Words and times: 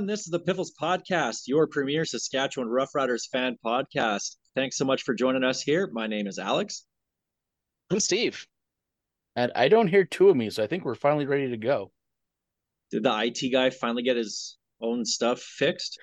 Everyone, 0.00 0.10
this 0.10 0.20
is 0.20 0.30
the 0.30 0.38
Piffles 0.38 0.72
Podcast, 0.80 1.42
your 1.46 1.66
premier 1.66 2.06
Saskatchewan 2.06 2.70
Roughriders 2.70 3.28
fan 3.30 3.58
podcast. 3.62 4.36
Thanks 4.54 4.78
so 4.78 4.86
much 4.86 5.02
for 5.02 5.12
joining 5.12 5.44
us 5.44 5.60
here. 5.60 5.90
My 5.92 6.06
name 6.06 6.26
is 6.26 6.38
Alex. 6.38 6.86
I'm 7.90 8.00
Steve. 8.00 8.46
And 9.36 9.52
I 9.54 9.68
don't 9.68 9.88
hear 9.88 10.06
two 10.06 10.30
of 10.30 10.36
me, 10.36 10.48
so 10.48 10.64
I 10.64 10.66
think 10.68 10.86
we're 10.86 10.94
finally 10.94 11.26
ready 11.26 11.50
to 11.50 11.58
go. 11.58 11.92
Did 12.90 13.02
the 13.02 13.14
IT 13.14 13.52
guy 13.52 13.68
finally 13.68 14.02
get 14.02 14.16
his 14.16 14.56
own 14.80 15.04
stuff 15.04 15.42
fixed? 15.42 15.98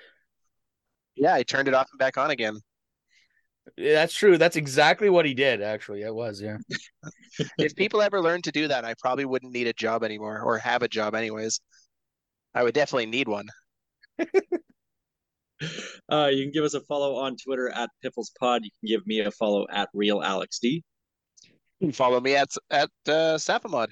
Yeah, 1.16 1.34
I 1.34 1.42
turned 1.42 1.66
it 1.66 1.74
off 1.74 1.88
and 1.90 1.98
back 1.98 2.16
on 2.18 2.30
again. 2.30 2.54
Yeah, 3.76 3.94
That's 3.94 4.14
true. 4.14 4.38
That's 4.38 4.54
exactly 4.54 5.10
what 5.10 5.26
he 5.26 5.34
did, 5.34 5.60
actually. 5.60 6.02
It 6.02 6.14
was, 6.14 6.40
yeah. 6.40 6.58
if 7.58 7.74
people 7.74 8.00
ever 8.00 8.22
learned 8.22 8.44
to 8.44 8.52
do 8.52 8.68
that, 8.68 8.84
I 8.84 8.94
probably 9.00 9.24
wouldn't 9.24 9.52
need 9.52 9.66
a 9.66 9.72
job 9.72 10.04
anymore 10.04 10.40
or 10.40 10.58
have 10.58 10.84
a 10.84 10.88
job 10.88 11.16
anyways. 11.16 11.60
I 12.54 12.62
would 12.62 12.74
definitely 12.74 13.06
need 13.06 13.26
one. 13.26 13.48
Uh, 16.08 16.30
you 16.32 16.44
can 16.44 16.52
give 16.52 16.64
us 16.64 16.74
a 16.74 16.80
follow 16.82 17.16
on 17.16 17.36
Twitter 17.36 17.68
at 17.68 17.90
Piffles 18.02 18.32
Pod. 18.38 18.64
You 18.64 18.70
can 18.80 18.96
give 18.96 19.06
me 19.06 19.20
a 19.20 19.30
follow 19.30 19.66
at 19.70 19.88
Real 19.92 20.22
Alex 20.22 20.58
D. 20.60 20.84
You 21.80 21.88
can 21.88 21.92
follow 21.92 22.20
me 22.20 22.34
at 22.36 22.50
at 22.70 22.90
uh, 23.06 23.36
Saphamod. 23.36 23.88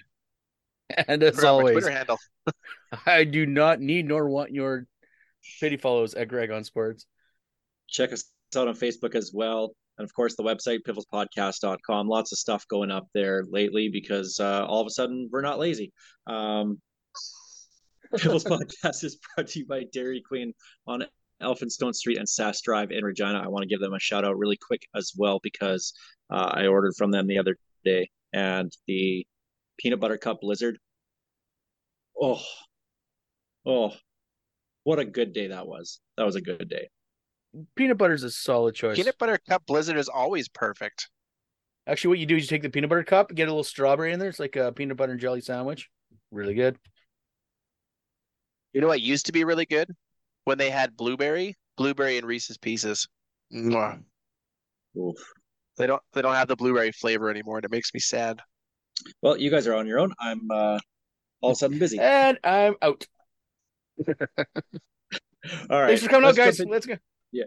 And 1.09 1.23
as 1.23 1.35
Forgot 1.35 1.43
my 1.43 1.51
always, 1.51 1.73
Twitter 1.75 1.91
handle. 1.91 2.19
I 3.07 3.25
do 3.25 3.45
not 3.45 3.81
need 3.81 4.07
nor 4.07 4.29
want 4.29 4.53
your 4.53 4.87
pity 5.61 5.77
follows 5.77 6.15
at 6.15 6.29
Greg 6.29 6.51
on 6.51 6.65
Sports. 6.65 7.07
Check 7.89 8.13
us 8.13 8.25
out 8.57 8.69
on 8.69 8.75
Facebook 8.75 9.15
as 9.15 9.33
well. 9.35 9.75
And 9.99 10.05
of 10.05 10.15
course, 10.15 10.37
the 10.37 10.43
website, 10.43 10.81
pifflespodcast.com. 10.87 12.09
Lots 12.09 12.33
of 12.33 12.39
stuff 12.39 12.67
going 12.69 12.91
up 12.91 13.09
there 13.15 13.45
lately 13.49 13.89
because 13.89 14.39
uh, 14.39 14.65
all 14.67 14.81
of 14.81 14.87
a 14.87 14.91
sudden 14.91 15.29
we're 15.33 15.41
not 15.41 15.59
lazy. 15.59 15.93
Um, 16.27 16.81
Piffles 18.17 18.45
Podcast 18.45 19.05
is 19.05 19.19
brought 19.35 19.49
to 19.49 19.59
you 19.61 19.67
by 19.67 19.85
Dairy 19.93 20.23
Queen 20.27 20.53
on 20.87 21.05
Elphinstone 21.43 21.95
Street 21.95 22.19
and 22.19 22.29
Sass 22.29 22.61
Drive 22.61 22.91
in 22.91 23.05
Regina. 23.05 23.39
I 23.39 23.49
want 23.49 23.62
to 23.62 23.69
give 23.69 23.81
them 23.81 23.95
a 23.95 24.01
shout 24.01 24.25
out 24.25 24.39
really 24.39 24.57
quick 24.57 24.83
as 24.95 25.12
well 25.17 25.41
because 25.43 25.93
uh, 26.31 26.51
I 26.53 26.67
ordered 26.67 26.95
from 26.97 27.11
them 27.11 27.27
the 27.27 27.39
other 27.39 27.57
day 27.84 28.11
and 28.33 28.73
the 28.87 29.27
peanut 29.79 30.01
butter 30.01 30.19
cup 30.19 30.41
blizzard. 30.41 30.79
Oh, 32.21 32.43
oh, 33.67 33.93
what 34.84 34.99
a 34.99 35.05
good 35.05 35.33
day 35.33 35.49
that 35.49 35.67
was. 35.67 36.01
That 36.17 36.25
was 36.25 36.37
a 36.37 36.41
good 36.41 36.69
day. 36.69 36.89
Peanut 37.75 37.99
butter 37.99 38.15
is 38.15 38.23
a 38.23 38.31
solid 38.31 38.75
choice. 38.75 38.97
Peanut 38.97 39.19
butter 39.19 39.39
cup 39.49 39.67
blizzard 39.67 39.97
is 39.97 40.09
always 40.09 40.49
perfect. 40.49 41.09
Actually, 41.87 42.09
what 42.09 42.19
you 42.19 42.27
do 42.27 42.37
is 42.37 42.43
you 42.43 42.49
take 42.49 42.62
the 42.62 42.71
peanut 42.71 42.91
butter 42.91 43.05
cup, 43.05 43.33
get 43.34 43.45
a 43.45 43.51
little 43.51 43.62
strawberry 43.62 44.12
in 44.12 44.19
there. 44.19 44.29
It's 44.29 44.41
like 44.41 44.57
a 44.57 44.73
peanut 44.73 44.97
butter 44.97 45.12
and 45.12 45.21
jelly 45.21 45.41
sandwich. 45.41 45.89
Really 46.31 46.55
good. 46.55 46.77
You 48.77 48.83
know 48.83 48.89
what 48.89 49.01
used 49.01 49.25
to 49.25 49.33
be 49.33 49.43
really 49.45 49.65
good? 49.65 49.91
When 50.45 50.59
they 50.59 50.69
had 50.69 50.99
blueberry, 50.99 51.55
blueberry 51.78 52.19
and 52.19 52.27
Reese's 52.27 52.59
Pieces. 52.59 53.09
Mwah. 53.50 54.03
Oof. 54.99 55.17
They 55.78 55.87
don't 55.87 56.03
they 56.12 56.21
don't 56.21 56.34
have 56.34 56.47
the 56.47 56.56
blueberry 56.56 56.93
flavor 56.93 57.31
anymore, 57.31 57.56
and 57.56 57.65
it 57.65 57.71
makes 57.71 57.95
me 57.95 58.00
sad. 58.00 58.39
Well, 59.23 59.39
you 59.39 59.50
guys 59.50 59.67
are 59.67 59.75
on 59.75 59.87
your 59.87 59.99
own. 59.99 60.12
I'm 60.21 60.50
uh, 60.50 60.78
all 61.41 61.53
of 61.53 61.55
a 61.55 61.59
sudden 61.59 61.78
busy. 61.78 61.99
And 61.99 62.39
I'm 62.45 62.75
out. 62.83 63.06
All 64.06 64.15
right. 65.71 65.87
Thanks 65.87 66.03
for 66.03 66.11
coming 66.11 66.25
out, 66.29 66.37
let's 66.37 66.37
guys. 66.37 66.59
jump 66.59 66.67
in- 66.67 66.73
Let's 66.73 66.84
go. 66.84 66.97
Yeah, 67.33 67.45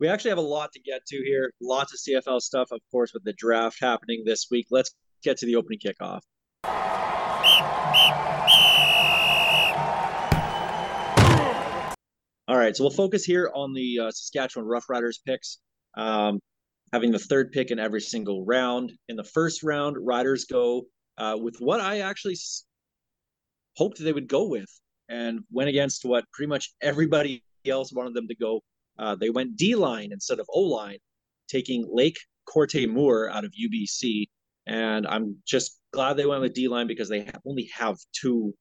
we 0.00 0.08
actually 0.08 0.30
have 0.30 0.38
a 0.38 0.40
lot 0.40 0.72
to 0.72 0.80
get 0.80 1.06
to 1.06 1.16
here. 1.24 1.52
Lots 1.60 1.92
of 1.92 2.00
CFL 2.00 2.40
stuff, 2.40 2.72
of 2.72 2.80
course, 2.90 3.14
with 3.14 3.22
the 3.22 3.34
draft 3.34 3.76
happening 3.80 4.24
this 4.26 4.48
week. 4.50 4.66
Let's 4.72 4.92
get 5.22 5.36
to 5.38 5.46
the 5.46 5.54
opening 5.54 5.78
kickoff. 5.78 6.22
All 12.48 12.56
right, 12.56 12.76
so 12.76 12.82
we'll 12.82 12.90
focus 12.90 13.24
here 13.24 13.50
on 13.54 13.72
the 13.72 14.00
uh, 14.00 14.10
Saskatchewan 14.10 14.66
Roughriders 14.68 15.18
picks, 15.24 15.58
um, 15.96 16.40
having 16.92 17.12
the 17.12 17.18
third 17.18 17.52
pick 17.52 17.70
in 17.70 17.78
every 17.78 18.00
single 18.00 18.44
round. 18.44 18.92
In 19.08 19.14
the 19.14 19.24
first 19.24 19.62
round, 19.62 19.96
Riders 20.00 20.44
go 20.46 20.86
uh, 21.18 21.36
with 21.40 21.56
what 21.60 21.80
I 21.80 22.00
actually 22.00 22.34
s- 22.34 22.64
hoped 23.76 23.98
they 23.98 24.12
would 24.12 24.26
go 24.26 24.48
with, 24.48 24.68
and 25.08 25.40
went 25.52 25.68
against 25.68 26.04
what 26.04 26.24
pretty 26.32 26.48
much 26.48 26.74
everybody 26.80 27.44
else 27.64 27.92
wanted 27.92 28.14
them 28.14 28.26
to 28.26 28.34
go. 28.34 28.60
Uh, 28.98 29.14
they 29.14 29.30
went 29.30 29.56
D 29.56 29.76
line 29.76 30.10
instead 30.10 30.40
of 30.40 30.46
O 30.52 30.62
line, 30.62 30.98
taking 31.48 31.86
Lake 31.88 32.18
Korte-Moore 32.46 33.30
out 33.30 33.44
of 33.44 33.52
UBC. 33.52 34.26
And 34.66 35.06
I'm 35.06 35.36
just 35.46 35.78
glad 35.92 36.16
they 36.16 36.26
went 36.26 36.42
with 36.42 36.54
D 36.54 36.66
line 36.66 36.88
because 36.88 37.08
they 37.08 37.30
only 37.46 37.70
have 37.74 37.98
two 38.12 38.52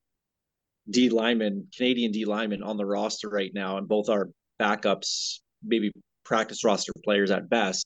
D 0.90 1.10
linemen, 1.10 1.68
Canadian 1.76 2.12
D 2.12 2.26
linemen 2.26 2.64
on 2.64 2.78
the 2.78 2.86
roster 2.86 3.30
right 3.30 3.52
now, 3.54 3.78
and 3.78 3.88
both 3.88 4.10
are 4.10 4.30
backups, 4.60 5.40
maybe 5.64 5.92
practice 6.24 6.64
roster 6.64 6.92
players 7.04 7.32
at 7.32 7.50
best. 7.50 7.86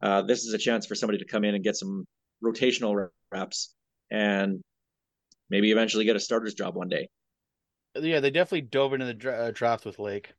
Uh, 0.00 0.22
this 0.22 0.44
is 0.44 0.52
a 0.52 0.58
chance 0.58 0.86
for 0.86 0.94
somebody 0.94 1.18
to 1.18 1.24
come 1.24 1.44
in 1.44 1.54
and 1.54 1.64
get 1.64 1.76
some 1.76 2.04
rotational 2.42 3.08
reps 3.32 3.74
and 4.10 4.60
maybe 5.50 5.70
eventually 5.72 6.04
get 6.04 6.16
a 6.16 6.20
starter's 6.20 6.54
job 6.54 6.74
one 6.74 6.88
day. 6.88 7.08
Yeah, 7.96 8.20
they 8.20 8.30
definitely 8.30 8.62
dove 8.62 8.92
into 8.92 9.06
the 9.06 9.14
dra- 9.14 9.46
uh, 9.46 9.50
draft 9.52 9.84
with 9.84 9.98
Lake. 9.98 10.32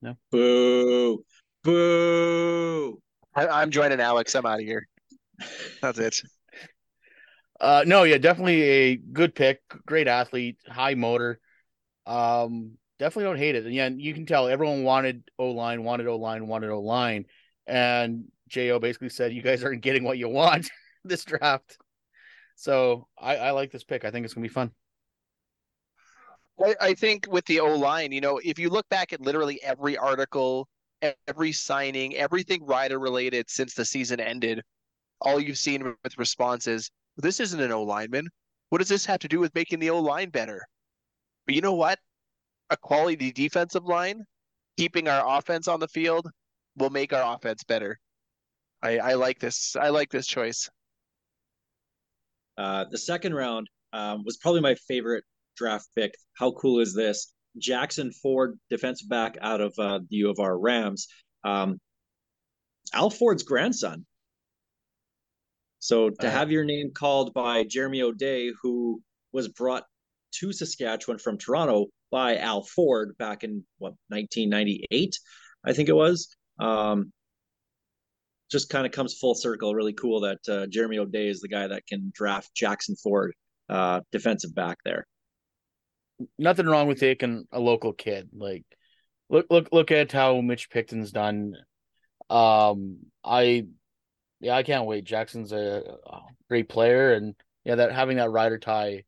No. 0.00 0.16
Boo! 0.30 1.24
Boo! 1.62 3.00
I, 3.34 3.46
I'm 3.46 3.70
joining 3.70 4.00
Alex. 4.00 4.34
I'm 4.34 4.46
out 4.46 4.60
of 4.60 4.66
here. 4.66 4.88
That's 5.80 5.98
it. 5.98 6.20
Uh, 7.62 7.84
no, 7.86 8.02
yeah, 8.02 8.18
definitely 8.18 8.62
a 8.62 8.96
good 8.96 9.36
pick. 9.36 9.60
Great 9.86 10.08
athlete, 10.08 10.58
high 10.66 10.94
motor. 10.94 11.38
Um, 12.06 12.72
definitely 12.98 13.24
don't 13.24 13.38
hate 13.38 13.54
it. 13.54 13.64
And 13.64 13.72
yeah, 13.72 13.88
you 13.88 14.14
can 14.14 14.26
tell 14.26 14.48
everyone 14.48 14.82
wanted 14.82 15.22
O 15.38 15.52
line, 15.52 15.84
wanted 15.84 16.08
O 16.08 16.16
line, 16.16 16.48
wanted 16.48 16.70
O 16.70 16.80
line, 16.80 17.26
and 17.68 18.24
Jo 18.48 18.80
basically 18.80 19.10
said, 19.10 19.32
"You 19.32 19.42
guys 19.42 19.62
aren't 19.62 19.80
getting 19.80 20.02
what 20.02 20.18
you 20.18 20.28
want 20.28 20.68
this 21.04 21.24
draft." 21.24 21.78
So 22.56 23.06
I, 23.16 23.36
I 23.36 23.50
like 23.52 23.70
this 23.70 23.84
pick. 23.84 24.04
I 24.04 24.10
think 24.10 24.24
it's 24.24 24.34
gonna 24.34 24.42
be 24.42 24.52
fun. 24.52 24.72
I, 26.60 26.74
I 26.80 26.94
think 26.94 27.28
with 27.30 27.44
the 27.46 27.60
O 27.60 27.76
line, 27.76 28.10
you 28.10 28.20
know, 28.20 28.40
if 28.42 28.58
you 28.58 28.70
look 28.70 28.88
back 28.88 29.12
at 29.12 29.20
literally 29.20 29.62
every 29.62 29.96
article, 29.96 30.68
every 31.28 31.52
signing, 31.52 32.16
everything 32.16 32.66
rider 32.66 32.98
related 32.98 33.48
since 33.48 33.74
the 33.74 33.84
season 33.84 34.18
ended, 34.18 34.62
all 35.20 35.38
you've 35.38 35.58
seen 35.58 35.94
with 36.02 36.18
responses, 36.18 36.90
this 37.16 37.40
isn't 37.40 37.60
an 37.60 37.72
O 37.72 37.82
lineman. 37.82 38.28
What 38.70 38.78
does 38.78 38.88
this 38.88 39.06
have 39.06 39.20
to 39.20 39.28
do 39.28 39.38
with 39.38 39.54
making 39.54 39.80
the 39.80 39.90
O 39.90 40.00
line 40.00 40.30
better? 40.30 40.66
But 41.46 41.54
you 41.54 41.60
know 41.60 41.74
what? 41.74 41.98
A 42.70 42.76
quality 42.76 43.32
defensive 43.32 43.84
line, 43.84 44.24
keeping 44.78 45.08
our 45.08 45.38
offense 45.38 45.68
on 45.68 45.80
the 45.80 45.88
field, 45.88 46.30
will 46.76 46.90
make 46.90 47.12
our 47.12 47.34
offense 47.34 47.64
better. 47.64 47.98
I, 48.82 48.98
I 48.98 49.14
like 49.14 49.38
this. 49.38 49.76
I 49.76 49.90
like 49.90 50.10
this 50.10 50.26
choice. 50.26 50.68
Uh, 52.56 52.84
the 52.90 52.98
second 52.98 53.34
round 53.34 53.68
um, 53.92 54.24
was 54.24 54.36
probably 54.36 54.60
my 54.60 54.74
favorite 54.74 55.24
draft 55.56 55.88
pick. 55.94 56.14
How 56.34 56.52
cool 56.52 56.80
is 56.80 56.94
this? 56.94 57.32
Jackson 57.58 58.10
Ford, 58.10 58.58
defensive 58.70 59.08
back 59.08 59.36
out 59.42 59.60
of 59.60 59.74
uh, 59.78 59.98
the 60.08 60.16
U 60.16 60.30
of 60.30 60.38
R 60.38 60.58
Rams. 60.58 61.08
Um, 61.44 61.78
Al 62.94 63.10
Ford's 63.10 63.42
grandson. 63.42 64.06
So 65.82 66.10
to 66.10 66.28
Uh, 66.28 66.30
have 66.30 66.52
your 66.52 66.64
name 66.64 66.92
called 66.92 67.34
by 67.34 67.64
Jeremy 67.64 68.02
O'Day, 68.02 68.52
who 68.62 69.02
was 69.32 69.48
brought 69.48 69.84
to 70.34 70.52
Saskatchewan 70.52 71.18
from 71.18 71.38
Toronto 71.38 71.86
by 72.08 72.36
Al 72.36 72.62
Ford 72.62 73.16
back 73.18 73.42
in 73.42 73.64
what 73.78 73.94
1998, 74.06 75.18
I 75.64 75.72
think 75.72 75.88
it 75.88 75.94
was. 75.94 76.36
Um, 76.60 77.12
just 78.48 78.68
kind 78.68 78.86
of 78.86 78.92
comes 78.92 79.18
full 79.18 79.34
circle. 79.34 79.74
Really 79.74 79.92
cool 79.92 80.20
that 80.20 80.38
uh, 80.48 80.66
Jeremy 80.68 80.98
O'Day 80.98 81.26
is 81.26 81.40
the 81.40 81.48
guy 81.48 81.66
that 81.66 81.84
can 81.88 82.12
draft 82.14 82.54
Jackson 82.54 82.94
Ford, 82.94 83.34
uh, 83.68 84.02
defensive 84.12 84.54
back 84.54 84.78
there. 84.84 85.04
Nothing 86.38 86.66
wrong 86.66 86.86
with 86.86 87.00
taking 87.00 87.48
a 87.50 87.58
local 87.58 87.92
kid. 87.92 88.28
Like, 88.32 88.64
look, 89.28 89.46
look, 89.50 89.70
look 89.72 89.90
at 89.90 90.12
how 90.12 90.40
Mitch 90.42 90.70
Picton's 90.70 91.10
done. 91.10 91.56
Um, 92.30 92.98
I 93.24 93.66
Yeah, 94.42 94.56
I 94.56 94.64
can't 94.64 94.86
wait. 94.86 95.04
Jackson's 95.04 95.52
a, 95.52 95.98
great 96.48 96.68
player, 96.68 97.14
and 97.14 97.34
yeah, 97.64 97.76
that 97.76 97.92
having 97.92 98.16
that 98.16 98.30
rider 98.30 98.58
tie, 98.58 99.04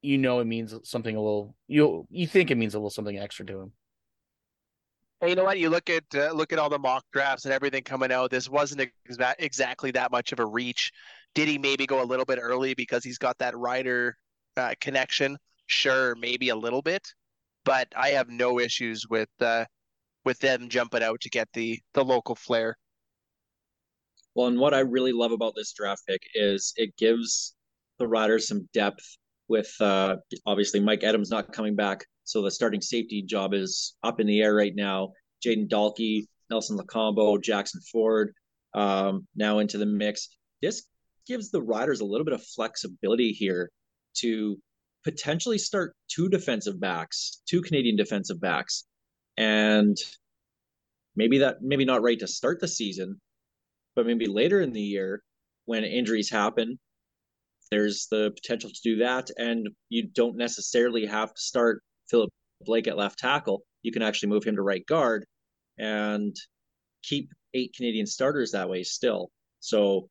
you 0.00 0.16
know, 0.16 0.40
it 0.40 0.46
means 0.46 0.74
something 0.84 1.14
a 1.14 1.20
little. 1.20 1.54
You 1.68 2.06
you 2.10 2.26
think 2.26 2.50
it 2.50 2.56
means 2.56 2.74
a 2.74 2.78
little 2.78 2.90
something 2.90 3.18
extra 3.18 3.44
to 3.46 3.60
him. 3.60 3.72
You 5.22 5.34
know 5.34 5.44
what? 5.44 5.58
You 5.58 5.68
look 5.68 5.90
at 5.90 6.04
uh, 6.14 6.32
look 6.32 6.54
at 6.54 6.58
all 6.58 6.70
the 6.70 6.78
mock 6.78 7.04
drafts 7.12 7.44
and 7.44 7.52
everything 7.52 7.82
coming 7.82 8.10
out. 8.10 8.30
This 8.30 8.48
wasn't 8.48 8.90
exa- 9.06 9.34
exactly 9.38 9.90
that 9.90 10.10
much 10.10 10.32
of 10.32 10.40
a 10.40 10.46
reach. 10.46 10.90
Did 11.34 11.46
he 11.46 11.58
maybe 11.58 11.86
go 11.86 12.02
a 12.02 12.04
little 12.04 12.24
bit 12.24 12.38
early 12.40 12.72
because 12.72 13.04
he's 13.04 13.18
got 13.18 13.36
that 13.38 13.56
rider 13.56 14.16
uh, 14.56 14.74
connection? 14.80 15.36
Sure, 15.66 16.14
maybe 16.16 16.48
a 16.48 16.56
little 16.56 16.80
bit, 16.80 17.06
but 17.66 17.86
I 17.94 18.08
have 18.10 18.30
no 18.30 18.58
issues 18.58 19.06
with 19.10 19.28
uh, 19.40 19.66
with 20.24 20.38
them 20.38 20.70
jumping 20.70 21.02
out 21.02 21.20
to 21.20 21.28
get 21.28 21.48
the 21.52 21.78
the 21.92 22.02
local 22.02 22.34
flair. 22.34 22.76
Well, 24.34 24.46
and 24.46 24.58
what 24.58 24.74
I 24.74 24.80
really 24.80 25.12
love 25.12 25.32
about 25.32 25.54
this 25.56 25.72
draft 25.72 26.02
pick 26.06 26.22
is 26.34 26.72
it 26.76 26.96
gives 26.96 27.54
the 27.98 28.06
Riders 28.06 28.48
some 28.48 28.68
depth 28.72 29.04
with 29.48 29.74
uh, 29.80 30.16
obviously 30.46 30.80
Mike 30.80 31.02
Edem 31.02 31.22
not 31.30 31.52
coming 31.52 31.74
back. 31.74 32.04
So 32.24 32.42
the 32.42 32.50
starting 32.50 32.80
safety 32.80 33.22
job 33.22 33.52
is 33.54 33.96
up 34.04 34.20
in 34.20 34.26
the 34.26 34.40
air 34.40 34.54
right 34.54 34.74
now. 34.74 35.12
Jayden 35.44 35.68
Dalke, 35.68 36.26
Nelson 36.48 36.78
Lokombo, 36.78 37.42
Jackson 37.42 37.80
Ford 37.90 38.32
um, 38.74 39.26
now 39.34 39.58
into 39.58 39.78
the 39.78 39.86
mix. 39.86 40.28
This 40.62 40.84
gives 41.26 41.50
the 41.50 41.62
Riders 41.62 42.00
a 42.00 42.04
little 42.04 42.24
bit 42.24 42.34
of 42.34 42.44
flexibility 42.44 43.32
here 43.32 43.70
to 44.18 44.58
potentially 45.04 45.58
start 45.58 45.94
two 46.08 46.28
defensive 46.28 46.78
backs, 46.80 47.42
two 47.48 47.62
Canadian 47.62 47.96
defensive 47.96 48.40
backs. 48.40 48.84
And 49.36 49.96
maybe 51.16 51.38
that 51.38 51.62
maybe 51.62 51.84
not 51.84 52.02
right 52.02 52.18
to 52.18 52.26
start 52.26 52.60
the 52.60 52.68
season, 52.68 53.20
but 53.94 54.06
maybe 54.06 54.26
later 54.26 54.60
in 54.60 54.72
the 54.72 54.80
year 54.80 55.22
when 55.66 55.84
injuries 55.84 56.30
happen, 56.30 56.78
there's 57.70 58.08
the 58.10 58.32
potential 58.34 58.70
to 58.70 58.80
do 58.82 58.96
that. 58.96 59.30
And 59.38 59.68
you 59.88 60.08
don't 60.08 60.36
necessarily 60.36 61.06
have 61.06 61.32
to 61.32 61.40
start 61.40 61.82
Philip 62.08 62.30
Blake 62.62 62.88
at 62.88 62.96
left 62.96 63.18
tackle. 63.18 63.62
You 63.82 63.92
can 63.92 64.02
actually 64.02 64.30
move 64.30 64.44
him 64.44 64.56
to 64.56 64.62
right 64.62 64.84
guard 64.86 65.24
and 65.78 66.34
keep 67.02 67.30
eight 67.54 67.74
Canadian 67.76 68.06
starters 68.06 68.52
that 68.52 68.68
way 68.68 68.82
still. 68.82 69.30
So 69.60 70.08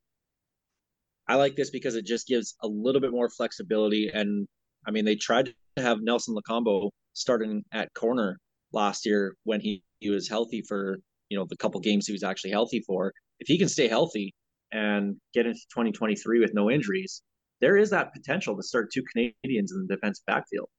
I 1.28 1.36
like 1.36 1.56
this 1.56 1.70
because 1.70 1.96
it 1.96 2.06
just 2.06 2.28
gives 2.28 2.56
a 2.64 2.68
little 2.68 3.02
bit 3.02 3.12
more 3.12 3.30
flexibility. 3.30 4.10
And 4.14 4.48
I 4.88 4.92
mean, 4.92 5.06
they 5.06 5.16
tried 5.16 5.54
to 5.76 5.84
have 5.84 6.02
Nelson 6.02 6.36
Lokombo 6.36 6.90
starting 7.14 7.64
at 7.72 7.94
corner 7.94 8.40
last 8.72 9.06
year 9.06 9.36
when 9.44 9.60
he, 9.60 9.84
he 10.00 10.10
was 10.10 10.28
healthy 10.28 10.62
for, 10.68 10.98
you 11.30 11.38
know, 11.38 11.46
the 11.48 11.58
couple 11.58 11.80
games 11.82 12.08
he 12.08 12.14
was 12.14 12.24
actually 12.24 12.52
healthy 12.52 12.82
for. 12.88 13.14
If 13.40 13.48
he 13.48 13.58
can 13.58 13.70
stay 13.70 13.88
healthy 13.88 14.34
and 14.72 15.16
get 15.34 15.46
into 15.46 15.60
2023 15.72 16.40
with 16.40 16.54
no 16.54 16.70
injuries, 16.70 17.22
there 17.62 17.78
is 17.78 17.90
that 17.90 18.14
potential 18.14 18.56
to 18.56 18.64
start 18.64 18.92
two 18.92 19.04
Canadians 19.12 19.72
in 19.72 19.86
the 19.88 19.96
defensive 19.96 20.26
backfield. 20.26 20.70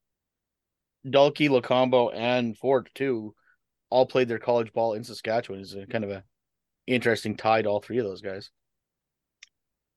Dalke, 1.07 1.49
Lokombo, 1.49 2.15
and 2.15 2.57
Ford 2.57 2.91
too, 2.95 3.35
all 3.89 4.07
played 4.07 4.29
their 4.29 4.39
college 4.39 4.73
ball 4.73 4.95
in 4.95 5.05
Saskatchewan. 5.05 5.61
Is 5.61 5.75
a 5.75 5.87
kind 5.87 6.05
of 6.05 6.11
a 6.11 6.25
interesting 6.87 7.37
tie 7.37 7.63
to 7.63 7.69
all 7.69 7.81
three 7.81 7.99
of 7.99 8.05
those 8.05 8.21
guys. 8.21 8.51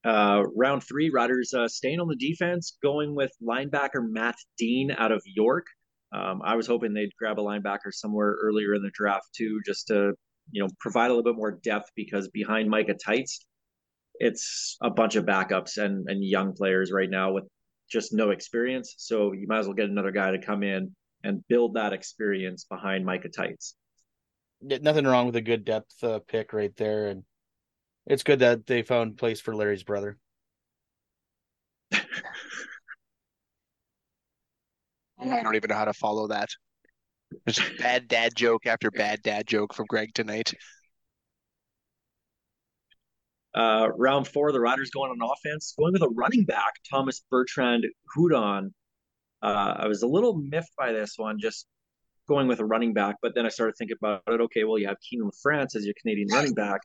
Uh, 0.06 0.44
round 0.56 0.84
three, 0.84 1.10
Riders 1.10 1.54
uh, 1.54 1.68
staying 1.68 2.00
on 2.00 2.08
the 2.08 2.16
defense, 2.16 2.78
going 2.84 3.16
with 3.16 3.32
linebacker 3.42 4.06
Matt 4.06 4.36
Dean 4.58 4.92
out 4.92 5.14
of 5.14 5.22
York. 5.26 5.66
Um, 6.14 6.42
I 6.44 6.56
was 6.56 6.68
hoping 6.68 6.94
they'd 6.94 7.16
grab 7.18 7.40
a 7.40 7.44
linebacker 7.44 7.92
somewhere 7.92 8.36
earlier 8.42 8.76
in 8.76 8.82
the 8.82 8.92
draft 8.94 9.30
too, 9.36 9.62
just 9.66 9.88
to 9.88 10.14
you 10.52 10.62
know 10.62 10.70
provide 10.80 11.08
a 11.08 11.14
little 11.14 11.24
bit 11.24 11.38
more 11.38 11.52
depth 11.52 11.90
because 11.96 12.28
behind 12.30 12.70
Micah 12.70 12.96
Teitz, 12.96 13.40
it's 14.16 14.78
a 14.82 14.90
bunch 14.90 15.16
of 15.16 15.26
backups 15.26 15.78
and 15.78 16.10
and 16.10 16.24
young 16.24 16.54
players 16.54 16.92
right 16.92 17.10
now 17.10 17.34
with 17.34 17.46
just 17.90 18.14
no 18.14 18.32
experience. 18.32 18.96
So 18.98 19.34
you 19.34 19.48
might 19.48 19.60
as 19.60 19.68
well 19.68 19.76
get 19.76 19.90
another 19.90 20.12
guy 20.12 20.32
to 20.32 20.40
come 20.40 20.64
in 20.64 20.96
and 21.24 21.44
build 21.48 21.76
that 21.76 21.94
experience 21.94 22.66
behind 22.66 23.06
Micah 23.06 23.30
Teitz. 23.30 23.74
Nothing 24.62 25.06
wrong 25.06 25.26
with 25.26 25.36
a 25.36 25.42
good 25.42 25.66
depth 25.66 26.04
uh, 26.04 26.20
pick 26.20 26.54
right 26.54 26.76
there, 26.78 27.08
and 27.08 27.24
it's 28.06 28.24
good 28.24 28.40
that 28.40 28.66
they 28.66 28.82
found 28.82 29.18
place 29.18 29.42
for 29.42 29.56
Larry's 29.56 29.84
brother. 29.84 30.18
I 35.20 35.44
don't 35.44 35.56
even 35.56 35.70
know 35.70 35.76
how 35.76 35.86
to 35.86 35.94
follow 35.94 36.28
that. 36.28 36.50
Just 37.48 37.78
bad 37.78 38.08
dad 38.08 38.36
joke 38.36 38.66
after 38.66 38.92
bad 38.92 39.22
dad 39.22 39.48
joke 39.48 39.74
from 39.74 39.86
Greg 39.88 40.14
tonight. 40.14 40.54
Uh, 43.56 43.90
round 43.98 44.28
four, 44.28 44.52
the 44.52 44.60
Riders 44.60 44.90
going 44.90 45.12
on 45.12 45.20
offense, 45.22 45.76
going 45.78 45.94
with 45.94 46.02
a 46.02 46.10
running 46.10 46.44
back, 46.44 46.74
Thomas 46.90 47.24
Bertrand 47.30 47.86
Hudon. 48.16 48.72
Uh, 49.44 49.76
I 49.78 49.88
was 49.88 50.02
a 50.02 50.08
little 50.08 50.36
miffed 50.36 50.76
by 50.78 50.92
this 50.92 51.14
one, 51.18 51.38
just 51.40 51.68
going 52.28 52.48
with 52.48 52.60
a 52.60 52.66
running 52.66 52.94
back, 52.94 53.18
but 53.22 53.34
then 53.36 53.46
I 53.46 53.50
started 53.50 53.76
thinking 53.78 53.98
about 54.02 54.24
it. 54.28 54.42
Okay, 54.42 54.64
well, 54.64 54.80
you 54.80 54.88
have 54.88 54.98
Kienan 54.98 55.32
France 55.42 55.76
as 55.76 55.86
your 55.86 55.94
Canadian 56.02 56.30
running 56.32 56.54
back, 56.54 56.82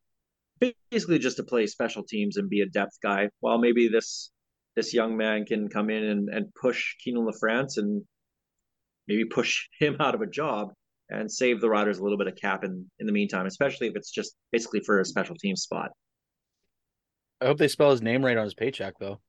basically 0.90 1.18
just 1.18 1.36
to 1.38 1.44
play 1.44 1.66
special 1.66 2.02
teams 2.02 2.36
and 2.36 2.50
be 2.50 2.60
a 2.60 2.66
depth 2.66 2.98
guy. 3.02 3.30
While 3.40 3.58
maybe 3.58 3.88
this 3.88 4.30
this 4.76 4.92
young 4.92 5.16
man 5.16 5.44
can 5.44 5.68
come 5.68 5.90
in 5.90 6.04
and, 6.04 6.28
and 6.28 6.54
push 6.54 6.94
Kienan 7.04 7.28
LaFrance 7.28 7.78
and 7.78 8.02
maybe 9.08 9.24
push 9.24 9.68
him 9.78 9.96
out 10.00 10.14
of 10.14 10.20
a 10.20 10.26
job 10.26 10.72
and 11.10 11.30
save 11.30 11.60
the 11.60 11.70
Riders 11.70 11.98
a 11.98 12.02
little 12.02 12.18
bit 12.18 12.26
of 12.26 12.36
cap 12.36 12.64
in, 12.64 12.88
in 12.98 13.06
the 13.06 13.12
meantime, 13.12 13.46
especially 13.46 13.88
if 13.88 13.96
it's 13.96 14.10
just 14.10 14.36
basically 14.52 14.80
for 14.80 15.00
a 15.00 15.04
special 15.04 15.34
team 15.34 15.56
spot. 15.56 15.90
I 17.40 17.46
hope 17.46 17.58
they 17.58 17.68
spell 17.68 17.90
his 17.90 18.02
name 18.02 18.24
right 18.24 18.36
on 18.36 18.44
his 18.44 18.54
paycheck, 18.54 18.94
though. 19.00 19.20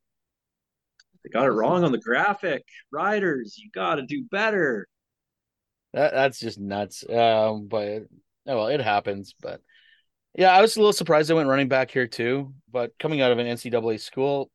They 1.23 1.29
got 1.29 1.45
it 1.45 1.51
wrong 1.51 1.83
on 1.83 1.91
the 1.91 1.99
graphic. 1.99 2.63
Riders, 2.91 3.57
you 3.57 3.69
got 3.73 3.95
to 3.95 4.03
do 4.03 4.25
better. 4.31 4.87
That 5.93 6.13
that's 6.13 6.39
just 6.39 6.59
nuts. 6.59 7.03
Um, 7.09 7.67
but 7.67 8.03
oh 8.47 8.57
well, 8.57 8.67
it 8.67 8.81
happens. 8.81 9.33
But 9.41 9.61
yeah, 10.35 10.51
I 10.51 10.61
was 10.61 10.75
a 10.75 10.79
little 10.79 10.93
surprised 10.93 11.29
they 11.29 11.33
went 11.33 11.49
running 11.49 11.67
back 11.67 11.91
here 11.91 12.07
too. 12.07 12.53
But 12.71 12.93
coming 12.99 13.21
out 13.21 13.31
of 13.31 13.39
an 13.39 13.47
NCAA 13.47 13.99
school, 13.99 14.49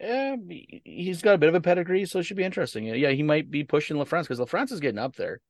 yeah, 0.00 0.36
he- 0.48 0.82
he's 0.84 1.22
got 1.22 1.34
a 1.34 1.38
bit 1.38 1.48
of 1.48 1.54
a 1.54 1.60
pedigree, 1.60 2.04
so 2.06 2.18
it 2.18 2.24
should 2.24 2.36
be 2.36 2.44
interesting. 2.44 2.84
Yeah, 2.86 3.10
he 3.10 3.22
might 3.22 3.50
be 3.50 3.64
pushing 3.64 3.96
LaFrance 3.96 4.22
because 4.22 4.38
LaFrance 4.40 4.72
is 4.72 4.80
getting 4.80 4.98
up 4.98 5.16
there. 5.16 5.40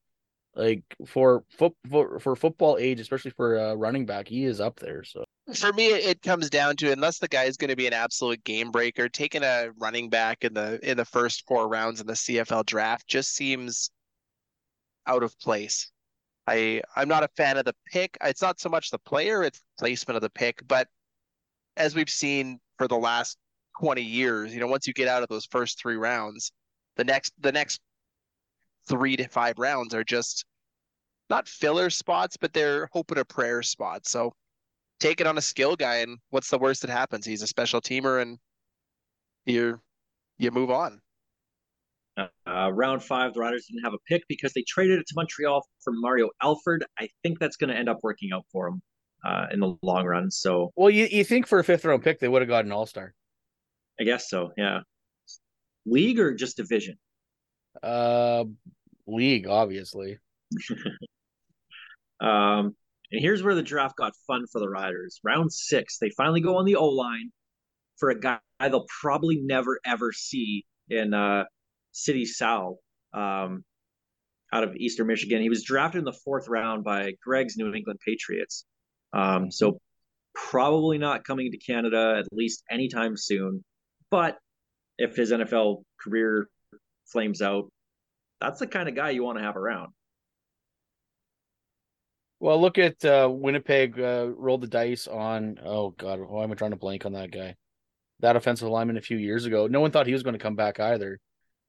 Like 0.54 0.84
for 1.06 1.44
foot 1.50 1.74
for, 1.90 2.18
for 2.18 2.34
football 2.34 2.78
age, 2.78 2.98
especially 2.98 3.32
for 3.32 3.58
uh, 3.58 3.74
running 3.74 4.06
back, 4.06 4.26
he 4.26 4.44
is 4.44 4.58
up 4.60 4.78
there. 4.80 5.04
So 5.04 5.22
For 5.54 5.70
me, 5.74 5.88
it 5.88 6.22
comes 6.22 6.48
down 6.48 6.76
to 6.76 6.90
unless 6.92 7.18
the 7.18 7.28
guy 7.28 7.44
is 7.44 7.58
going 7.58 7.68
to 7.68 7.76
be 7.76 7.86
an 7.86 7.92
absolute 7.92 8.42
game 8.42 8.70
breaker, 8.70 9.08
taking 9.10 9.42
a 9.42 9.68
running 9.78 10.08
back 10.08 10.44
in 10.44 10.54
the 10.54 10.78
in 10.88 10.96
the 10.96 11.04
first 11.04 11.46
four 11.46 11.68
rounds 11.68 12.00
in 12.00 12.06
the 12.06 12.14
CFL 12.14 12.64
draft 12.64 13.06
just 13.06 13.34
seems 13.34 13.90
out 15.06 15.22
of 15.22 15.38
place. 15.40 15.90
I 16.46 16.80
I'm 16.94 17.08
not 17.08 17.22
a 17.22 17.28
fan 17.36 17.58
of 17.58 17.66
the 17.66 17.74
pick. 17.92 18.16
It's 18.22 18.40
not 18.40 18.58
so 18.58 18.70
much 18.70 18.90
the 18.90 18.98
player, 19.00 19.42
it's 19.42 19.60
placement 19.78 20.16
of 20.16 20.22
the 20.22 20.30
pick. 20.30 20.66
But 20.66 20.88
as 21.76 21.94
we've 21.94 22.08
seen 22.08 22.60
for 22.78 22.88
the 22.88 22.96
last 22.96 23.36
20 23.80 24.02
years, 24.02 24.54
you 24.54 24.60
know, 24.60 24.66
once 24.66 24.86
you 24.86 24.92
get 24.92 25.08
out 25.08 25.22
of 25.22 25.28
those 25.28 25.46
first 25.46 25.80
three 25.80 25.96
rounds, 25.96 26.52
the 26.96 27.04
next 27.04 27.32
the 27.40 27.52
next 27.52 27.80
three 28.88 29.16
to 29.16 29.28
five 29.28 29.58
rounds 29.58 29.94
are 29.94 30.04
just 30.04 30.44
not 31.28 31.48
filler 31.48 31.90
spots, 31.90 32.36
but 32.36 32.52
they're 32.52 32.88
hope 32.92 33.10
and 33.10 33.18
a 33.18 33.24
prayer 33.24 33.62
spots. 33.62 34.10
So 34.10 34.32
take 35.00 35.20
it 35.20 35.26
on 35.26 35.38
a 35.38 35.42
skill 35.42 35.76
guy, 35.76 35.96
and 35.96 36.18
what's 36.30 36.50
the 36.50 36.58
worst 36.58 36.82
that 36.82 36.90
happens? 36.90 37.26
He's 37.26 37.42
a 37.42 37.46
special 37.46 37.80
teamer, 37.80 38.22
and 38.22 38.38
you 39.44 39.80
you 40.38 40.50
move 40.50 40.70
on. 40.70 41.00
Uh, 42.18 42.70
round 42.72 43.02
five, 43.02 43.34
the 43.34 43.40
Riders 43.40 43.66
didn't 43.66 43.84
have 43.84 43.92
a 43.92 43.98
pick 44.08 44.22
because 44.26 44.52
they 44.54 44.64
traded 44.66 44.98
it 44.98 45.06
to 45.08 45.14
Montreal 45.16 45.62
for 45.84 45.92
Mario 45.92 46.30
Alford. 46.42 46.84
I 46.98 47.08
think 47.22 47.38
that's 47.38 47.56
going 47.56 47.68
to 47.68 47.76
end 47.76 47.90
up 47.90 47.98
working 48.02 48.30
out 48.32 48.46
for 48.50 48.70
them 48.70 48.82
uh, 49.22 49.46
in 49.52 49.60
the 49.60 49.76
long 49.82 50.06
run. 50.06 50.30
So 50.30 50.72
well, 50.76 50.88
you 50.88 51.06
you 51.10 51.24
think 51.24 51.46
for 51.46 51.58
a 51.58 51.64
fifth 51.64 51.84
round 51.84 52.02
pick 52.02 52.20
they 52.20 52.28
would 52.28 52.42
have 52.42 52.48
got 52.48 52.64
an 52.64 52.72
all 52.72 52.86
star? 52.86 53.14
I 54.00 54.04
guess 54.04 54.28
so. 54.28 54.50
Yeah. 54.56 54.80
League 55.84 56.18
or 56.18 56.34
just 56.34 56.56
division? 56.56 56.96
Uh, 57.82 58.44
league 59.06 59.46
obviously. 59.46 60.18
Um, 62.20 62.74
and 63.12 63.20
here's 63.20 63.42
where 63.42 63.54
the 63.54 63.62
draft 63.62 63.96
got 63.96 64.12
fun 64.26 64.46
for 64.50 64.60
the 64.60 64.68
Riders. 64.68 65.20
Round 65.22 65.52
six, 65.52 65.98
they 65.98 66.10
finally 66.10 66.40
go 66.40 66.56
on 66.56 66.64
the 66.64 66.76
O 66.76 66.86
line 66.86 67.30
for 67.98 68.10
a 68.10 68.18
guy 68.18 68.38
they'll 68.60 68.86
probably 69.00 69.36
never 69.36 69.78
ever 69.84 70.12
see 70.12 70.64
in 70.88 71.14
uh, 71.14 71.44
Sidy 71.92 72.26
Sow 72.26 72.78
um, 73.12 73.64
out 74.52 74.64
of 74.64 74.76
Eastern 74.76 75.06
Michigan. 75.06 75.42
He 75.42 75.48
was 75.48 75.62
drafted 75.62 76.00
in 76.00 76.04
the 76.04 76.12
fourth 76.12 76.48
round 76.48 76.84
by 76.84 77.12
Greg's 77.22 77.56
New 77.56 77.72
England 77.72 78.00
Patriots. 78.04 78.64
Um, 79.12 79.50
so 79.50 79.78
probably 80.34 80.98
not 80.98 81.24
coming 81.24 81.50
to 81.52 81.58
Canada 81.58 82.16
at 82.18 82.26
least 82.32 82.62
anytime 82.70 83.16
soon. 83.16 83.64
But 84.10 84.38
if 84.98 85.16
his 85.16 85.32
NFL 85.32 85.82
career 86.00 86.48
flames 87.06 87.42
out, 87.42 87.70
that's 88.40 88.60
the 88.60 88.66
kind 88.66 88.88
of 88.88 88.94
guy 88.94 89.10
you 89.10 89.22
want 89.22 89.38
to 89.38 89.44
have 89.44 89.56
around. 89.56 89.92
Well, 92.38 92.60
look 92.60 92.78
at 92.78 93.02
uh, 93.04 93.28
Winnipeg 93.32 93.98
uh, 93.98 94.28
rolled 94.36 94.60
the 94.60 94.66
dice 94.66 95.06
on. 95.06 95.58
Oh 95.64 95.90
God, 95.90 96.20
why 96.20 96.44
am 96.44 96.52
I 96.52 96.54
trying 96.54 96.72
to 96.72 96.76
blank 96.76 97.06
on 97.06 97.12
that 97.12 97.30
guy? 97.30 97.56
That 98.20 98.36
offensive 98.36 98.68
lineman 98.68 98.98
a 98.98 99.02
few 99.02 99.16
years 99.16 99.46
ago. 99.46 99.66
No 99.66 99.80
one 99.80 99.90
thought 99.90 100.06
he 100.06 100.12
was 100.12 100.22
going 100.22 100.34
to 100.34 100.42
come 100.42 100.54
back 100.54 100.78
either, 100.78 101.18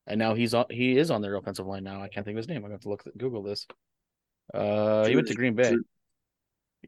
and 0.06 0.20
now 0.20 0.34
he's 0.34 0.54
on. 0.54 0.66
He 0.70 0.98
is 0.98 1.10
on 1.10 1.22
their 1.22 1.36
offensive 1.36 1.66
line 1.66 1.84
now. 1.84 2.02
I 2.02 2.10
can't 2.10 2.26
think 2.26 2.36
of 2.36 2.40
his 2.40 2.50
name. 2.50 2.66
I 2.66 2.70
have 2.70 2.82
to 2.82 2.90
look 2.90 3.04
Google 3.18 3.44
this. 3.44 3.66
Uh, 4.54 5.06
he 5.06 5.16
went 5.16 5.28
to 5.30 5.36
Green 5.36 5.56
Bay. 5.56 5.70
Drew- 5.72 5.84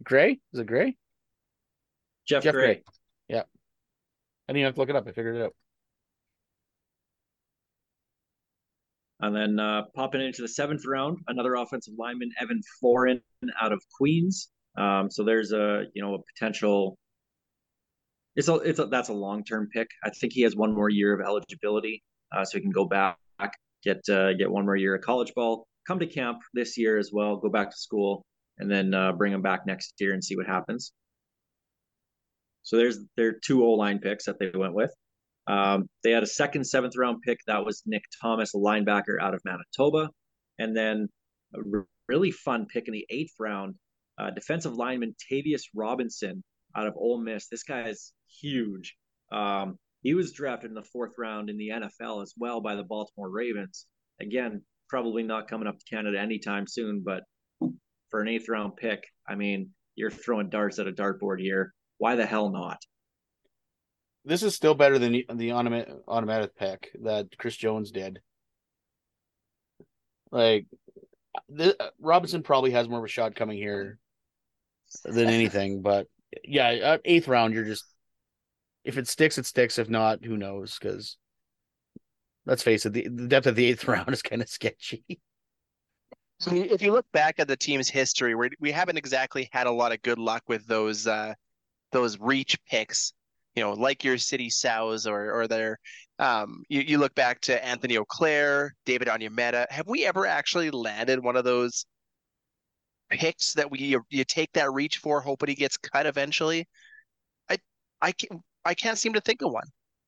Gray 0.04 0.40
is 0.54 0.60
it 0.60 0.68
Gray? 0.68 0.96
Jeff, 2.26 2.44
Geoff 2.44 2.54
Gray. 2.54 2.66
Gray. 2.66 2.84
Yeah, 3.28 3.44
I 4.50 4.52
didn't 4.52 4.66
have 4.66 4.74
to 4.74 4.80
look 4.80 4.90
it 4.90 4.96
up. 4.96 5.08
I 5.08 5.12
figured 5.12 5.36
it 5.36 5.44
out. 5.44 5.56
And 9.22 9.36
then 9.36 9.60
uh, 9.60 9.84
popping 9.94 10.22
into 10.22 10.42
the 10.42 10.48
seventh 10.48 10.86
round, 10.88 11.20
another 11.28 11.54
offensive 11.56 11.94
lineman, 11.98 12.32
Evan 12.42 12.62
Foran 12.84 13.22
out 13.62 13.72
of 13.72 13.84
Queens. 13.96 14.50
Um, 14.76 15.12
so 15.12 15.24
there's 15.24 15.52
a 15.52 15.84
you 15.94 16.02
know 16.02 16.16
a 16.16 16.20
potential. 16.34 16.98
It's 18.36 18.48
a 18.48 18.56
it's 18.56 18.80
a 18.80 18.86
that's 18.88 19.10
a 19.10 19.14
long 19.14 19.44
term 19.44 19.70
pick. 19.72 19.90
I 20.04 20.10
think 20.10 20.34
he 20.34 20.42
has 20.42 20.56
one 20.56 20.74
more 20.74 20.90
year 20.90 21.14
of 21.14 21.26
eligibility, 21.26 22.02
uh, 22.36 22.44
so 22.44 22.58
he 22.58 22.62
can 22.62 22.72
go 22.72 22.86
back 22.86 23.18
get 23.84 24.08
uh, 24.10 24.34
get 24.34 24.50
one 24.52 24.66
more 24.66 24.76
year 24.76 24.96
of 24.96 25.02
college 25.02 25.34
ball, 25.36 25.68
come 25.88 26.00
to 26.00 26.08
camp 26.08 26.40
this 26.54 26.78
year 26.78 26.98
as 26.98 27.12
well, 27.14 27.38
go 27.38 27.50
back 27.50 27.72
to 27.72 27.78
school, 27.78 28.26
and 28.58 28.70
then 28.70 28.94
uh, 28.94 29.12
bring 29.12 29.34
him 29.34 29.42
back 29.42 29.66
next 29.66 29.94
year 30.00 30.14
and 30.14 30.24
see 30.24 30.36
what 30.36 30.48
happens. 30.48 30.92
So 32.64 32.78
there's 32.78 33.00
their 33.18 33.34
two 33.34 33.64
O 33.64 33.72
line 33.72 34.00
picks 34.00 34.26
that 34.26 34.40
they 34.40 34.52
went 34.54 34.74
with. 34.74 34.94
Um, 35.48 35.90
they 36.04 36.12
had 36.12 36.24
a 36.24 36.28
second, 36.28 36.66
seventh 36.66 36.96
round 36.96 37.22
pick. 37.26 37.40
That 37.48 37.66
was 37.66 37.82
Nick 37.86 38.04
Thomas, 38.22 38.54
a 38.54 38.58
linebacker 38.58 39.20
out 39.20 39.34
of 39.34 39.42
Manitoba. 39.46 40.10
And 40.60 40.76
then 40.76 41.08
a 41.56 41.60
really 42.08 42.32
fun 42.32 42.68
pick 42.68 42.88
in 42.88 42.94
the 42.94 43.06
eighth 43.10 43.34
round, 43.40 43.76
uh, 44.20 44.30
defensive 44.30 44.74
lineman 44.74 45.16
Tavius 45.32 45.64
Robinson 45.74 46.44
out 46.76 46.88
of 46.88 46.96
Ole 46.98 47.22
Miss. 47.22 47.48
This 47.48 47.64
guy 47.64 47.88
is 47.90 48.14
huge. 48.42 48.96
Um, 49.32 49.78
he 50.02 50.14
was 50.14 50.32
drafted 50.32 50.72
in 50.72 50.76
the 50.76 50.84
fourth 50.84 51.14
round 51.18 51.50
in 51.50 51.58
the 51.58 51.70
NFL 51.70 52.22
as 52.22 52.34
well 52.38 52.62
by 52.62 52.76
the 52.76 52.84
Baltimore 52.84 53.30
Ravens. 53.30 53.86
Again, 54.22 54.62
probably 54.88 55.24
not 55.24 55.48
coming 55.48 55.68
up 55.68 55.78
to 55.78 55.86
Canada 55.96 56.20
anytime 56.20 56.66
soon, 56.68 57.04
but 57.06 57.24
for 58.10 58.22
an 58.22 58.28
eighth 58.28 58.50
round 58.50 58.76
pick, 58.76 59.04
I 59.28 59.36
mean, 59.36 59.70
you're 59.96 60.12
throwing 60.12 60.50
darts 60.50 60.80
at 60.80 60.88
a 60.88 60.92
dartboard 60.92 61.40
here. 61.40 61.74
Why 62.00 62.16
the 62.16 62.26
hell 62.26 62.50
not? 62.50 62.82
This 64.26 64.42
is 64.42 64.56
still 64.56 64.74
better 64.74 64.98
than 64.98 65.12
the, 65.12 65.26
the 65.34 65.52
automatic 65.52 65.94
automatic 66.08 66.56
pick 66.56 66.90
that 67.04 67.38
Chris 67.38 67.56
Jones 67.56 67.92
did. 67.92 68.20
Like, 70.32 70.66
the, 71.50 71.76
Robinson 72.00 72.42
probably 72.42 72.72
has 72.72 72.88
more 72.88 73.00
of 73.00 73.06
a 73.06 73.10
shot 73.10 73.36
coming 73.36 73.58
here 73.58 74.00
than 75.04 75.28
anything. 75.30 75.82
But 75.82 76.08
yeah, 76.44 76.70
uh, 76.70 76.98
eighth 77.06 77.28
round, 77.28 77.54
you're 77.54 77.66
just 77.66 77.86
if 78.84 78.98
it 78.98 79.08
sticks, 79.08 79.38
it 79.38 79.46
sticks. 79.46 79.78
If 79.78 79.90
not, 79.90 80.24
who 80.24 80.38
knows? 80.38 80.78
Because 80.80 81.18
let's 82.46 82.64
face 82.64 82.86
it, 82.86 82.94
the, 82.94 83.08
the 83.08 83.28
depth 83.28 83.48
of 83.48 83.56
the 83.56 83.66
eighth 83.66 83.84
round 83.88 84.10
is 84.10 84.22
kind 84.22 84.42
of 84.42 84.50
sketchy. 84.50 85.04
So 86.40 86.52
if 86.54 86.82
you 86.82 86.94
look 86.94 87.06
back 87.12 87.36
at 87.40 87.50
the 87.50 87.58
team's 87.58 87.90
history, 87.90 88.36
we 88.36 88.50
we 88.62 88.72
haven't 88.72 88.98
exactly 88.98 89.50
had 89.52 89.68
a 89.68 89.72
lot 89.72 89.92
of 89.92 90.02
good 90.02 90.20
luck 90.20 90.44
with 90.48 90.66
those 90.66 91.06
uh, 91.06 91.34
those 91.92 92.20
reach 92.20 92.58
picks. 92.66 93.14
You 93.56 93.64
know, 93.64 93.74
like 93.74 94.04
your 94.04 94.18
Sidy 94.18 94.50
Sows 94.50 95.08
or 95.08 95.32
or 95.32 95.48
their. 95.48 95.80
Um, 96.20 96.64
you, 96.68 96.82
you 96.82 96.98
look 96.98 97.16
back 97.16 97.40
to 97.42 97.66
Anthony 97.66 97.98
Auclair, 97.98 98.72
David 98.86 99.08
Onyemata. 99.08 99.66
Have 99.70 99.88
we 99.88 100.06
ever 100.06 100.26
actually 100.26 100.70
landed 100.70 101.24
one 101.24 101.38
of 101.38 101.46
those 101.46 101.86
picks 103.10 103.54
that 103.54 103.70
we 103.72 103.80
you, 103.80 104.04
you 104.10 104.24
take 104.24 104.52
that 104.54 104.72
reach 104.72 104.98
for, 104.98 105.22
hoping 105.22 105.50
he 105.50 105.56
gets 105.56 105.78
cut 105.78 106.06
eventually? 106.06 106.68
I 107.50 107.58
I 108.02 108.12
can't 108.12 108.42
I 108.66 108.74
can't 108.74 108.98
seem 108.98 109.14
to 109.14 109.22
think 109.22 109.42
of 109.42 109.52
one, 109.52 109.68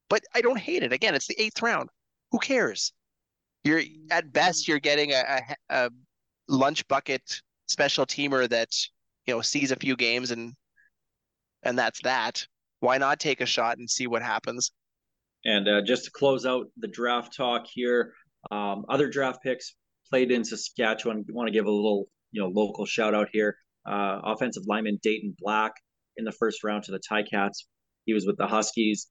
but 0.09 0.21
I 0.35 0.41
don't 0.41 0.59
hate 0.59 0.83
it. 0.83 0.93
Again, 0.93 1.15
it's 1.15 1.27
the 1.27 1.41
eighth 1.41 1.61
round. 1.61 1.89
Who 2.31 2.39
cares? 2.39 2.93
You're 3.63 3.81
at 4.09 4.31
best 4.33 4.67
you're 4.67 4.79
getting 4.79 5.11
a, 5.13 5.41
a, 5.69 5.85
a 5.85 5.89
lunch 6.47 6.87
bucket 6.87 7.41
special 7.67 8.05
teamer 8.05 8.49
that 8.49 8.69
you 9.25 9.33
know 9.33 9.41
sees 9.41 9.71
a 9.71 9.75
few 9.75 9.95
games 9.95 10.31
and 10.31 10.53
and 11.63 11.77
that's 11.77 12.01
that. 12.03 12.45
Why 12.79 12.97
not 12.97 13.19
take 13.19 13.41
a 13.41 13.45
shot 13.45 13.77
and 13.77 13.89
see 13.89 14.07
what 14.07 14.21
happens? 14.21 14.71
And 15.45 15.67
uh, 15.67 15.81
just 15.81 16.05
to 16.05 16.11
close 16.11 16.45
out 16.45 16.67
the 16.77 16.87
draft 16.87 17.35
talk 17.35 17.65
here, 17.71 18.13
um, 18.49 18.85
other 18.89 19.09
draft 19.09 19.43
picks 19.43 19.75
played 20.09 20.31
in 20.31 20.43
Saskatchewan. 20.43 21.25
Want 21.29 21.47
to 21.47 21.53
give 21.53 21.65
a 21.65 21.71
little, 21.71 22.05
you 22.31 22.41
know, 22.41 22.49
local 22.49 22.85
shout 22.85 23.13
out 23.13 23.29
here. 23.31 23.55
Uh, 23.85 24.19
offensive 24.23 24.63
lineman 24.67 24.99
Dayton 25.01 25.35
Black 25.39 25.73
in 26.17 26.25
the 26.25 26.31
first 26.31 26.63
round 26.63 26.83
to 26.83 26.91
the 26.91 26.99
Ticats. 26.99 27.65
He 28.05 28.13
was 28.13 28.25
with 28.25 28.37
the 28.37 28.47
Huskies. 28.47 29.07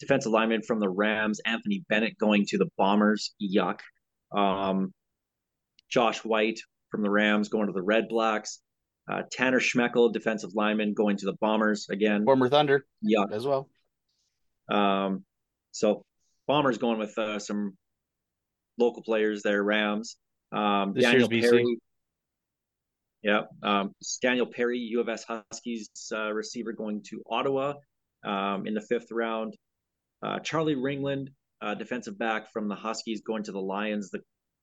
Defensive 0.00 0.32
lineman 0.32 0.62
from 0.62 0.80
the 0.80 0.88
Rams, 0.88 1.40
Anthony 1.46 1.84
Bennett 1.88 2.18
going 2.18 2.44
to 2.48 2.58
the 2.58 2.68
Bombers. 2.76 3.34
Yuck. 3.40 3.80
Um, 4.36 4.92
Josh 5.90 6.24
White 6.24 6.58
from 6.90 7.02
the 7.02 7.10
Rams 7.10 7.48
going 7.48 7.66
to 7.66 7.72
the 7.72 7.82
Red 7.82 8.08
Blacks. 8.08 8.60
Uh, 9.10 9.22
Tanner 9.30 9.60
Schmekel, 9.60 10.12
defensive 10.12 10.54
lineman, 10.54 10.94
going 10.94 11.16
to 11.18 11.26
the 11.26 11.34
Bombers 11.40 11.88
again. 11.90 12.24
Former 12.24 12.48
Thunder 12.48 12.86
Yeah. 13.02 13.24
as 13.30 13.46
well. 13.46 13.68
Um, 14.70 15.24
so 15.72 16.04
Bombers 16.46 16.78
going 16.78 16.98
with 16.98 17.16
uh, 17.18 17.38
some 17.38 17.76
local 18.78 19.02
players 19.02 19.42
there, 19.42 19.62
Rams. 19.62 20.16
Um, 20.52 20.94
This 20.94 21.04
Daniel 21.04 21.30
year's 21.32 21.44
BC. 21.44 21.50
Perry. 21.50 21.78
Yeah. 23.22 23.42
Um, 23.62 23.92
Daniel 24.22 24.46
Perry, 24.46 24.78
U 24.78 25.00
of 25.00 25.08
S 25.08 25.24
Huskies 25.24 25.90
uh, 26.12 26.30
receiver 26.32 26.72
going 26.72 27.02
to 27.04 27.22
Ottawa 27.28 27.74
um, 28.24 28.66
in 28.66 28.74
the 28.74 28.80
fifth 28.82 29.10
round. 29.10 29.54
Uh, 30.22 30.38
Charlie 30.40 30.76
Ringland, 30.76 31.28
uh, 31.60 31.74
defensive 31.74 32.18
back 32.18 32.50
from 32.52 32.68
the 32.68 32.74
Huskies 32.74 33.22
going 33.22 33.42
to 33.44 33.52
the 33.52 33.60
Lions. 33.60 34.10
The 34.10 34.20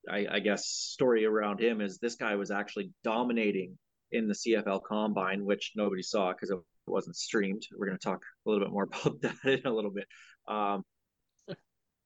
I, 0.09 0.25
I 0.31 0.39
guess 0.39 0.65
story 0.65 1.25
around 1.25 1.59
him 1.59 1.79
is 1.81 1.99
this 1.99 2.15
guy 2.15 2.35
was 2.35 2.49
actually 2.49 2.91
dominating 3.03 3.77
in 4.11 4.27
the 4.27 4.33
CFL 4.33 4.81
Combine, 4.83 5.45
which 5.45 5.71
nobody 5.75 6.01
saw 6.01 6.31
because 6.31 6.49
it 6.49 6.57
wasn't 6.87 7.15
streamed. 7.15 7.63
We're 7.77 7.87
going 7.87 7.97
to 7.97 8.03
talk 8.03 8.21
a 8.45 8.49
little 8.49 8.65
bit 8.65 8.73
more 8.73 8.83
about 9.05 9.21
that 9.21 9.35
in 9.45 9.65
a 9.65 9.73
little 9.73 9.91
bit. 9.91 10.07
Um, 10.47 10.83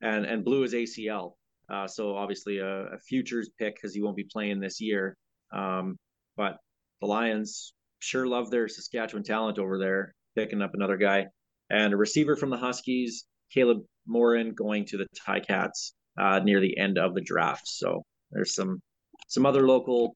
and 0.01 0.25
and 0.25 0.43
blew 0.43 0.61
his 0.61 0.73
ACL. 0.73 1.33
Uh, 1.69 1.87
so 1.87 2.15
obviously 2.15 2.59
a, 2.59 2.93
a 2.93 2.99
futures 2.99 3.49
pick 3.57 3.75
because 3.75 3.93
he 3.93 4.01
won't 4.01 4.17
be 4.17 4.27
playing 4.31 4.59
this 4.59 4.79
year. 4.79 5.17
Um, 5.51 5.97
but 6.37 6.57
the 7.01 7.07
Lions 7.07 7.73
sure 7.99 8.27
love 8.27 8.51
their 8.51 8.67
Saskatchewan 8.67 9.23
talent 9.23 9.57
over 9.57 9.79
there, 9.79 10.13
picking 10.35 10.61
up 10.61 10.75
another 10.75 10.97
guy 10.97 11.25
and 11.69 11.93
a 11.93 11.97
receiver 11.97 12.35
from 12.35 12.49
the 12.49 12.57
Huskies, 12.57 13.25
Caleb 13.51 13.83
Morin, 14.05 14.53
going 14.53 14.85
to 14.85 14.97
the 14.97 15.07
Ticats 15.27 15.93
uh, 16.19 16.39
near 16.39 16.59
the 16.59 16.77
end 16.77 16.97
of 16.97 17.15
the 17.15 17.21
draft. 17.21 17.67
So 17.67 18.03
there's 18.31 18.53
some 18.53 18.81
some 19.27 19.45
other 19.45 19.65
local 19.67 20.15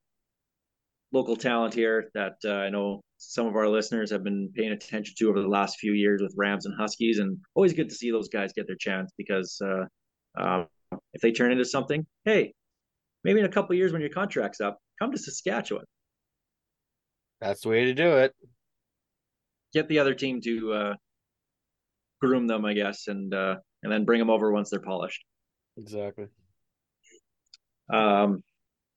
local 1.12 1.36
talent 1.36 1.74
here 1.74 2.10
that 2.13 2.36
uh, 2.46 2.51
I 2.54 2.70
know 2.70 3.01
some 3.18 3.48
of 3.48 3.56
our 3.56 3.68
listeners 3.68 4.12
have 4.12 4.24
been 4.24 4.51
paying 4.56 4.72
attention 4.72 5.16
to 5.18 5.30
over 5.30 5.42
the 5.42 5.48
last 5.48 5.78
few 5.80 5.94
years 5.94 6.22
with 6.22 6.34
Rams 6.38 6.66
and 6.66 6.75
Huskies, 6.80 7.20
and 7.20 7.38
always 7.56 7.74
good 7.74 7.89
to 7.89 7.96
see 7.96 8.12
those 8.12 8.30
guys 8.30 8.54
get 8.54 8.68
their 8.68 8.78
chance 8.78 9.12
because 9.18 9.60
uh, 9.63 9.86
uh, 10.39 10.66
if 11.13 11.22
they 11.22 11.32
turn 11.32 11.51
into 11.51 11.66
something, 11.66 12.06
hey, 12.25 12.54
maybe 13.24 13.39
in 13.39 13.46
a 13.46 13.50
couple 13.50 13.75
years 13.75 13.92
when 13.92 14.01
your 14.01 14.10
contract's 14.12 14.62
up, 14.62 14.78
come 15.00 15.12
to 15.12 15.18
Saskatchewan, 15.18 15.86
That's 17.42 17.62
the 17.62 17.70
way 17.70 17.86
to 17.86 17.94
do 17.94 18.18
it. 18.18 18.34
get 19.74 19.88
the 19.89 20.00
other 20.00 20.13
team 20.13 20.42
to 20.42 20.74
uh, 20.74 20.94
groom 22.22 22.48
them, 22.48 22.66
I 22.66 22.74
guess, 22.74 23.08
and 23.08 23.34
uh, 23.34 23.56
and 23.84 23.92
then 23.92 24.06
bring 24.06 24.20
them 24.20 24.30
over 24.30 24.51
once 24.51 24.70
they're 24.70 24.80
polished. 24.80 25.24
Exactly. 25.78 26.28
Um, 27.92 28.44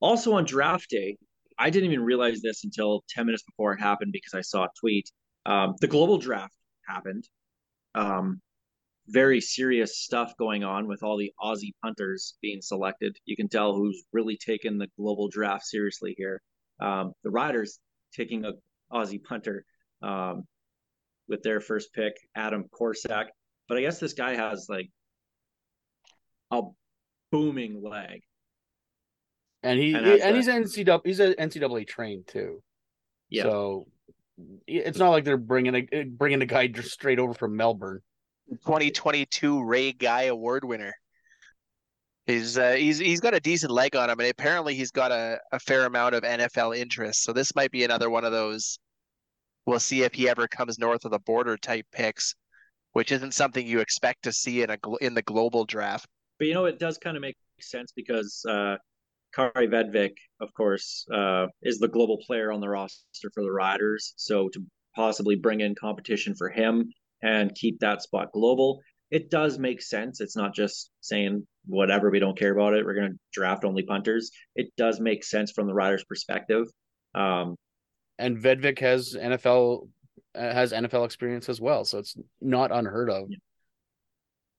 also 0.01 0.35
on 0.35 0.45
draft 0.45 0.91
day, 0.91 1.17
I 1.63 1.71
didn't 1.71 1.93
even 1.93 2.05
realize 2.05 2.43
this 2.43 2.65
until 2.65 3.05
10 3.11 3.25
minutes 3.25 3.45
before 3.45 3.73
it 3.73 3.81
happened 3.81 4.11
because 4.13 4.35
I 4.35 4.41
saw 4.41 4.65
a 4.65 4.69
tweet. 4.81 5.09
Um, 5.47 5.75
the 5.81 5.87
global 5.87 6.19
draft 6.19 6.57
happened. 6.89 7.23
Um, 7.95 8.41
very 9.07 9.41
serious 9.41 10.01
stuff 10.01 10.37
going 10.37 10.65
on 10.65 10.89
with 10.89 11.05
all 11.05 11.17
the 11.17 11.33
Aussie 11.41 11.75
punters 11.81 12.37
being 12.43 12.61
selected. 12.61 13.17
You 13.27 13.37
can 13.37 13.49
tell 13.49 13.77
who's 13.77 14.03
really 14.13 14.37
taken 14.37 14.77
the 14.77 14.89
global 14.99 15.29
draft 15.29 15.65
seriously 15.65 16.17
here. 16.19 16.43
Um, 16.81 17.13
the 17.23 17.31
Riders 17.31 17.79
taking 18.13 18.45
a 18.45 18.55
Aussie 18.93 19.23
punter 19.23 19.65
um, 20.03 20.43
with 21.29 21.45
their 21.45 21.61
first 21.61 21.95
pick, 21.95 22.15
Adam 22.35 22.65
Korsak. 22.75 23.27
But 23.69 23.79
I 23.79 23.83
guess 23.83 24.01
this 24.01 24.15
guy 24.15 24.35
has 24.35 24.67
like 24.69 24.91
a 26.51 26.63
booming 27.31 27.81
leg. 27.85 28.23
And 29.63 29.79
he 29.79 29.95
And 29.95 30.07
and, 30.07 30.37
he's 30.37 30.49
NCAA 30.49 31.01
he's 31.05 31.21
a 31.21 31.35
NCAA 31.35 31.87
trained 31.87 32.27
too. 32.27 32.63
Yeah. 33.31 33.45
So 33.45 33.87
it's 34.67 34.99
not 34.99 35.11
like 35.11 35.25
they're 35.25 35.37
bringing 35.37 35.75
a 35.75 36.05
bringing 36.05 36.43
a 36.43 36.47
guy 36.47 36.67
just 36.67 36.91
straight 36.91 37.19
over 37.19 37.35
from 37.35 37.57
Melbourne. 37.57 38.01
2022 38.51 39.65
Ray 39.65 39.93
Guy 39.93 40.23
Award 40.23 40.65
winner. 40.65 40.95
He's 42.27 42.57
uh, 42.57 42.73
he's 42.73 42.99
he's 42.99 43.21
got 43.21 43.35
a 43.35 43.41
decent 43.41 43.73
leg 43.73 43.97
on 43.97 44.09
him, 44.09 44.21
and 44.21 44.29
apparently 44.29 44.75
he's 44.75 44.93
got 44.93 45.11
a, 45.11 45.41
a 45.51 45.59
fair 45.59 45.87
amount 45.87 46.15
of 46.15 46.23
NFL 46.23 46.77
interest. 46.77 47.25
So 47.25 47.33
this 47.33 47.55
might 47.57 47.73
be 47.73 47.85
another 47.85 48.11
one 48.11 48.25
of 48.25 48.33
those. 48.33 48.79
We'll 49.67 49.81
see 49.81 50.03
if 50.03 50.15
he 50.15 50.29
ever 50.29 50.47
comes 50.47 50.79
north 50.79 51.05
of 51.05 51.11
the 51.11 51.19
border 51.19 51.57
type 51.57 51.87
picks, 51.93 52.35
which 52.93 53.11
isn't 53.11 53.35
something 53.35 53.67
you 53.67 53.81
expect 53.81 54.23
to 54.25 54.33
see 54.33 54.63
in 54.63 54.71
a 54.71 54.79
in 55.01 55.15
the 55.15 55.23
global 55.23 55.65
draft. 55.65 56.07
But 56.39 56.47
you 56.47 56.55
know, 56.55 56.67
it 56.67 56.79
does 56.79 56.97
kind 56.99 57.17
of 57.17 57.23
make 57.23 57.37
sense 57.61 57.93
because 57.95 58.45
uh, 58.49 58.77
Kaare 59.37 59.69
Vedvik, 59.69 60.17
of 60.41 60.53
course, 60.55 61.07
uh, 61.13 61.47
is 61.63 61.79
the 61.79 61.89
global 61.89 62.19
player 62.27 62.53
on 62.53 62.61
the 62.61 62.69
roster 62.69 63.31
for 63.33 63.43
the 63.43 63.51
Riders. 63.51 64.15
So 64.17 64.49
to 64.51 64.65
possibly 64.95 65.37
bring 65.37 65.61
in 65.61 65.75
competition 65.75 66.35
for 66.35 66.51
him 66.51 66.91
and 67.23 67.55
keep 67.55 67.79
that 67.81 68.03
spot 68.03 68.33
global, 68.33 68.81
it 69.11 69.31
does 69.31 69.59
make 69.59 69.81
sense. 69.83 70.21
It's 70.21 70.37
not 70.37 70.55
just 70.55 70.91
saying 71.01 71.47
whatever 71.67 72.11
we 72.11 72.19
don't 72.19 72.39
care 72.39 72.53
about 72.53 72.75
it. 72.75 72.85
We're 72.85 72.95
going 72.95 73.13
to 73.13 73.19
draft 73.33 73.65
only 73.65 73.83
punters. 73.83 74.31
It 74.55 74.69
does 74.77 75.01
make 75.01 75.25
sense 75.25 75.53
from 75.53 75.67
the 75.67 75.75
Riders' 75.75 76.05
perspective. 76.05 76.67
Um, 77.15 77.57
And 78.19 78.39
Vedvik 78.39 78.79
has 78.81 79.15
NFL 79.15 79.89
uh, 80.35 80.53
has 80.53 80.73
NFL 80.73 81.05
experience 81.05 81.49
as 81.51 81.61
well, 81.61 81.85
so 81.85 81.99
it's 81.99 82.17
not 82.41 82.73
unheard 82.73 83.11
of. 83.11 83.29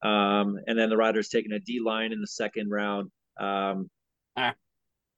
Um, 0.08 0.58
and 0.68 0.78
then 0.78 0.90
the 0.90 0.98
Riders 0.98 1.30
taking 1.30 1.52
a 1.52 1.60
D 1.60 1.80
line 1.80 2.12
in 2.12 2.22
the 2.22 2.28
second 2.28 2.70
round. 2.70 3.10
Um, 3.40 3.90
Ah. 4.36 4.54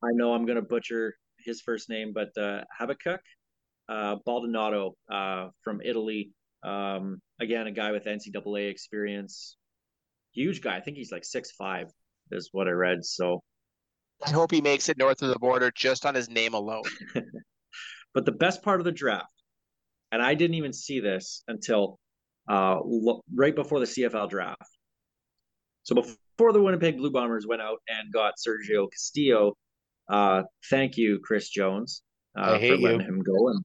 I 0.03 0.09
know 0.13 0.33
I'm 0.33 0.45
going 0.45 0.57
to 0.57 0.61
butcher 0.61 1.15
his 1.39 1.61
first 1.61 1.89
name, 1.89 2.13
but 2.13 2.29
uh, 2.37 2.63
Habakkuk 2.77 3.21
uh, 3.89 4.17
Baldonado 4.25 4.95
uh, 5.11 5.49
from 5.63 5.81
Italy. 5.81 6.31
Um, 6.63 7.21
again, 7.39 7.67
a 7.67 7.71
guy 7.71 7.91
with 7.91 8.05
NCAA 8.05 8.69
experience. 8.69 9.57
Huge 10.33 10.61
guy. 10.61 10.75
I 10.75 10.81
think 10.81 10.97
he's 10.97 11.11
like 11.11 11.23
six 11.23 11.51
five, 11.51 11.87
is 12.31 12.49
what 12.51 12.67
I 12.67 12.71
read. 12.71 13.05
So, 13.05 13.41
I 14.25 14.31
hope 14.31 14.51
he 14.51 14.61
makes 14.61 14.89
it 14.89 14.97
north 14.97 15.21
of 15.21 15.29
the 15.29 15.39
border 15.39 15.71
just 15.71 16.05
on 16.05 16.15
his 16.15 16.29
name 16.29 16.53
alone. 16.53 16.83
but 18.13 18.25
the 18.25 18.31
best 18.31 18.63
part 18.63 18.79
of 18.79 18.85
the 18.85 18.91
draft, 18.91 19.27
and 20.11 20.21
I 20.21 20.33
didn't 20.33 20.55
even 20.55 20.73
see 20.73 20.99
this 20.99 21.43
until 21.47 21.99
uh, 22.49 22.79
lo- 22.83 23.21
right 23.33 23.55
before 23.55 23.79
the 23.79 23.85
CFL 23.85 24.29
draft. 24.29 24.61
So 25.83 25.93
before 25.93 26.51
the 26.51 26.61
Winnipeg 26.61 26.97
Blue 26.97 27.11
Bombers 27.11 27.45
went 27.45 27.61
out 27.61 27.77
and 27.87 28.11
got 28.11 28.33
Sergio 28.35 28.91
Castillo, 28.91 29.53
uh, 30.07 30.43
thank 30.69 30.97
you, 30.97 31.19
Chris 31.23 31.49
Jones, 31.49 32.01
uh, 32.37 32.57
for 32.59 32.77
letting 32.77 33.01
you. 33.01 33.07
him 33.07 33.23
go 33.23 33.49
and 33.49 33.63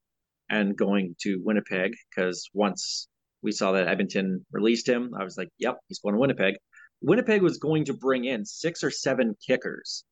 and 0.50 0.76
going 0.76 1.14
to 1.20 1.40
Winnipeg 1.44 1.92
because 2.10 2.50
once 2.52 3.08
we 3.42 3.52
saw 3.52 3.72
that 3.72 3.86
Edmonton 3.86 4.44
released 4.50 4.88
him, 4.88 5.12
I 5.18 5.24
was 5.24 5.38
like, 5.38 5.48
yep, 5.58 5.78
he's 5.88 6.00
going 6.00 6.14
to 6.14 6.20
Winnipeg. 6.20 6.56
Winnipeg 7.00 7.40
was 7.40 7.58
going 7.58 7.84
to 7.86 7.94
bring 7.94 8.24
in 8.24 8.44
six 8.44 8.84
or 8.84 8.90
seven 8.90 9.36
kickers. 9.46 10.04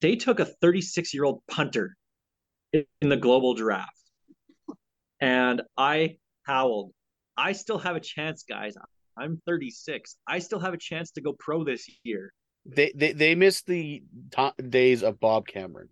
They 0.00 0.16
took 0.16 0.40
a 0.40 0.44
36 0.44 1.12
year 1.12 1.24
old 1.24 1.42
punter 1.50 1.96
in 2.72 2.84
the 3.00 3.16
global 3.16 3.54
draft. 3.54 3.90
And 5.20 5.62
I 5.76 6.16
howled. 6.46 6.92
I 7.36 7.52
still 7.52 7.78
have 7.78 7.96
a 7.96 8.00
chance, 8.00 8.44
guys. 8.48 8.74
I'm 9.18 9.40
36. 9.46 10.16
I 10.26 10.38
still 10.38 10.60
have 10.60 10.74
a 10.74 10.78
chance 10.78 11.10
to 11.12 11.20
go 11.20 11.34
pro 11.38 11.64
this 11.64 11.88
year. 12.04 12.32
They 12.74 12.92
they 12.94 13.12
they 13.12 13.34
missed 13.34 13.66
the 13.66 14.02
to- 14.32 14.54
days 14.68 15.02
of 15.02 15.18
Bob 15.18 15.46
Cameron. 15.46 15.88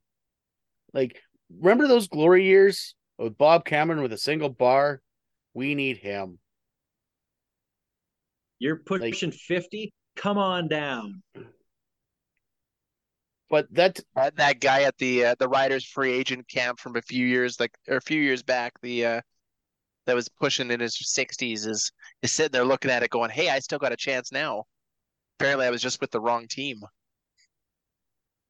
Like, 0.92 1.20
remember 1.50 1.88
those 1.88 2.08
glory 2.08 2.44
years 2.44 2.94
with 3.18 3.36
Bob 3.36 3.64
Cameron 3.64 4.00
with 4.00 4.12
a 4.12 4.18
single 4.18 4.48
bar? 4.48 5.02
We 5.54 5.74
need 5.74 5.98
him. 5.98 6.38
You're 8.60 8.76
pushing 8.76 9.32
50. 9.32 9.92
Come 10.16 10.38
on 10.38 10.68
down. 10.68 11.22
But 13.50 13.72
that 13.74 14.00
That, 14.14 14.36
that 14.36 14.60
guy 14.60 14.82
at 14.82 14.96
the 14.98 15.26
uh, 15.26 15.34
the 15.38 15.48
Riders 15.48 15.84
free 15.84 16.12
agent 16.12 16.48
camp 16.48 16.78
from 16.78 16.96
a 16.96 17.02
few 17.02 17.26
years 17.26 17.58
like 17.58 17.74
or 17.88 17.96
a 17.96 18.02
few 18.02 18.20
years 18.20 18.42
back, 18.42 18.74
the 18.82 19.06
uh, 19.06 19.20
that 20.06 20.14
was 20.14 20.28
pushing 20.28 20.70
in 20.70 20.80
his 20.80 20.98
sixties 21.00 21.66
is 21.66 21.90
is 22.22 22.32
sitting 22.32 22.52
there 22.52 22.64
looking 22.64 22.90
at 22.90 23.02
it, 23.02 23.10
going, 23.10 23.30
"Hey, 23.30 23.48
I 23.48 23.58
still 23.60 23.78
got 23.78 23.92
a 23.92 23.96
chance 23.96 24.30
now." 24.32 24.64
Apparently, 25.38 25.66
I 25.66 25.70
was 25.70 25.82
just 25.82 26.00
with 26.00 26.10
the 26.10 26.20
wrong 26.20 26.48
team. 26.48 26.80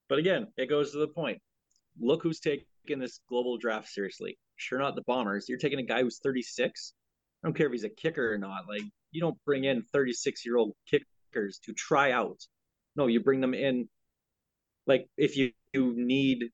But 0.08 0.18
again, 0.18 0.46
it 0.56 0.70
goes 0.70 0.92
to 0.92 0.98
the 0.98 1.08
point. 1.08 1.40
Look 2.00 2.22
who's 2.22 2.40
taking 2.40 2.98
this 2.98 3.20
global 3.28 3.58
draft 3.58 3.88
seriously. 3.88 4.38
Sure, 4.56 4.78
not 4.78 4.94
the 4.94 5.02
Bombers. 5.02 5.48
You're 5.48 5.58
taking 5.58 5.80
a 5.80 5.84
guy 5.84 6.02
who's 6.02 6.18
36. 6.18 6.94
I 7.42 7.46
don't 7.46 7.54
care 7.54 7.66
if 7.66 7.72
he's 7.72 7.84
a 7.84 7.90
kicker 7.90 8.32
or 8.32 8.38
not. 8.38 8.62
Like, 8.68 8.82
you 9.10 9.20
don't 9.20 9.36
bring 9.44 9.64
in 9.64 9.82
36 9.92 10.46
year 10.46 10.56
old 10.56 10.72
kickers 10.90 11.60
to 11.64 11.74
try 11.74 12.12
out. 12.12 12.40
No, 12.96 13.06
you 13.06 13.20
bring 13.20 13.40
them 13.40 13.54
in. 13.54 13.88
Like, 14.86 15.08
if 15.18 15.36
you, 15.36 15.52
you 15.74 15.92
need 15.94 16.44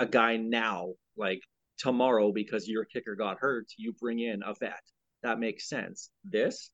a 0.00 0.06
guy 0.06 0.36
now, 0.36 0.94
like 1.16 1.42
tomorrow, 1.78 2.32
because 2.32 2.66
your 2.66 2.84
kicker 2.84 3.14
got 3.14 3.38
hurt, 3.38 3.66
you 3.76 3.92
bring 4.00 4.18
in 4.18 4.42
a 4.44 4.54
vet. 4.54 4.82
That 5.22 5.38
makes 5.38 5.68
sense. 5.68 6.10
This, 6.24 6.70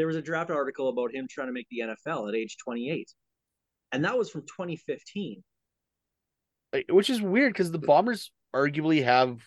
there 0.00 0.06
was 0.06 0.16
a 0.16 0.22
draft 0.22 0.48
article 0.50 0.88
about 0.88 1.14
him 1.14 1.26
trying 1.28 1.48
to 1.48 1.52
make 1.52 1.66
the 1.70 1.80
NFL 1.80 2.26
at 2.30 2.34
age 2.34 2.56
28. 2.56 3.12
And 3.92 4.02
that 4.06 4.16
was 4.16 4.30
from 4.30 4.40
2015. 4.46 5.42
which 6.88 7.10
is 7.10 7.20
weird 7.20 7.52
because 7.52 7.70
the 7.70 7.78
Bombers 7.78 8.32
arguably 8.56 9.04
have 9.04 9.42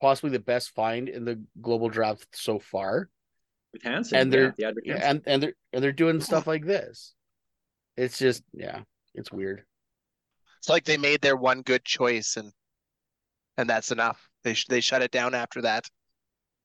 possibly 0.00 0.30
the 0.30 0.40
best 0.40 0.70
find 0.74 1.08
in 1.08 1.24
the 1.24 1.40
global 1.60 1.88
draft 1.88 2.26
so 2.32 2.58
far. 2.58 3.08
with 3.72 3.84
Hansen 3.84 4.18
And 4.18 4.32
they're- 4.32 4.52
yeah, 4.58 4.72
the 4.72 4.82
Yeah, 4.84 4.96
and 4.96 5.22
and 5.26 5.40
they're 5.40 5.54
and 5.72 5.80
they're 5.84 5.92
doing 5.92 6.20
stuff 6.20 6.48
like 6.48 6.66
this. 6.66 7.14
It's 7.96 8.18
just 8.18 8.42
yeah, 8.52 8.82
it's 9.14 9.30
weird. 9.30 9.64
It's 10.58 10.68
like 10.68 10.84
they 10.84 10.96
made 10.96 11.20
their 11.20 11.36
one 11.36 11.62
good 11.62 11.84
choice, 11.84 12.36
and 12.36 12.52
and 13.56 13.70
that's 13.70 13.92
enough. 13.92 14.28
They 14.42 14.54
sh- 14.54 14.66
they 14.66 14.80
shut 14.80 15.02
it 15.02 15.12
down 15.12 15.34
after 15.34 15.62
that. 15.62 15.88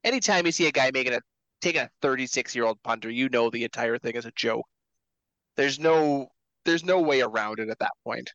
Anytime 0.03 0.47
you 0.47 0.51
see 0.51 0.65
a 0.67 0.71
guy 0.71 0.89
making 0.91 1.13
a 1.13 1.21
taking 1.62 1.82
a 1.82 1.89
36 2.02 2.56
year 2.56 2.65
old 2.65 2.82
punter, 2.84 3.10
you 3.10 3.30
know 3.30 3.50
the 3.50 3.63
entire 3.63 3.98
thing 3.98 4.15
is 4.15 4.26
a 4.26 4.32
joke. 4.36 4.65
There's 5.56 5.80
no 5.80 6.28
there's 6.65 6.84
no 6.84 7.02
way 7.02 7.22
around 7.22 7.60
it 7.60 7.70
at 7.70 7.80
that 7.80 7.93
point. 8.04 8.30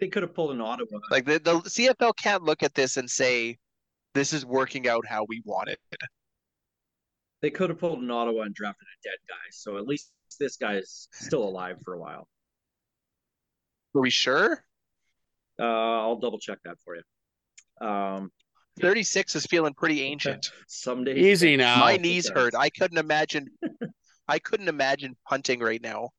they 0.00 0.08
could 0.08 0.22
have 0.22 0.34
pulled 0.34 0.50
an 0.50 0.60
Ottawa. 0.60 0.98
Like 1.10 1.24
the, 1.24 1.38
the 1.38 1.60
CFL 1.60 2.16
can't 2.16 2.42
look 2.42 2.62
at 2.62 2.74
this 2.74 2.96
and 2.96 3.08
say 3.08 3.56
this 4.14 4.32
is 4.32 4.44
working 4.44 4.88
out 4.88 5.06
how 5.06 5.24
we 5.28 5.42
want 5.44 5.68
it. 5.68 5.78
they 7.40 7.50
could 7.50 7.70
have 7.70 7.78
pulled 7.78 8.00
an 8.02 8.10
Ottawa 8.10 8.42
and 8.42 8.54
drafted 8.54 8.86
a 8.86 9.08
dead 9.08 9.18
guy. 9.28 9.48
So 9.50 9.78
at 9.78 9.86
least 9.86 10.10
this 10.38 10.56
guy 10.56 10.76
is 10.76 11.08
still 11.12 11.44
alive 11.44 11.78
for 11.84 11.94
a 11.94 11.98
while. 11.98 12.28
Are 13.94 14.00
we 14.00 14.10
sure? 14.10 14.64
Uh, 15.58 15.62
I'll 15.64 16.16
double 16.16 16.38
check 16.38 16.58
that 16.64 16.78
for 16.84 16.96
you. 16.96 17.86
Um, 17.86 18.32
36 18.80 19.36
is 19.36 19.46
feeling 19.46 19.74
pretty 19.74 20.02
ancient. 20.10 20.50
some 20.68 21.04
days 21.04 21.16
Easy 21.18 21.56
now. 21.56 21.80
My 21.80 21.96
knees 21.96 22.28
hurt. 22.28 22.54
I 22.54 22.70
couldn't 22.70 22.98
imagine 22.98 23.48
I 24.28 24.38
couldn't 24.38 24.68
imagine 24.68 25.16
punting 25.28 25.60
right 25.60 25.82
now. 25.82 26.10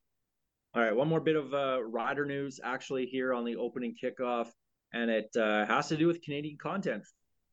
All 0.76 0.82
right, 0.82 0.96
one 0.96 1.08
more 1.08 1.22
bit 1.22 1.36
of 1.36 1.54
uh, 1.54 1.84
rider 1.84 2.26
news 2.26 2.60
actually 2.64 3.06
here 3.06 3.34
on 3.34 3.46
the 3.46 3.56
opening 3.56 3.96
kickoff, 4.02 4.50
and 4.92 5.10
it 5.10 5.30
uh, 5.40 5.66
has 5.66 5.88
to 5.90 5.98
do 5.98 6.08
with 6.08 6.22
Canadian 6.22 6.58
content. 6.62 7.04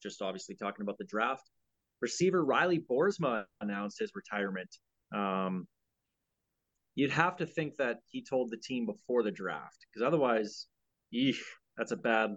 Just 0.03 0.23
obviously 0.23 0.57
talking 0.57 0.83
about 0.83 0.97
the 0.99 1.05
draft. 1.05 1.43
Receiver 2.01 2.43
Riley 2.43 2.79
Boersma 2.91 3.45
announced 3.61 3.99
his 3.99 4.11
retirement. 4.15 4.75
Um, 5.15 5.67
you'd 6.95 7.11
have 7.11 7.37
to 7.37 7.47
think 7.47 7.77
that 7.77 7.99
he 8.11 8.25
told 8.25 8.51
the 8.51 8.57
team 8.57 8.87
before 8.87 9.23
the 9.23 9.31
draft, 9.31 9.87
because 9.93 10.07
otherwise, 10.07 10.67
eesh, 11.15 11.41
that's 11.77 11.93
a 11.93 11.97
bad 11.97 12.31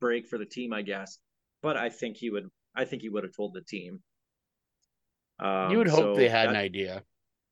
break 0.00 0.26
for 0.26 0.38
the 0.38 0.46
team, 0.46 0.72
I 0.72 0.82
guess. 0.82 1.18
But 1.64 1.78
I 1.78 1.88
think 1.88 2.18
he 2.18 2.28
would. 2.28 2.46
I 2.76 2.84
think 2.84 3.00
he 3.00 3.08
would 3.08 3.24
have 3.24 3.34
told 3.34 3.54
the 3.54 3.62
team. 3.62 4.00
Um, 5.40 5.70
you 5.70 5.78
would 5.78 5.88
hope 5.88 5.98
so 5.98 6.14
they 6.14 6.28
had 6.28 6.48
that- 6.48 6.50
an 6.50 6.56
idea. 6.56 7.02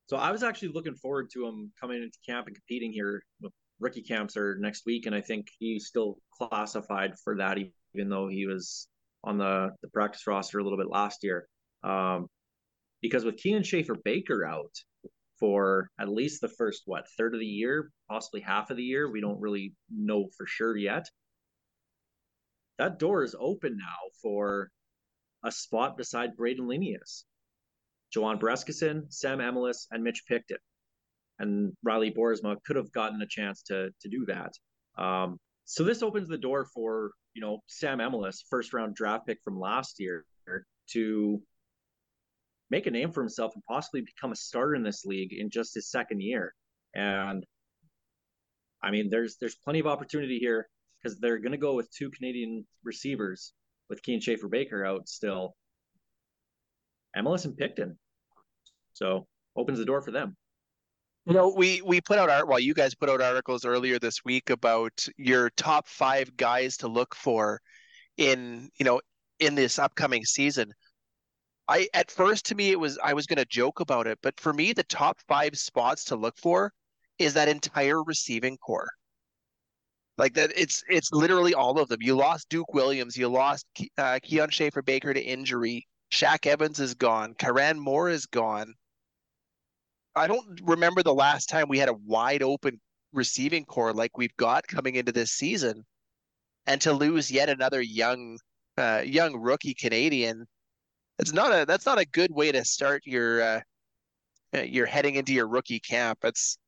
so 0.07 0.17
I 0.17 0.31
was 0.31 0.43
actually 0.43 0.69
looking 0.69 0.95
forward 0.95 1.29
to 1.31 1.47
him 1.47 1.71
coming 1.81 2.03
into 2.03 2.17
camp 2.25 2.45
and 2.47 2.55
competing 2.55 2.93
here. 2.93 3.23
With 3.41 3.51
rookie 3.79 4.03
camps 4.03 4.37
are 4.37 4.55
next 4.59 4.85
week, 4.85 5.07
and 5.07 5.15
I 5.15 5.21
think 5.21 5.47
he's 5.57 5.87
still 5.87 6.19
classified 6.31 7.15
for 7.23 7.37
that, 7.37 7.57
even 7.95 8.09
though 8.09 8.27
he 8.27 8.45
was 8.45 8.87
on 9.23 9.37
the, 9.39 9.71
the 9.81 9.89
practice 9.89 10.27
roster 10.27 10.59
a 10.59 10.63
little 10.63 10.77
bit 10.77 10.89
last 10.89 11.23
year. 11.23 11.47
Um, 11.83 12.27
because 13.01 13.25
with 13.25 13.37
Keenan 13.37 13.63
Schaefer 13.63 13.95
Baker 14.05 14.45
out 14.45 14.75
for 15.39 15.89
at 15.99 16.07
least 16.07 16.39
the 16.39 16.47
first 16.49 16.83
what 16.85 17.05
third 17.17 17.33
of 17.33 17.39
the 17.39 17.45
year, 17.45 17.91
possibly 18.09 18.41
half 18.41 18.69
of 18.69 18.77
the 18.77 18.83
year, 18.83 19.09
we 19.11 19.21
don't 19.21 19.41
really 19.41 19.73
know 19.89 20.29
for 20.37 20.45
sure 20.45 20.77
yet. 20.77 21.09
That 22.83 22.99
door 22.99 23.23
is 23.23 23.33
open 23.39 23.77
now 23.77 24.09
for 24.21 24.69
a 25.41 25.53
spot 25.53 25.95
beside 25.95 26.35
Brayden 26.35 26.67
Lenius. 26.67 27.23
Joanne 28.11 28.39
Breskison, 28.39 29.05
Sam 29.09 29.39
Emilus, 29.39 29.87
and 29.89 30.03
Mitch 30.03 30.23
Picton. 30.27 30.57
And 31.39 31.71
Riley 31.81 32.11
Boersma 32.11 32.57
could 32.65 32.75
have 32.75 32.91
gotten 32.91 33.21
a 33.21 33.25
chance 33.25 33.61
to 33.67 33.91
to 34.01 34.09
do 34.09 34.25
that. 34.25 34.51
Um, 35.01 35.39
so 35.63 35.85
this 35.85 36.03
opens 36.03 36.27
the 36.27 36.37
door 36.37 36.65
for 36.73 37.11
you 37.33 37.41
know 37.41 37.59
Sam 37.67 38.01
Emilus, 38.01 38.43
first 38.49 38.73
round 38.73 38.95
draft 38.95 39.27
pick 39.27 39.39
from 39.45 39.57
last 39.57 40.01
year, 40.01 40.25
to 40.89 41.41
make 42.69 42.85
a 42.85 42.91
name 42.91 43.13
for 43.13 43.21
himself 43.21 43.53
and 43.55 43.63
possibly 43.63 44.01
become 44.01 44.33
a 44.33 44.35
starter 44.35 44.75
in 44.75 44.83
this 44.83 45.05
league 45.05 45.31
in 45.31 45.49
just 45.49 45.73
his 45.73 45.89
second 45.89 46.21
year. 46.21 46.53
And 46.93 47.45
I 48.83 48.91
mean, 48.91 49.09
there's 49.09 49.37
there's 49.37 49.55
plenty 49.55 49.79
of 49.79 49.87
opportunity 49.87 50.37
here 50.37 50.67
because 51.03 51.17
they're 51.19 51.39
going 51.39 51.51
to 51.51 51.57
go 51.57 51.73
with 51.73 51.91
two 51.91 52.09
Canadian 52.09 52.65
receivers 52.83 53.53
with 53.89 54.01
Keen 54.01 54.21
Schaffer-Baker 54.21 54.85
out 54.85 55.07
still. 55.07 55.55
Emilus 57.15 57.45
and 57.45 57.57
Picton. 57.57 57.97
So 58.93 59.27
opens 59.55 59.79
the 59.79 59.85
door 59.85 60.01
for 60.01 60.11
them. 60.11 60.35
You 61.25 61.33
know, 61.33 61.53
we 61.55 61.81
we 61.81 62.01
put 62.01 62.19
out 62.19 62.29
art. 62.29 62.47
Well, 62.47 62.59
you 62.59 62.73
guys 62.73 62.95
put 62.95 63.09
out 63.09 63.21
articles 63.21 63.63
earlier 63.63 63.97
this 63.97 64.25
week 64.25 64.49
about 64.49 65.07
your 65.17 65.49
top 65.51 65.87
five 65.87 66.35
guys 66.35 66.75
to 66.77 66.87
look 66.87 67.15
for 67.15 67.61
in 68.17 68.69
you 68.77 68.83
know 68.83 68.99
in 69.39 69.55
this 69.55 69.79
upcoming 69.79 70.25
season. 70.25 70.73
I 71.67 71.87
at 71.93 72.11
first 72.11 72.45
to 72.47 72.55
me 72.55 72.71
it 72.71 72.79
was 72.79 72.99
I 73.01 73.13
was 73.13 73.25
going 73.25 73.37
to 73.37 73.45
joke 73.45 73.79
about 73.79 74.05
it, 74.05 74.19
but 74.21 74.37
for 74.39 74.51
me 74.51 74.73
the 74.73 74.83
top 74.83 75.19
five 75.27 75.57
spots 75.57 76.03
to 76.05 76.17
look 76.17 76.37
for 76.37 76.73
is 77.19 77.33
that 77.35 77.47
entire 77.47 78.03
receiving 78.03 78.57
core. 78.57 78.89
Like 80.17 80.33
that, 80.35 80.51
it's 80.55 80.83
it's 80.87 81.11
literally 81.11 81.53
all 81.53 81.79
of 81.79 81.89
them. 81.89 82.01
You 82.01 82.15
lost 82.15 82.49
Duke 82.49 82.73
Williams, 82.73 83.17
you 83.17 83.27
lost 83.27 83.65
uh, 83.97 84.19
Kian 84.23 84.51
Schaffer-Baker 84.51 85.13
to 85.13 85.21
injury. 85.21 85.87
Shaq 86.11 86.45
Evans 86.45 86.79
is 86.79 86.93
gone. 86.93 87.33
Kyran 87.33 87.77
Moore 87.77 88.09
is 88.09 88.27
gone. 88.27 88.75
I 90.15 90.27
don't 90.27 90.61
remember 90.63 91.01
the 91.01 91.13
last 91.13 91.49
time 91.49 91.67
we 91.67 91.79
had 91.79 91.89
a 91.89 91.97
wide 92.05 92.43
open 92.43 92.79
receiving 93.13 93.65
core 93.65 93.93
like 93.93 94.15
we've 94.17 94.35
got 94.37 94.67
coming 94.67 94.95
into 94.95 95.11
this 95.11 95.31
season, 95.31 95.83
and 96.67 96.79
to 96.81 96.93
lose 96.93 97.31
yet 97.31 97.49
another 97.49 97.81
young, 97.81 98.37
uh, 98.77 99.01
young 99.03 99.35
rookie 99.35 99.73
Canadian, 99.73 100.45
it's 101.17 101.33
not 101.33 101.51
a 101.51 101.65
that's 101.65 101.87
not 101.87 101.99
a 101.99 102.05
good 102.05 102.31
way 102.31 102.51
to 102.51 102.63
start 102.63 103.01
your 103.05 103.41
uh, 103.41 103.61
uh, 104.55 104.61
you're 104.61 104.85
heading 104.85 105.15
into 105.15 105.33
your 105.33 105.47
rookie 105.47 105.79
camp. 105.79 106.19
It's 106.23 106.59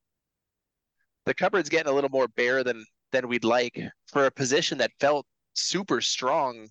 the 1.25 1.33
cupboard's 1.35 1.69
getting 1.69 1.91
a 1.91 1.95
little 1.95 2.09
more 2.09 2.27
bare 2.27 2.63
than 2.63 2.83
than 3.15 3.29
we'd 3.29 3.45
like 3.45 3.81
for 4.07 4.25
a 4.25 4.31
position 4.31 4.77
that 4.77 4.91
felt 4.99 5.25
super 5.53 6.01
strong 6.01 6.67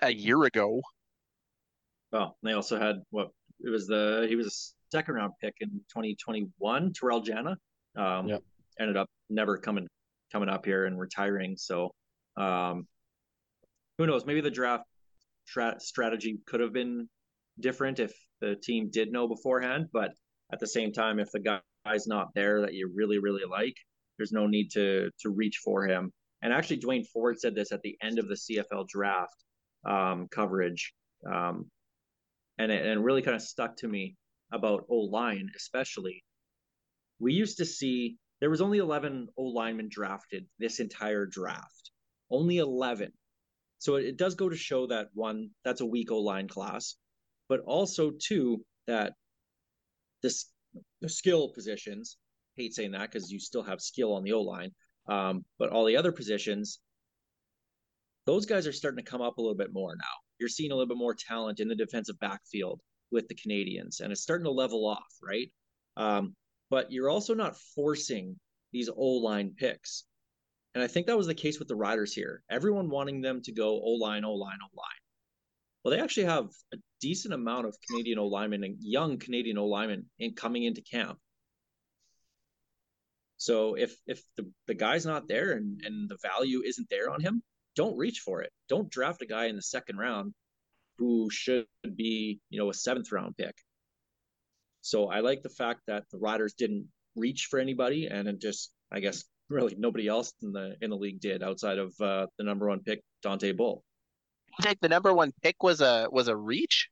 a 0.00 0.10
year 0.10 0.44
ago. 0.44 0.80
Well, 2.10 2.38
they 2.42 2.52
also 2.52 2.80
had 2.80 2.96
what 3.10 3.28
it 3.60 3.68
was 3.68 3.86
the 3.86 4.26
he 4.28 4.34
was 4.34 4.46
a 4.46 4.96
second 4.96 5.14
round 5.14 5.32
pick 5.42 5.54
in 5.60 5.68
2021, 5.68 6.92
Terrell 6.94 7.20
Jana. 7.20 7.56
Um, 7.96 8.28
Yep. 8.28 8.42
ended 8.80 8.96
up 8.96 9.08
never 9.28 9.58
coming 9.58 9.86
coming 10.32 10.48
up 10.48 10.64
here 10.64 10.86
and 10.86 10.98
retiring. 10.98 11.56
So, 11.58 11.90
um, 12.38 12.86
who 13.98 14.06
knows? 14.06 14.24
Maybe 14.24 14.40
the 14.40 14.50
draft 14.50 14.84
tra- 15.46 15.78
strategy 15.80 16.38
could 16.46 16.60
have 16.60 16.72
been 16.72 17.08
different 17.60 18.00
if 18.00 18.12
the 18.40 18.56
team 18.56 18.88
did 18.90 19.12
know 19.12 19.28
beforehand. 19.28 19.88
But 19.92 20.12
at 20.50 20.60
the 20.60 20.66
same 20.66 20.92
time, 20.92 21.18
if 21.18 21.30
the 21.30 21.60
guy's 21.84 22.06
not 22.06 22.28
there 22.34 22.62
that 22.62 22.72
you 22.72 22.90
really 22.94 23.18
really 23.18 23.44
like, 23.48 23.76
there's 24.22 24.30
no 24.30 24.46
need 24.46 24.70
to 24.70 25.10
to 25.18 25.30
reach 25.30 25.58
for 25.64 25.84
him. 25.84 26.12
And 26.42 26.52
actually, 26.52 26.76
Duane 26.76 27.04
Forde 27.12 27.40
said 27.40 27.56
this 27.56 27.72
at 27.72 27.82
the 27.82 27.96
end 28.00 28.20
of 28.20 28.28
the 28.28 28.36
CFL 28.36 28.86
draft 28.86 29.34
um, 29.84 30.28
coverage. 30.30 30.92
Um, 31.26 31.68
and 32.58 32.70
it, 32.70 32.86
and 32.86 33.04
really 33.04 33.22
kind 33.22 33.34
of 33.34 33.42
stuck 33.42 33.76
to 33.78 33.88
me 33.88 34.14
about 34.52 34.84
O 34.88 34.96
line, 34.98 35.50
especially. 35.56 36.22
We 37.18 37.32
used 37.32 37.58
to 37.58 37.64
see 37.64 38.16
there 38.40 38.50
was 38.50 38.60
only 38.60 38.78
11 38.78 39.26
O 39.36 39.42
linemen 39.42 39.88
drafted 39.90 40.46
this 40.60 40.78
entire 40.78 41.26
draft, 41.26 41.90
only 42.30 42.58
11. 42.58 43.10
So 43.80 43.96
it, 43.96 44.04
it 44.04 44.16
does 44.16 44.36
go 44.36 44.48
to 44.48 44.56
show 44.56 44.86
that 44.86 45.08
one, 45.14 45.50
that's 45.64 45.80
a 45.80 45.86
weak 45.86 46.12
O 46.12 46.18
line 46.18 46.46
class, 46.46 46.94
but 47.48 47.58
also 47.66 48.12
two 48.20 48.64
that 48.86 49.14
this 50.22 50.46
the 51.00 51.08
skill 51.08 51.50
positions. 51.52 52.16
Hate 52.56 52.74
saying 52.74 52.92
that 52.92 53.10
because 53.10 53.30
you 53.30 53.38
still 53.38 53.62
have 53.62 53.80
skill 53.80 54.14
on 54.14 54.22
the 54.22 54.32
O 54.32 54.42
line, 54.42 54.70
um, 55.08 55.44
but 55.58 55.70
all 55.70 55.84
the 55.84 55.96
other 55.96 56.12
positions, 56.12 56.80
those 58.26 58.46
guys 58.46 58.66
are 58.66 58.72
starting 58.72 59.02
to 59.02 59.10
come 59.10 59.22
up 59.22 59.38
a 59.38 59.40
little 59.40 59.56
bit 59.56 59.72
more 59.72 59.96
now. 59.96 60.04
You're 60.38 60.48
seeing 60.48 60.70
a 60.70 60.74
little 60.74 60.88
bit 60.88 60.98
more 60.98 61.14
talent 61.14 61.60
in 61.60 61.68
the 61.68 61.74
defensive 61.74 62.18
backfield 62.20 62.80
with 63.10 63.28
the 63.28 63.34
Canadians, 63.34 64.00
and 64.00 64.12
it's 64.12 64.22
starting 64.22 64.44
to 64.44 64.50
level 64.50 64.86
off, 64.86 65.12
right? 65.22 65.50
Um, 65.96 66.34
but 66.70 66.90
you're 66.90 67.10
also 67.10 67.34
not 67.34 67.56
forcing 67.74 68.38
these 68.72 68.88
O 68.88 69.06
line 69.18 69.54
picks. 69.56 70.04
And 70.74 70.82
I 70.82 70.86
think 70.86 71.06
that 71.06 71.18
was 71.18 71.26
the 71.26 71.34
case 71.34 71.58
with 71.58 71.68
the 71.68 71.76
Riders 71.76 72.14
here. 72.14 72.42
Everyone 72.50 72.88
wanting 72.88 73.20
them 73.20 73.42
to 73.42 73.52
go 73.52 73.80
O 73.80 73.90
line, 74.00 74.24
O 74.24 74.32
line, 74.32 74.58
O 74.62 74.68
line. 74.74 75.02
Well, 75.84 75.92
they 75.92 76.00
actually 76.00 76.24
have 76.24 76.46
a 76.72 76.78
decent 77.00 77.34
amount 77.34 77.66
of 77.66 77.76
Canadian 77.86 78.18
O 78.18 78.26
linemen 78.26 78.64
and 78.64 78.76
young 78.80 79.18
Canadian 79.18 79.58
O 79.58 79.66
linemen 79.66 80.06
in 80.18 80.34
coming 80.34 80.64
into 80.64 80.80
camp. 80.80 81.18
So 83.42 83.74
if 83.74 83.96
if 84.06 84.22
the, 84.36 84.48
the 84.68 84.74
guy's 84.74 85.04
not 85.04 85.26
there 85.26 85.50
and, 85.50 85.80
and 85.84 86.08
the 86.08 86.16
value 86.22 86.62
isn't 86.64 86.88
there 86.88 87.10
on 87.10 87.20
him, 87.20 87.42
don't 87.74 87.96
reach 87.96 88.20
for 88.20 88.42
it. 88.42 88.52
Don't 88.68 88.88
draft 88.88 89.20
a 89.20 89.26
guy 89.26 89.46
in 89.46 89.56
the 89.56 89.62
second 89.62 89.96
round 89.96 90.32
who 90.98 91.28
should 91.28 91.66
be, 91.96 92.38
you 92.50 92.60
know, 92.60 92.70
a 92.70 92.74
seventh 92.74 93.10
round 93.10 93.36
pick. 93.36 93.56
So 94.82 95.08
I 95.08 95.20
like 95.20 95.42
the 95.42 95.48
fact 95.48 95.80
that 95.88 96.04
the 96.12 96.18
Riders 96.18 96.54
didn't 96.54 96.86
reach 97.16 97.48
for 97.50 97.58
anybody 97.58 98.06
and 98.06 98.28
it 98.28 98.40
just 98.40 98.70
I 98.92 99.00
guess 99.00 99.24
really 99.48 99.74
nobody 99.76 100.06
else 100.06 100.32
in 100.40 100.52
the 100.52 100.76
in 100.80 100.90
the 100.90 100.96
league 100.96 101.20
did 101.20 101.42
outside 101.42 101.78
of 101.78 101.92
uh, 102.00 102.28
the 102.38 102.44
number 102.44 102.68
one 102.68 102.84
pick, 102.84 103.02
Dontae 103.24 103.56
Bull. 103.56 103.82
Think 104.62 104.78
the 104.80 104.88
number 104.88 105.12
one 105.12 105.32
pick 105.42 105.64
was 105.64 105.80
a 105.80 106.06
was 106.12 106.28
a 106.28 106.36
reach. 106.36 106.90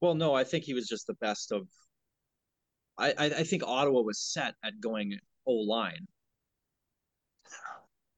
Well, 0.00 0.14
no, 0.14 0.34
I 0.34 0.44
think 0.44 0.64
he 0.64 0.72
was 0.72 0.88
just 0.88 1.06
the 1.06 1.18
best 1.20 1.52
of 1.52 1.68
I, 2.98 3.12
I, 3.18 3.42
think 3.42 3.62
Ottawa 3.62 4.00
was 4.00 4.20
set 4.20 4.54
at 4.64 4.80
going 4.80 5.18
O 5.46 5.52
line. 5.52 6.06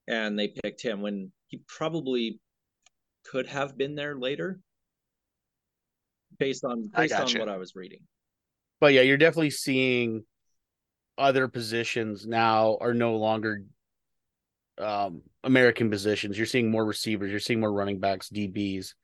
And 0.07 0.39
they 0.39 0.49
picked 0.49 0.81
him 0.81 1.03
when 1.03 1.33
he 1.49 1.61
probably 1.67 2.41
could 3.25 3.47
have 3.47 3.77
been 3.77 3.95
there 3.95 4.17
later. 4.17 4.61
Based 6.39 6.65
on 6.65 6.91
based 6.97 7.15
on 7.15 7.29
what 7.39 7.49
I 7.49 7.57
was 7.57 7.75
reading. 7.75 8.01
But 8.81 8.93
yeah, 8.93 9.01
you're 9.01 9.17
definitely 9.17 9.51
seeing 9.51 10.25
other 11.17 11.49
positions 11.49 12.27
now 12.27 12.79
are 12.81 12.95
no 12.95 13.17
longer 13.17 13.65
um 14.79 15.23
American 15.43 15.91
positions. 15.91 16.39
You're 16.39 16.47
seeing 16.47 16.71
more 16.71 16.85
receivers, 16.85 17.31
you're 17.31 17.41
seeing 17.41 17.61
more 17.61 17.73
running 17.73 17.99
backs, 17.99 18.29
DBs. 18.29 18.95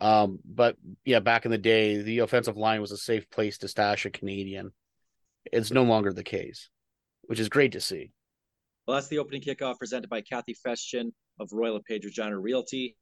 Um, 0.00 0.40
but 0.44 0.76
yeah, 1.04 1.20
back 1.20 1.44
in 1.44 1.52
the 1.52 1.58
day, 1.58 2.02
the 2.02 2.18
offensive 2.18 2.56
line 2.56 2.80
was 2.80 2.90
a 2.90 2.96
safe 2.96 3.30
place 3.30 3.58
to 3.58 3.68
stash 3.68 4.04
a 4.04 4.10
Canadian. 4.10 4.72
It's 5.52 5.70
no 5.70 5.82
longer 5.82 6.12
the 6.12 6.24
case, 6.24 6.68
which 7.22 7.40
is 7.40 7.48
great 7.48 7.72
to 7.72 7.80
see. 7.80 8.10
Well, 8.86 8.96
that's 8.96 9.08
the 9.08 9.18
opening 9.18 9.40
kickoff 9.40 9.78
presented 9.78 10.10
by 10.10 10.20
Kathy 10.20 10.56
Festian 10.66 11.12
of 11.40 11.48
Royal 11.52 11.74
LePage 11.74 12.04
Regina 12.04 12.38
Realty. 12.38 12.96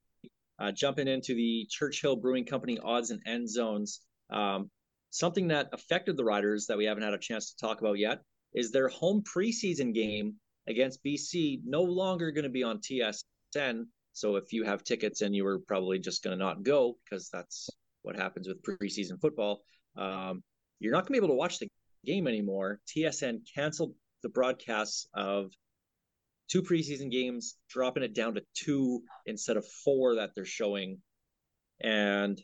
Uh, 0.58 0.70
jumping 0.70 1.08
into 1.08 1.34
the 1.34 1.66
Churchill 1.70 2.14
Brewing 2.14 2.44
Company 2.44 2.78
odds 2.78 3.10
and 3.10 3.20
end 3.26 3.50
zones. 3.50 4.00
Um, 4.30 4.70
something 5.10 5.48
that 5.48 5.68
affected 5.72 6.16
the 6.16 6.24
Riders 6.24 6.66
that 6.66 6.78
we 6.78 6.84
haven't 6.84 7.02
had 7.02 7.14
a 7.14 7.18
chance 7.18 7.52
to 7.52 7.66
talk 7.66 7.80
about 7.80 7.98
yet 7.98 8.20
is 8.54 8.70
their 8.70 8.88
home 8.88 9.22
preseason 9.22 9.92
game 9.92 10.34
against 10.68 11.02
BC 11.04 11.60
no 11.64 11.82
longer 11.82 12.30
going 12.30 12.44
to 12.44 12.50
be 12.50 12.62
on 12.62 12.78
TSN. 12.78 13.84
So 14.12 14.36
if 14.36 14.52
you 14.52 14.64
have 14.64 14.84
tickets 14.84 15.22
and 15.22 15.34
you 15.34 15.42
were 15.44 15.58
probably 15.60 15.98
just 15.98 16.22
going 16.22 16.38
to 16.38 16.44
not 16.44 16.62
go 16.62 16.96
because 17.04 17.28
that's 17.30 17.68
what 18.02 18.14
happens 18.14 18.46
with 18.46 18.62
preseason 18.62 19.20
football, 19.20 19.64
um, 19.96 20.42
you're 20.78 20.92
not 20.92 21.00
going 21.00 21.14
to 21.14 21.20
be 21.20 21.24
able 21.24 21.28
to 21.28 21.34
watch 21.34 21.58
the 21.58 21.68
game 22.04 22.26
anymore. 22.26 22.80
TSN 22.86 23.40
canceled 23.54 23.94
the 24.22 24.28
broadcasts 24.28 25.08
of 25.14 25.52
two 26.48 26.62
preseason 26.62 27.10
games, 27.10 27.56
dropping 27.68 28.02
it 28.02 28.14
down 28.14 28.34
to 28.34 28.42
two 28.54 29.02
instead 29.26 29.56
of 29.56 29.66
four 29.84 30.16
that 30.16 30.30
they're 30.34 30.44
showing. 30.44 30.98
And 31.80 32.40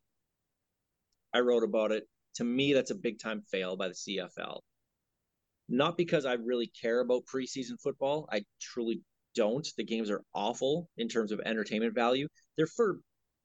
I 1.35 1.40
wrote 1.40 1.64
about 1.64 1.92
it. 1.92 2.05
To 2.37 2.44
me, 2.44 2.73
that's 2.73 2.90
a 2.90 2.97
big 2.97 3.18
time 3.18 3.42
fail 3.51 3.77
by 3.77 3.88
the 3.88 3.94
CFL. 3.94 4.61
Not 5.68 5.97
because 5.97 6.25
I 6.25 6.35
really 6.35 6.68
care 6.81 7.01
about 7.01 7.27
preseason 7.27 7.81
football. 7.83 8.29
I 8.33 8.44
truly 8.61 9.03
don't. 9.35 9.66
The 9.77 9.85
games 9.85 10.11
are 10.11 10.23
awful 10.35 10.88
in 10.97 11.09
terms 11.09 11.33
of 11.33 11.40
entertainment 11.44 11.94
value. 11.94 12.29
They're 12.57 12.66
for 12.66 13.01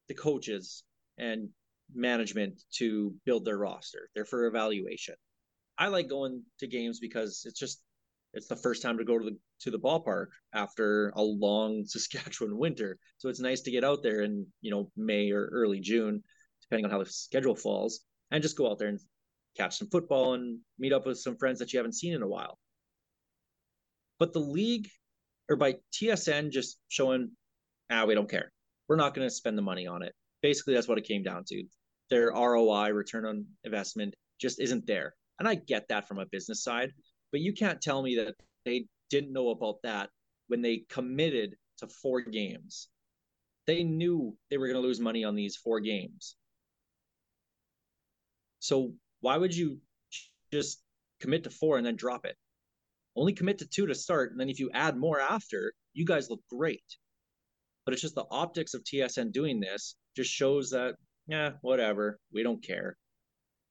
the 0.08 0.14
coaches 0.14 0.84
and 1.18 1.50
management 1.94 2.62
to 2.78 3.14
build 3.26 3.46
their 3.46 3.58
roster. 3.58 4.10
They're 4.16 4.26
for 4.26 4.46
evaluation. 4.46 5.16
I 5.78 5.88
like 5.88 6.08
going 6.08 6.44
to 6.60 6.68
games 6.68 7.00
because 7.00 7.44
it's 7.46 7.60
just 7.60 7.82
it's 8.34 8.48
the 8.48 8.56
first 8.56 8.82
time 8.82 8.98
to 8.98 9.04
go 9.04 9.18
to 9.18 9.26
the 9.26 9.38
to 9.62 9.72
the 9.72 9.80
ballpark 9.80 10.28
after 10.54 11.10
a 11.16 11.22
long 11.22 11.84
Saskatchewan 11.88 12.58
winter. 12.58 12.98
So 13.18 13.30
it's 13.30 13.40
nice 13.40 13.62
to 13.62 13.72
get 13.72 13.84
out 13.84 14.04
there 14.04 14.22
in, 14.22 14.46
you 14.62 14.72
know, 14.72 14.92
May 14.98 15.32
or 15.32 15.46
early 15.52 15.80
June, 15.80 16.24
depending 16.62 16.86
on 16.86 16.92
how 16.92 17.00
the 17.04 17.10
schedule 17.10 17.56
falls, 17.56 18.02
and 18.32 18.42
just 18.42 18.58
go 18.58 18.70
out 18.70 18.80
there 18.80 18.90
and 18.90 19.00
catch 19.56 19.78
some 19.78 19.90
football 19.90 20.34
and 20.34 20.60
meet 20.80 20.94
up 20.94 21.06
with 21.06 21.20
some 21.20 21.38
friends 21.38 21.60
that 21.60 21.72
you 21.72 21.78
haven't 21.78 21.94
seen 21.94 22.14
in 22.14 22.24
a 22.24 22.28
while. 22.28 22.58
But 24.20 24.34
the 24.34 24.40
league 24.40 24.90
or 25.50 25.56
by 25.56 25.76
TSN 25.94 26.52
just 26.52 26.80
showing, 26.88 27.32
ah, 27.92 28.06
we 28.06 28.16
don't 28.16 28.30
care. 28.30 28.52
We're 28.88 28.96
not 28.96 29.14
going 29.14 29.28
to 29.28 29.34
spend 29.34 29.58
the 29.58 29.62
money 29.62 29.88
on 29.88 30.04
it. 30.04 30.14
Basically, 30.42 30.74
that's 30.74 30.88
what 30.88 30.98
it 30.98 31.08
came 31.08 31.24
down 31.24 31.44
to. 31.50 31.64
Their 32.10 32.32
ROI, 32.32 32.90
return 32.92 33.26
on 33.26 33.46
investment, 33.64 34.16
just 34.40 34.60
isn't 34.60 34.86
there. 34.88 35.14
And 35.40 35.48
I 35.48 35.56
get 35.56 35.88
that 35.90 36.08
from 36.08 36.20
a 36.20 36.26
business 36.26 36.64
side, 36.64 36.92
but 37.32 37.42
you 37.42 37.54
can't 37.54 37.82
tell 37.82 38.02
me 38.02 38.16
that 38.18 38.36
they 38.66 38.86
didn't 39.10 39.34
know 39.34 39.50
about 39.50 39.82
that 39.84 40.10
when 40.48 40.62
they 40.62 40.86
committed 40.90 41.56
to 41.80 41.88
four 41.88 42.22
games. 42.22 42.90
They 43.66 43.84
knew 43.84 44.38
they 44.50 44.58
were 44.58 44.68
going 44.68 44.82
to 44.82 44.88
lose 44.88 45.00
money 45.00 45.24
on 45.24 45.36
these 45.36 45.56
four 45.56 45.80
games. 45.80 46.36
So 48.60 48.94
why 49.22 49.38
would 49.38 49.56
you 49.56 49.80
just 50.52 50.82
commit 51.20 51.46
to 51.46 51.50
four 51.50 51.78
and 51.78 51.86
then 51.86 51.96
drop 51.96 52.26
it? 52.26 52.36
Only 53.16 53.34
commit 53.34 53.60
to 53.60 53.68
two 53.68 53.88
to 53.88 53.96
start, 53.96 54.32
and 54.32 54.40
then 54.40 54.50
if 54.50 54.60
you 54.60 54.70
add 54.74 54.98
more 54.98 55.20
after, 55.20 55.74
you 55.94 56.06
guys 56.06 56.30
look 56.30 56.42
great. 56.50 56.84
But 57.86 57.94
it's 57.94 58.02
just 58.02 58.16
the 58.16 58.26
optics 58.32 58.74
of 58.74 58.84
TSN 58.84 59.32
doing 59.32 59.60
this 59.60 59.96
just 60.16 60.32
shows 60.32 60.72
that, 60.72 60.96
yeah, 61.28 61.52
whatever, 61.62 62.20
we 62.32 62.44
don't 62.44 62.64
care. 62.64 62.98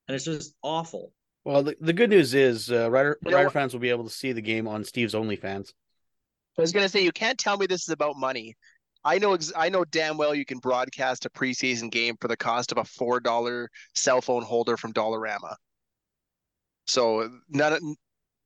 And 0.06 0.14
it's 0.14 0.24
just 0.24 0.54
awful. 0.62 1.12
Well, 1.44 1.62
the, 1.64 1.76
the 1.80 1.92
good 1.92 2.10
news 2.10 2.34
is 2.34 2.70
uh, 2.70 2.90
Rider 2.90 3.18
You 3.24 3.30
know 3.30 3.36
Rider 3.38 3.50
fans 3.50 3.72
will 3.72 3.80
be 3.80 3.90
able 3.90 4.04
to 4.04 4.10
see 4.10 4.32
the 4.32 4.42
game 4.42 4.68
on 4.68 4.84
Steve's 4.84 5.14
OnlyFans. 5.14 5.72
I 6.56 6.60
was 6.60 6.72
gonna 6.72 6.88
say 6.88 7.02
you 7.02 7.12
can't 7.12 7.38
tell 7.38 7.56
me 7.56 7.66
this 7.66 7.82
is 7.82 7.88
about 7.88 8.16
money. 8.16 8.56
I 9.04 9.18
know 9.18 9.34
ex- 9.34 9.52
I 9.56 9.68
know 9.68 9.84
damn 9.84 10.16
well 10.16 10.34
you 10.34 10.44
can 10.44 10.58
broadcast 10.58 11.26
a 11.26 11.30
preseason 11.30 11.90
game 11.90 12.16
for 12.20 12.28
the 12.28 12.36
cost 12.36 12.70
of 12.70 12.78
a 12.78 12.84
four 12.84 13.20
dollar 13.20 13.68
cell 13.94 14.20
phone 14.20 14.42
holder 14.42 14.76
from 14.76 14.92
Dollarama. 14.92 15.56
So 16.86 17.28
none 17.48 17.72
of, 17.72 17.80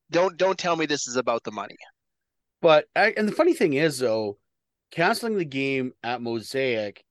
don't 0.09 0.37
don't 0.37 0.57
tell 0.57 0.75
me 0.75 0.85
this 0.85 1.07
is 1.07 1.15
about 1.15 1.43
the 1.43 1.51
money. 1.51 1.75
But 2.61 2.85
I, 2.95 3.13
and 3.15 3.27
the 3.27 3.33
funny 3.33 3.53
thing 3.53 3.73
is 3.73 3.99
though, 3.99 4.37
canceling 4.89 5.37
the 5.37 5.45
game 5.45 5.93
at 6.03 6.21
Mosaic, 6.21 7.03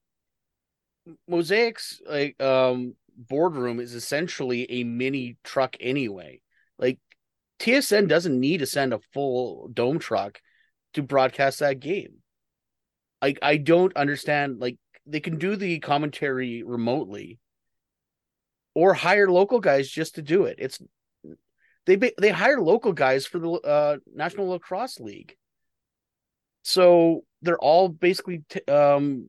Mosaic's 1.31 2.01
like 2.09 2.41
um 2.43 2.97
boardroom 3.17 3.81
is 3.81 3.95
essentially 3.95 4.71
a 4.71 4.85
mini 4.85 5.37
truck 5.45 5.77
anyway. 5.81 6.41
Like 6.79 6.99
TSN 7.59 8.09
doesn't 8.09 8.39
need 8.39 8.59
to 8.59 8.67
send 8.67 8.93
a 8.93 9.01
full 9.13 9.69
dome 9.69 9.99
truck 9.99 10.41
to 10.95 11.03
broadcast 11.03 11.61
that 11.61 11.81
game. 11.81 12.17
Like 13.23 13.39
I 13.43 13.57
don't 13.57 13.97
understand. 13.97 14.61
Like 14.61 14.77
they 15.07 15.21
can 15.21 15.39
do 15.39 15.57
the 15.57 15.79
commentary 15.79 16.63
remotely, 16.63 17.39
or 18.75 18.93
hire 18.93 19.31
local 19.31 19.61
guys 19.61 19.89
just 19.89 20.17
to 20.17 20.23
do 20.23 20.45
it. 20.45 20.57
It's 20.59 20.81
they 21.87 21.97
they 21.97 22.31
hire 22.31 22.61
local 22.61 22.93
guys 22.93 23.27
for 23.27 23.39
the 23.39 23.51
uh, 23.51 23.97
National 24.15 24.49
Lacrosse 24.49 25.01
League, 25.01 25.37
so 26.63 27.25
they're 27.43 27.59
all 27.59 27.89
basically 27.89 28.43
t- 28.49 28.61
um, 28.71 29.29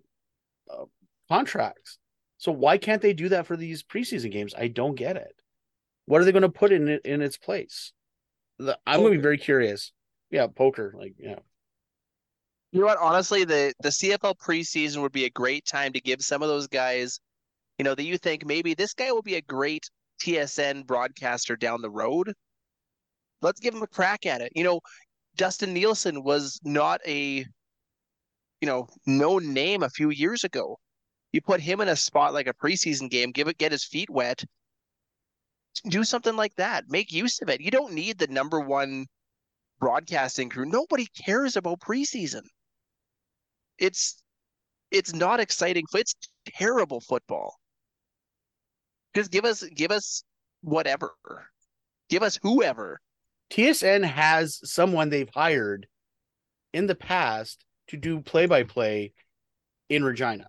uh, 0.69 0.85
contracts. 1.29 1.97
So 2.37 2.51
why 2.51 2.77
can't 2.77 3.01
they 3.01 3.13
do 3.13 3.29
that 3.29 3.47
for 3.47 3.57
these 3.57 3.83
preseason 3.83 4.31
games? 4.31 4.53
I 4.57 4.67
don't 4.67 4.95
get 4.95 5.15
it. 5.15 5.35
What 6.05 6.21
are 6.21 6.25
they 6.25 6.31
going 6.31 6.43
to 6.43 6.49
put 6.49 6.71
in 6.71 6.87
it 6.87 7.01
in 7.05 7.21
its 7.21 7.37
place? 7.37 7.91
The, 8.59 8.77
I'm 8.85 9.01
going 9.01 9.13
to 9.13 9.17
be 9.17 9.21
very 9.21 9.37
curious. 9.37 9.91
Yeah, 10.29 10.47
poker. 10.47 10.93
Like 10.97 11.15
yeah. 11.17 11.39
You 12.71 12.81
know 12.81 12.87
what? 12.87 12.99
Honestly, 12.99 13.43
the 13.43 13.73
the 13.79 13.89
CFL 13.89 14.35
preseason 14.37 15.01
would 15.01 15.11
be 15.11 15.25
a 15.25 15.29
great 15.29 15.65
time 15.65 15.93
to 15.93 16.01
give 16.01 16.21
some 16.21 16.41
of 16.41 16.49
those 16.49 16.67
guys, 16.67 17.19
you 17.77 17.85
know, 17.85 17.95
that 17.95 18.03
you 18.03 18.17
think 18.17 18.45
maybe 18.45 18.73
this 18.73 18.93
guy 18.93 19.11
will 19.11 19.21
be 19.21 19.35
a 19.35 19.41
great 19.41 19.89
TSN 20.21 20.85
broadcaster 20.85 21.55
down 21.55 21.81
the 21.81 21.89
road. 21.89 22.33
Let's 23.41 23.59
give 23.59 23.73
him 23.73 23.83
a 23.83 23.87
crack 23.87 24.25
at 24.25 24.41
it. 24.41 24.51
You 24.55 24.63
know, 24.63 24.81
Dustin 25.35 25.73
Nielson 25.73 26.23
was 26.23 26.59
not 26.63 26.99
a, 27.05 27.45
you 28.61 28.65
know, 28.67 28.87
known 29.05 29.53
name 29.53 29.83
a 29.83 29.89
few 29.89 30.09
years 30.09 30.43
ago. 30.43 30.77
You 31.31 31.41
put 31.41 31.61
him 31.61 31.81
in 31.81 31.89
a 31.89 31.95
spot 31.95 32.33
like 32.33 32.47
a 32.47 32.53
preseason 32.53 33.09
game, 33.09 33.31
give 33.31 33.47
it, 33.47 33.57
get 33.57 33.71
his 33.71 33.83
feet 33.83 34.09
wet, 34.09 34.43
do 35.87 36.03
something 36.03 36.35
like 36.35 36.55
that. 36.55 36.85
Make 36.89 37.11
use 37.11 37.41
of 37.41 37.49
it. 37.49 37.61
You 37.61 37.71
don't 37.71 37.93
need 37.93 38.17
the 38.17 38.27
number 38.27 38.59
one 38.59 39.05
broadcasting 39.79 40.49
crew. 40.49 40.65
Nobody 40.65 41.05
cares 41.05 41.55
about 41.55 41.79
preseason. 41.79 42.43
It's 43.77 44.21
it's 44.89 45.13
not 45.13 45.39
exciting. 45.39 45.85
It's 45.93 46.15
terrible 46.45 47.01
football. 47.01 47.55
Just 49.15 49.31
give 49.31 49.45
us 49.45 49.63
give 49.63 49.91
us 49.91 50.23
whatever. 50.61 51.13
Give 52.09 52.23
us 52.23 52.39
whoever. 52.41 52.99
TSN 53.51 54.03
has 54.03 54.59
someone 54.63 55.09
they've 55.09 55.29
hired 55.33 55.87
in 56.73 56.87
the 56.87 56.95
past 56.95 57.63
to 57.87 57.97
do 57.97 58.21
play 58.21 58.45
by 58.45 58.63
play 58.63 59.13
in 59.89 60.03
Regina. 60.03 60.47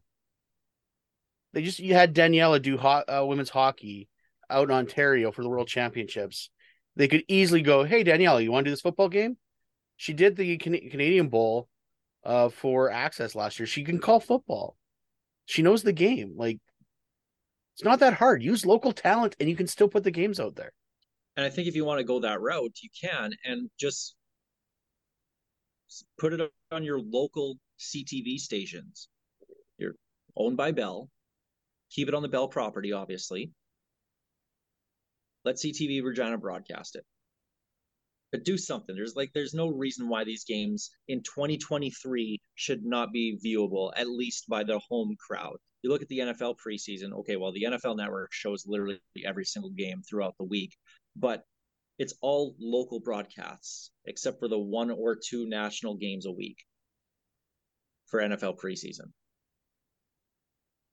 They 1.52 1.62
just 1.62 1.78
you 1.78 1.94
had 1.94 2.14
Daniela 2.14 2.60
do 2.60 2.76
ho- 2.76 3.04
uh, 3.08 3.24
women's 3.26 3.50
hockey 3.50 4.08
out 4.50 4.68
in 4.68 4.74
Ontario 4.74 5.32
for 5.32 5.42
the 5.42 5.48
World 5.48 5.68
Championships. 5.68 6.50
They 6.96 7.08
could 7.08 7.24
easily 7.28 7.62
go, 7.62 7.84
"Hey 7.84 8.04
Daniela, 8.04 8.42
you 8.42 8.52
want 8.52 8.64
to 8.64 8.70
do 8.70 8.72
this 8.72 8.80
football 8.80 9.08
game?" 9.08 9.36
She 9.96 10.12
did 10.12 10.36
the 10.36 10.56
Can- 10.58 10.90
Canadian 10.90 11.28
Bowl 11.28 11.68
uh, 12.24 12.50
for 12.50 12.90
Access 12.90 13.34
last 13.34 13.58
year. 13.58 13.66
She 13.66 13.84
can 13.84 13.98
call 13.98 14.20
football. 14.20 14.76
She 15.46 15.62
knows 15.62 15.82
the 15.82 15.92
game. 15.92 16.34
Like 16.36 16.58
it's 17.74 17.84
not 17.84 18.00
that 18.00 18.14
hard. 18.14 18.42
Use 18.42 18.66
local 18.66 18.92
talent, 18.92 19.36
and 19.38 19.48
you 19.48 19.56
can 19.56 19.66
still 19.66 19.88
put 19.88 20.04
the 20.04 20.10
games 20.10 20.40
out 20.40 20.56
there. 20.56 20.72
And 21.36 21.46
I 21.46 21.50
think 21.50 21.68
if 21.68 21.76
you 21.76 21.84
want 21.84 21.98
to 21.98 22.04
go 22.04 22.20
that 22.20 22.40
route, 22.40 22.76
you 22.82 22.90
can, 23.00 23.32
and 23.44 23.70
just 23.78 24.16
put 26.18 26.32
it 26.32 26.50
on 26.72 26.82
your 26.82 27.00
local 27.00 27.56
CTV 27.78 28.38
stations. 28.38 29.08
You're 29.78 29.94
owned 30.36 30.56
by 30.56 30.72
Bell. 30.72 31.08
Keep 31.90 32.08
it 32.08 32.14
on 32.14 32.22
the 32.22 32.28
Bell 32.28 32.48
property, 32.48 32.92
obviously. 32.92 33.52
Let 35.44 35.56
CTV 35.56 36.02
Regina 36.02 36.38
broadcast 36.38 36.96
it. 36.96 37.04
But 38.32 38.44
do 38.44 38.58
something. 38.58 38.94
There's 38.94 39.16
like 39.16 39.30
there's 39.32 39.54
no 39.54 39.68
reason 39.68 40.08
why 40.08 40.24
these 40.24 40.44
games 40.44 40.90
in 41.08 41.22
2023 41.22 42.38
should 42.56 42.84
not 42.84 43.10
be 43.12 43.38
viewable, 43.42 43.90
at 43.96 44.08
least 44.08 44.48
by 44.48 44.64
the 44.64 44.78
home 44.80 45.16
crowd. 45.18 45.56
You 45.82 45.90
look 45.90 46.02
at 46.02 46.08
the 46.08 46.18
NFL 46.18 46.56
preseason, 46.58 47.12
okay, 47.20 47.36
well, 47.36 47.52
the 47.52 47.62
NFL 47.62 47.96
network 47.96 48.32
shows 48.32 48.66
literally 48.66 49.00
every 49.24 49.44
single 49.44 49.70
game 49.70 50.02
throughout 50.02 50.34
the 50.36 50.44
week, 50.44 50.76
but 51.16 51.44
it's 51.98 52.14
all 52.20 52.54
local 52.60 53.00
broadcasts, 53.00 53.90
except 54.04 54.38
for 54.40 54.48
the 54.48 54.58
one 54.58 54.90
or 54.90 55.16
two 55.16 55.48
national 55.48 55.96
games 55.96 56.26
a 56.26 56.32
week 56.32 56.58
for 58.06 58.20
NFL 58.20 58.58
preseason. 58.58 59.12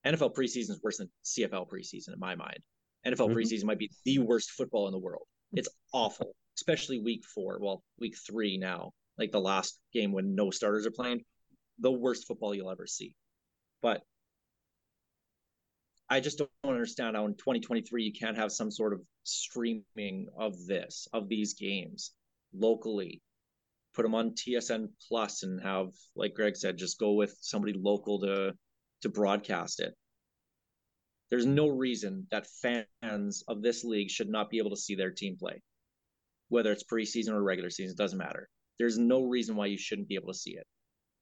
NFL 0.05 0.35
preseason 0.35 0.71
is 0.71 0.79
worse 0.83 0.97
than 0.97 1.09
CFL 1.23 1.67
preseason 1.67 2.13
in 2.13 2.19
my 2.19 2.35
mind. 2.35 2.59
NFL 3.05 3.29
Mhm. 3.29 3.35
preseason 3.35 3.63
might 3.65 3.79
be 3.79 3.91
the 4.03 4.19
worst 4.19 4.51
football 4.51 4.87
in 4.87 4.91
the 4.91 4.99
world. 4.99 5.27
It's 5.53 5.69
awful, 5.93 6.35
especially 6.57 6.99
week 6.99 7.23
four. 7.25 7.59
Well, 7.59 7.83
week 7.97 8.15
three 8.17 8.57
now, 8.57 8.93
like 9.17 9.31
the 9.31 9.41
last 9.41 9.79
game 9.93 10.11
when 10.11 10.35
no 10.35 10.51
starters 10.51 10.85
are 10.85 10.91
playing, 10.91 11.25
the 11.79 11.91
worst 11.91 12.27
football 12.27 12.53
you'll 12.53 12.71
ever 12.71 12.87
see. 12.87 13.15
But 13.81 14.03
I 16.07 16.19
just 16.19 16.37
don't 16.37 16.51
understand 16.63 17.15
how 17.15 17.25
in 17.25 17.35
2023 17.35 18.03
you 18.03 18.13
can't 18.13 18.37
have 18.37 18.51
some 18.51 18.69
sort 18.69 18.93
of 18.93 19.01
streaming 19.23 20.29
of 20.37 20.65
this, 20.65 21.07
of 21.13 21.29
these 21.29 21.55
games 21.55 22.11
locally. 22.53 23.21
Put 23.93 24.03
them 24.03 24.13
on 24.13 24.35
TSN 24.35 24.93
Plus 25.07 25.43
and 25.43 25.61
have, 25.61 25.93
like 26.15 26.33
Greg 26.33 26.55
said, 26.57 26.77
just 26.77 26.99
go 26.99 27.13
with 27.13 27.35
somebody 27.41 27.73
local 27.73 28.19
to 28.19 28.55
to 29.01 29.09
broadcast 29.09 29.79
it. 29.79 29.93
There's 31.29 31.45
no 31.45 31.67
reason 31.69 32.27
that 32.31 32.47
fans 33.01 33.43
of 33.47 33.61
this 33.61 33.83
league 33.83 34.09
should 34.09 34.29
not 34.29 34.49
be 34.49 34.57
able 34.59 34.69
to 34.69 34.77
see 34.77 34.95
their 34.95 35.11
team 35.11 35.37
play, 35.37 35.61
whether 36.49 36.71
it's 36.71 36.83
preseason 36.83 37.31
or 37.31 37.41
regular 37.41 37.69
season, 37.69 37.91
it 37.91 37.97
doesn't 37.97 38.19
matter. 38.19 38.47
There's 38.77 38.97
no 38.97 39.23
reason 39.23 39.55
why 39.55 39.67
you 39.67 39.77
shouldn't 39.77 40.07
be 40.07 40.15
able 40.15 40.31
to 40.31 40.37
see 40.37 40.51
it. 40.51 40.65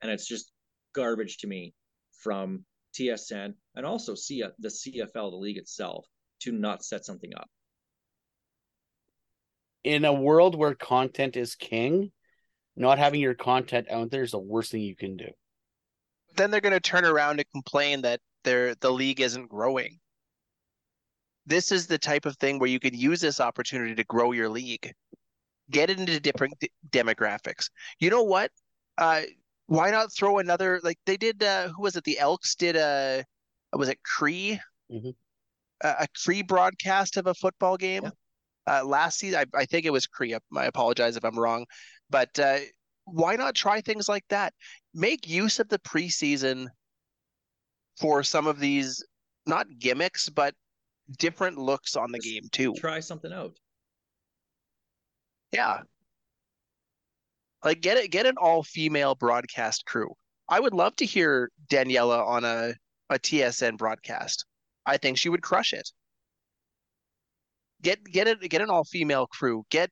And 0.01 0.11
it's 0.11 0.27
just 0.27 0.51
garbage 0.93 1.37
to 1.37 1.47
me 1.47 1.73
from 2.19 2.65
TSN 2.93 3.53
and 3.75 3.85
also 3.85 4.15
C- 4.15 4.43
the 4.59 4.67
CFL, 4.69 5.31
the 5.31 5.37
league 5.37 5.57
itself, 5.57 6.05
to 6.41 6.51
not 6.51 6.83
set 6.83 7.05
something 7.05 7.31
up. 7.35 7.49
in 9.83 10.05
a 10.05 10.13
world 10.13 10.55
where 10.55 10.75
content 10.75 11.35
is 11.35 11.55
king, 11.55 12.11
not 12.75 12.97
having 12.97 13.19
your 13.19 13.33
content 13.33 13.87
out 13.91 14.11
there 14.11 14.23
is 14.23 14.31
the 14.31 14.39
worst 14.39 14.71
thing 14.71 14.81
you 14.81 14.95
can 14.95 15.17
do. 15.17 15.29
But 16.33 16.41
then 16.41 16.49
they're 16.51 16.61
going 16.61 16.73
to 16.73 16.79
turn 16.79 17.05
around 17.05 17.39
and 17.39 17.49
complain 17.51 18.01
that 18.01 18.19
their 18.43 18.73
the 18.73 18.89
league 18.89 19.21
isn't 19.21 19.49
growing. 19.49 19.99
This 21.45 21.71
is 21.71 21.85
the 21.85 21.99
type 21.99 22.25
of 22.25 22.35
thing 22.37 22.57
where 22.57 22.69
you 22.69 22.79
could 22.79 22.95
use 22.95 23.21
this 23.21 23.39
opportunity 23.39 23.93
to 23.93 24.03
grow 24.05 24.31
your 24.31 24.49
league. 24.49 24.93
Get 25.69 25.91
it 25.91 25.99
into 25.99 26.19
different 26.19 26.55
d- 26.59 26.71
demographics. 26.89 27.69
You 27.99 28.09
know 28.09 28.23
what? 28.23 28.49
Uh, 28.97 29.21
why 29.67 29.91
not 29.91 30.11
throw 30.11 30.39
another 30.39 30.79
like 30.83 30.97
they 31.05 31.17
did? 31.17 31.43
Uh, 31.43 31.67
who 31.67 31.83
was 31.83 31.95
it? 31.97 32.03
The 32.03 32.17
Elks 32.17 32.55
did 32.55 32.77
a 32.77 33.23
was 33.71 33.89
it 33.89 34.01
Cree? 34.01 34.59
Mhm. 34.91 35.13
A, 35.83 35.87
a 35.99 36.07
Cree 36.23 36.41
broadcast 36.41 37.17
of 37.17 37.27
a 37.27 37.35
football 37.35 37.77
game 37.77 38.09
uh, 38.67 38.83
last 38.83 39.19
season. 39.19 39.39
I, 39.39 39.59
I 39.59 39.65
think 39.65 39.85
it 39.85 39.91
was 39.91 40.07
Cree. 40.07 40.33
I 40.33 40.65
apologize 40.65 41.15
if 41.15 41.23
I'm 41.25 41.37
wrong, 41.37 41.67
but 42.09 42.39
uh, 42.39 42.59
why 43.05 43.35
not 43.35 43.53
try 43.53 43.81
things 43.81 44.09
like 44.09 44.25
that? 44.29 44.53
Make 44.93 45.27
use 45.27 45.59
of 45.59 45.69
the 45.69 45.79
preseason 45.79 46.67
for 47.99 48.23
some 48.23 48.47
of 48.47 48.59
these 48.59 49.03
not 49.45 49.67
gimmicks, 49.79 50.29
but 50.29 50.53
different 51.17 51.57
looks 51.57 51.95
on 51.95 52.11
the 52.11 52.19
Just 52.19 52.33
game 52.33 52.49
too. 52.51 52.73
Try 52.75 52.99
something 52.99 53.33
out. 53.33 53.57
Yeah. 55.51 55.81
Like 57.63 57.81
get 57.81 57.97
it, 57.97 58.11
get 58.11 58.25
an 58.25 58.35
all-female 58.37 59.15
broadcast 59.15 59.85
crew. 59.85 60.13
I 60.49 60.59
would 60.59 60.73
love 60.73 60.95
to 60.97 61.05
hear 61.05 61.49
Daniela 61.71 62.25
on 62.25 62.43
a, 62.43 62.73
a 63.09 63.19
TSN 63.19 63.77
broadcast. 63.77 64.45
I 64.85 64.97
think 64.97 65.17
she 65.17 65.29
would 65.29 65.41
crush 65.41 65.73
it. 65.73 65.89
Get 67.81 68.03
get 68.03 68.27
it 68.27 68.39
get 68.41 68.61
an 68.61 68.69
all-female 68.69 69.27
crew. 69.27 69.65
Get 69.69 69.89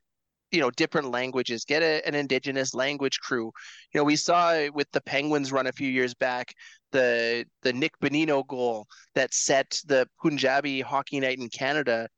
you 0.52 0.60
know 0.60 0.70
different 0.70 1.10
languages. 1.10 1.64
Get 1.64 1.82
a, 1.82 2.06
an 2.06 2.14
indigenous 2.14 2.74
language 2.74 3.18
crew. 3.20 3.50
You 3.92 4.00
know 4.00 4.04
we 4.04 4.16
saw 4.16 4.68
with 4.70 4.90
the 4.92 5.00
Penguins 5.00 5.50
run 5.50 5.66
a 5.66 5.72
few 5.72 5.88
years 5.88 6.14
back 6.14 6.54
the 6.92 7.44
the 7.62 7.72
Nick 7.72 7.98
Bonino 8.00 8.46
goal 8.46 8.86
that 9.14 9.34
set 9.34 9.80
the 9.86 10.08
Punjabi 10.20 10.80
hockey 10.80 11.18
night 11.20 11.38
in 11.38 11.48
Canada. 11.48 12.08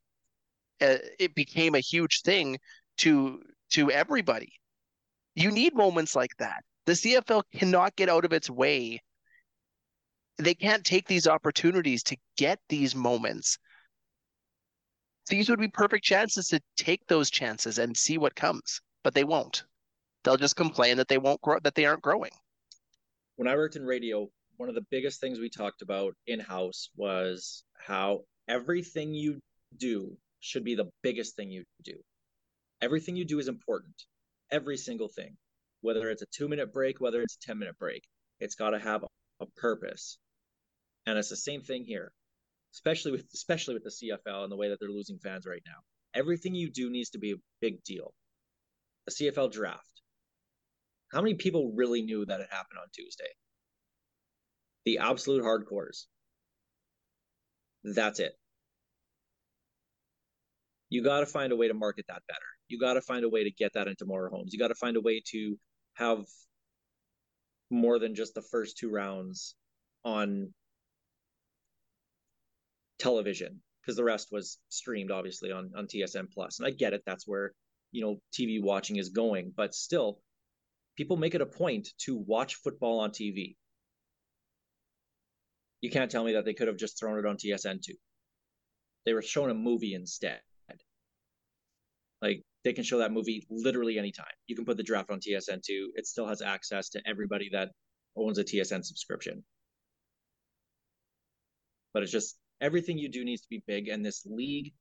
Uh, 0.81 0.97
it 1.19 1.35
became 1.35 1.75
a 1.75 1.81
huge 1.81 2.23
thing 2.23 2.59
to 2.99 3.41
to 3.71 3.91
everybody. 3.91 4.53
You 5.35 5.51
need 5.51 5.75
moments 5.75 6.15
like 6.15 6.37
that. 6.39 6.63
The 6.87 6.93
CFL 6.93 7.45
cannot 7.55 7.97
get 7.97 8.09
out 8.09 8.25
of 8.25 8.33
its 8.33 8.51
way. 8.51 9.01
They 10.39 10.55
can't 10.55 10.85
take 10.85 11.07
these 11.07 11.27
opportunities 11.27 12.03
to 12.05 12.17
get 12.37 12.59
these 12.69 12.95
moments. 12.95 13.59
These 15.29 15.49
would 15.51 15.61
be 15.61 15.69
perfect 15.69 16.05
chances 16.05 16.49
to 16.49 16.61
take 16.77 17.07
those 17.07 17.31
chances 17.31 17.79
and 17.79 17.97
see 17.97 18.19
what 18.19 18.35
comes, 18.37 18.81
but 19.03 19.15
they 19.15 19.25
won't. 19.25 19.65
They'll 20.25 20.37
just 20.37 20.57
complain 20.57 20.97
that 20.99 21.09
they 21.09 21.19
won't 21.19 21.41
grow, 21.43 21.59
that 21.63 21.75
they 21.75 21.87
aren't 21.87 22.03
growing. 22.03 22.33
when 23.37 23.49
I 23.49 23.57
worked 23.57 23.77
in 23.77 23.85
radio, 23.85 24.29
one 24.57 24.69
of 24.69 24.75
the 24.75 24.87
biggest 24.91 25.21
things 25.21 25.39
we 25.41 25.51
talked 25.51 25.83
about 25.83 26.15
in 26.27 26.41
house 26.41 26.91
was 26.97 27.65
how 27.77 28.23
everything 28.49 29.15
you 29.15 29.41
do 29.77 30.17
should 30.41 30.65
be 30.65 30.75
the 30.75 30.91
biggest 31.03 31.37
thing 31.37 31.51
you 31.51 31.65
do. 31.83 31.95
Everything 32.81 33.17
you 33.17 33.25
do 33.25 33.39
is 33.39 33.49
important. 33.49 33.95
Every 34.51 34.77
single 34.77 35.09
thing, 35.09 35.37
whether 35.81 36.11
it's 36.11 36.23
a 36.23 36.27
two 36.27 36.49
minute 36.49 36.73
break, 36.73 37.01
whether 37.01 37.23
it's 37.23 37.37
a 37.37 37.47
10 37.47 37.59
minute 37.59 37.79
break, 37.79 38.05
it's 38.41 38.55
got 38.55 38.71
to 38.71 38.79
have 38.79 39.05
a 39.41 39.47
purpose. 39.57 40.19
And 41.07 41.19
it's 41.19 41.31
the 41.31 41.37
same 41.37 41.63
thing 41.63 41.85
here, 41.85 42.13
especially 42.75 43.13
with 43.13 43.25
especially 43.33 43.75
with 43.75 43.85
the 43.85 43.91
CFL 43.91 44.43
and 44.43 44.53
the 44.53 44.57
way 44.57 44.69
that 44.69 44.79
they're 44.81 44.91
losing 44.91 45.19
fans 45.19 45.47
right 45.47 45.63
now. 45.67 45.79
Everything 46.15 46.55
you 46.55 46.71
do 46.71 46.91
needs 46.91 47.11
to 47.11 47.19
be 47.19 47.33
a 47.33 47.37
big 47.61 47.83
deal. 47.85 48.13
A 49.09 49.11
CFL 49.11 49.51
draft. 49.51 50.03
How 51.13 51.23
many 51.23 51.35
people 51.35 51.73
really 51.75 52.03
knew 52.03 52.25
that 52.27 52.41
it 52.41 52.49
happened 52.51 52.79
on 52.81 52.89
Tuesday? 52.93 53.31
the 54.85 54.99
absolute 54.99 55.43
hardcores. 55.43 56.05
That's 57.83 58.21
it. 58.21 58.33
You 60.91 61.03
got 61.03 61.21
to 61.21 61.27
find 61.27 61.53
a 61.53 61.57
way 61.57 61.69
to 61.69 61.75
market 61.75 62.07
that 62.09 62.23
better. 62.29 62.41
You 62.69 62.79
got 62.79 62.95
to 62.95 63.01
find 63.01 63.25
a 63.25 63.29
way 63.29 63.45
to 63.45 63.51
get 63.51 63.73
that 63.75 63.89
into 63.89 64.05
more 64.07 64.29
homes. 64.29 64.53
You 64.53 64.59
got 64.59 64.69
to 64.69 64.75
find 64.75 64.97
a 64.97 65.01
way 65.01 65.23
to 65.33 65.59
have 65.95 66.25
more 67.71 67.99
than 67.99 68.15
just 68.15 68.35
the 68.35 68.43
first 68.43 68.79
two 68.79 68.91
rounds 68.91 69.55
on 70.05 70.53
television 72.99 73.61
because 73.83 73.97
the 73.97 74.05
rest 74.05 74.29
was 74.31 74.59
streamed 74.69 75.11
obviously 75.11 75.53
on 75.53 75.73
on 75.77 75.87
TSN 75.87 76.33
plus. 76.33 76.59
And 76.59 76.67
I 76.67 76.71
get 76.71 76.93
it 76.93 77.03
that's 77.07 77.27
where, 77.27 77.53
you 77.93 78.03
know, 78.03 78.21
TV 78.33 78.63
watching 78.63 78.97
is 78.97 79.11
going, 79.11 79.53
but 79.57 79.75
still 79.75 80.21
people 80.97 81.17
make 81.17 81.35
it 81.35 81.41
a 81.41 81.47
point 81.47 81.89
to 81.99 82.17
watch 82.17 82.57
football 82.57 83.01
on 83.01 83.11
TV 83.11 83.57
you 85.85 85.91
can't 85.91 86.11
tell 86.11 86.25
me 86.25 86.33
that 86.33 86.47
they 86.47 86.55
could 86.55 86.69
have 86.69 86.79
just 86.79 86.99
thrown 86.99 87.19
it 87.19 87.27
on 87.27 87.37
TSN2. 87.37 87.91
They 89.05 89.13
were 89.13 89.21
showing 89.21 89.51
a 89.51 89.55
movie 89.55 89.93
instead. 89.93 90.41
Like 92.23 92.43
they 92.65 92.73
can 92.73 92.85
show 92.85 93.01
that 93.01 93.13
movie 93.13 93.47
literally 93.51 93.99
anytime. 93.99 94.33
You 94.47 94.57
can 94.57 94.65
put 94.65 94.79
the 94.79 94.83
draft 94.83 95.11
on 95.11 95.21
TSN2. 95.21 95.89
It 95.95 96.07
still 96.07 96.27
has 96.27 96.41
access 96.41 96.89
to 96.91 97.03
everybody 97.07 97.51
that 97.53 97.69
owns 98.17 98.39
a 98.39 98.45
TSN 98.45 98.83
subscription. 98.83 99.45
But 101.93 102.03
it's 102.03 102.13
just 102.13 102.39
everything 102.61 102.99
you 102.99 103.09
do 103.09 103.25
needs 103.25 103.43
to 103.43 103.49
be 103.51 103.63
big, 103.67 103.89
and 103.89 104.05
this 104.05 104.25
league 104.27 104.73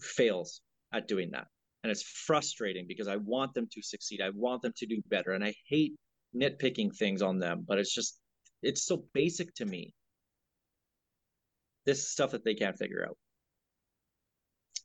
fails 0.00 0.60
at 0.92 1.08
doing 1.08 1.30
that. 1.32 1.46
And 1.82 1.90
it's 1.90 2.02
frustrating 2.02 2.86
because 2.88 3.08
I 3.08 3.16
want 3.16 3.54
them 3.54 3.68
to 3.72 3.82
succeed. 3.82 4.20
I 4.20 4.30
want 4.34 4.62
them 4.62 4.72
to 4.76 4.86
do 4.86 5.00
better. 5.08 5.32
And 5.32 5.44
I 5.44 5.54
hate 5.68 5.94
nitpicking 6.34 6.96
things 6.96 7.22
on 7.22 7.38
them, 7.38 7.64
but 7.66 7.78
it's 7.78 7.94
just 7.94 8.18
it's 8.62 8.84
so 8.84 9.04
basic 9.12 9.54
to 9.54 9.64
me. 9.64 9.92
This 11.84 12.10
stuff 12.10 12.32
that 12.32 12.44
they 12.44 12.54
can't 12.54 12.76
figure 12.76 13.04
out. 13.06 13.16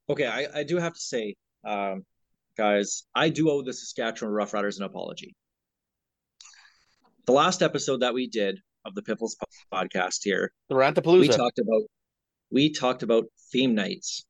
Okay, 0.09 0.27
I, 0.27 0.59
I 0.59 0.63
do 0.63 0.77
have 0.77 0.93
to 0.93 0.99
say, 0.99 1.35
um, 1.65 2.05
guys, 2.57 3.03
I 3.15 3.29
do 3.29 3.49
owe 3.49 3.63
the 3.63 3.73
Saskatchewan 3.73 4.33
Roughriders 4.33 4.77
an 4.77 4.83
apology. 4.83 5.35
The 7.25 7.31
last 7.31 7.63
episode 7.63 8.01
that 8.01 8.13
we 8.13 8.27
did 8.27 8.59
of 8.85 8.95
the 8.95 9.01
Piffles 9.01 9.35
podcast 9.73 10.19
here, 10.23 10.51
The 10.69 10.75
we 11.19 11.27
talked 11.27 11.59
about 11.59 11.83
we 12.51 12.71
talked 12.71 13.03
about 13.03 13.25
theme 13.51 13.75
nights 13.75 14.25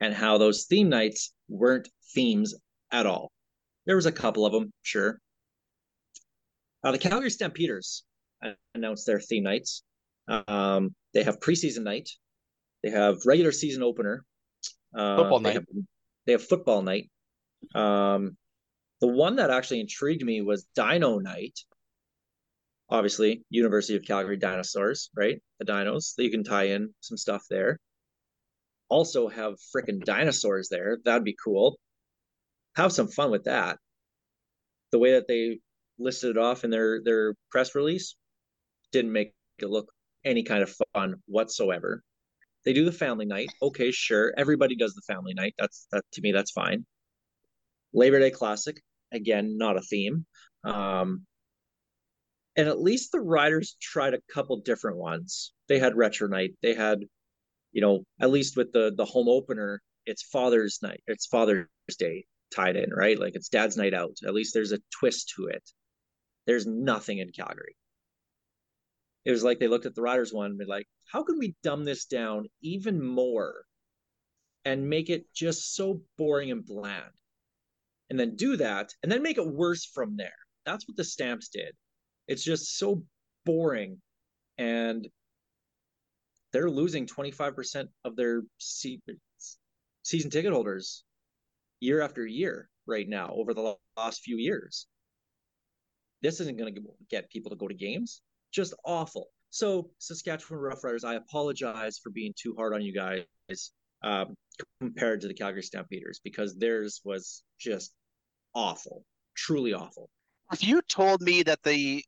and 0.00 0.14
how 0.14 0.38
those 0.38 0.64
theme 0.64 0.88
nights 0.88 1.32
weren't 1.48 1.88
themes 2.14 2.54
at 2.90 3.06
all. 3.06 3.30
There 3.86 3.96
was 3.96 4.06
a 4.06 4.12
couple 4.12 4.46
of 4.46 4.52
them, 4.52 4.72
sure. 4.82 5.20
Uh, 6.82 6.92
the 6.92 6.98
Calgary 6.98 7.30
Stampeders 7.30 8.04
announced 8.74 9.06
their 9.06 9.20
theme 9.20 9.42
nights. 9.42 9.82
Um, 10.28 10.94
they 11.14 11.22
have 11.22 11.40
preseason 11.40 11.82
night. 11.82 12.08
They 12.82 12.90
have 12.90 13.16
regular 13.24 13.52
season 13.52 13.82
opener. 13.82 14.24
Uh, 14.94 15.16
Football 15.16 15.40
they 15.40 15.50
night. 15.50 15.54
Have, 15.54 15.64
they 16.26 16.32
have 16.32 16.44
football 16.44 16.82
night. 16.82 17.10
Um, 17.74 18.36
the 19.00 19.08
one 19.08 19.36
that 19.36 19.50
actually 19.50 19.80
intrigued 19.80 20.24
me 20.24 20.40
was 20.42 20.66
Dino 20.74 21.18
Night. 21.18 21.58
Obviously, 22.88 23.42
University 23.50 23.96
of 23.96 24.04
Calgary 24.04 24.36
dinosaurs, 24.36 25.10
right? 25.16 25.40
The 25.58 25.64
dinos. 25.64 26.14
That 26.14 26.24
you 26.24 26.30
can 26.30 26.44
tie 26.44 26.68
in 26.68 26.94
some 27.00 27.16
stuff 27.16 27.44
there. 27.50 27.78
Also 28.88 29.28
have 29.28 29.54
freaking 29.74 30.04
dinosaurs 30.04 30.68
there. 30.68 30.98
That'd 31.04 31.24
be 31.24 31.36
cool. 31.42 31.78
Have 32.76 32.92
some 32.92 33.08
fun 33.08 33.30
with 33.30 33.44
that. 33.44 33.78
The 34.92 34.98
way 34.98 35.12
that 35.12 35.26
they 35.26 35.60
listed 35.98 36.36
it 36.36 36.38
off 36.38 36.62
in 36.62 36.70
their 36.70 37.02
their 37.02 37.34
press 37.50 37.74
release 37.74 38.14
didn't 38.92 39.12
make 39.12 39.32
it 39.58 39.68
look 39.68 39.90
any 40.24 40.44
kind 40.44 40.62
of 40.62 40.74
fun 40.94 41.16
whatsoever. 41.26 42.02
They 42.64 42.72
do 42.72 42.84
the 42.84 42.92
family 42.92 43.26
night. 43.26 43.48
Okay, 43.62 43.90
sure. 43.90 44.32
Everybody 44.36 44.76
does 44.76 44.94
the 44.94 45.02
family 45.12 45.34
night. 45.34 45.54
That's 45.58 45.86
that 45.92 46.04
to 46.12 46.20
me. 46.20 46.32
That's 46.32 46.50
fine. 46.50 46.84
Labor 47.92 48.18
Day 48.18 48.30
Classic 48.30 48.76
again, 49.12 49.56
not 49.56 49.76
a 49.76 49.80
theme. 49.80 50.26
Um, 50.64 51.26
and 52.56 52.68
at 52.68 52.80
least 52.80 53.12
the 53.12 53.20
riders 53.20 53.76
tried 53.80 54.14
a 54.14 54.20
couple 54.32 54.56
different 54.60 54.96
ones. 54.96 55.52
They 55.68 55.78
had 55.78 55.96
retro 55.96 56.28
night. 56.28 56.54
They 56.62 56.74
had, 56.74 57.00
you 57.72 57.82
know, 57.82 58.04
at 58.20 58.30
least 58.30 58.56
with 58.56 58.72
the 58.72 58.92
the 58.96 59.04
home 59.04 59.28
opener, 59.28 59.82
it's 60.06 60.22
Father's 60.22 60.80
night. 60.82 61.02
It's 61.06 61.26
Father's 61.26 61.66
Day 61.98 62.26
tied 62.54 62.76
in, 62.76 62.90
right? 62.90 63.18
Like 63.18 63.34
it's 63.34 63.48
Dad's 63.48 63.76
night 63.76 63.94
out. 63.94 64.16
At 64.26 64.34
least 64.34 64.54
there's 64.54 64.72
a 64.72 64.80
twist 64.98 65.34
to 65.36 65.46
it. 65.46 65.62
There's 66.46 66.66
nothing 66.66 67.18
in 67.18 67.30
Calgary. 67.32 67.76
It 69.24 69.32
was 69.32 69.42
like 69.42 69.58
they 69.58 69.68
looked 69.68 69.86
at 69.86 69.94
the 69.94 70.02
riders 70.02 70.32
one 70.32 70.50
and 70.50 70.58
be 70.58 70.64
like, 70.64 70.86
how 71.10 71.24
can 71.24 71.38
we 71.38 71.56
dumb 71.62 71.84
this 71.84 72.04
down 72.04 72.46
even 72.62 73.02
more 73.02 73.64
and 74.64 74.88
make 74.88 75.10
it 75.10 75.26
just 75.34 75.74
so 75.74 76.02
boring 76.16 76.52
and 76.52 76.64
bland? 76.64 77.04
And 78.08 78.20
then 78.20 78.36
do 78.36 78.56
that 78.58 78.94
and 79.02 79.10
then 79.10 79.24
make 79.24 79.36
it 79.36 79.46
worse 79.46 79.84
from 79.84 80.16
there. 80.16 80.38
That's 80.64 80.86
what 80.86 80.96
the 80.96 81.02
stamps 81.02 81.48
did. 81.48 81.74
It's 82.28 82.44
just 82.44 82.78
so 82.78 83.02
boring 83.44 84.00
and 84.58 85.08
they're 86.52 86.70
losing 86.70 87.06
25% 87.06 87.88
of 88.04 88.16
their 88.16 88.42
se- 88.58 89.00
season 90.02 90.30
ticket 90.30 90.52
holders 90.52 91.04
year 91.80 92.00
after 92.00 92.26
year 92.26 92.68
right 92.86 93.08
now 93.08 93.30
over 93.34 93.52
the 93.52 93.76
last 93.96 94.22
few 94.22 94.36
years. 94.36 94.86
This 96.22 96.40
isn't 96.40 96.58
going 96.58 96.74
to 96.74 96.80
get 97.10 97.30
people 97.30 97.50
to 97.50 97.56
go 97.56 97.68
to 97.68 97.74
games. 97.74 98.22
Just 98.52 98.74
awful. 98.84 99.28
So, 99.50 99.90
Saskatchewan 99.98 100.60
Roughriders, 100.60 101.04
I 101.04 101.14
apologize 101.14 101.98
for 102.02 102.10
being 102.10 102.32
too 102.36 102.54
hard 102.56 102.74
on 102.74 102.82
you 102.82 102.92
guys 102.92 103.72
um, 104.02 104.34
compared 104.80 105.20
to 105.20 105.28
the 105.28 105.34
Calgary 105.34 105.62
Stampeders 105.62 106.20
because 106.22 106.56
theirs 106.56 107.00
was 107.04 107.42
just 107.60 107.92
awful, 108.54 109.04
truly 109.36 109.72
awful. 109.72 110.08
If 110.52 110.66
you 110.66 110.80
told 110.82 111.20
me 111.20 111.42
that 111.42 111.62
the 111.62 112.04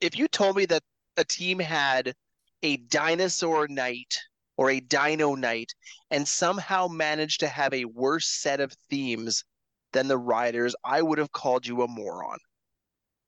if 0.00 0.18
you 0.18 0.28
told 0.28 0.56
me 0.56 0.66
that 0.66 0.82
a 1.16 1.24
team 1.24 1.58
had 1.58 2.14
a 2.62 2.76
dinosaur 2.76 3.68
night 3.68 4.18
or 4.56 4.70
a 4.70 4.80
dino 4.80 5.34
night 5.34 5.72
and 6.10 6.26
somehow 6.26 6.88
managed 6.88 7.40
to 7.40 7.48
have 7.48 7.72
a 7.72 7.84
worse 7.84 8.26
set 8.26 8.60
of 8.60 8.72
themes 8.90 9.44
than 9.92 10.08
the 10.08 10.18
Riders, 10.18 10.74
I 10.84 11.02
would 11.02 11.18
have 11.18 11.32
called 11.32 11.66
you 11.66 11.82
a 11.82 11.88
moron. 11.88 12.38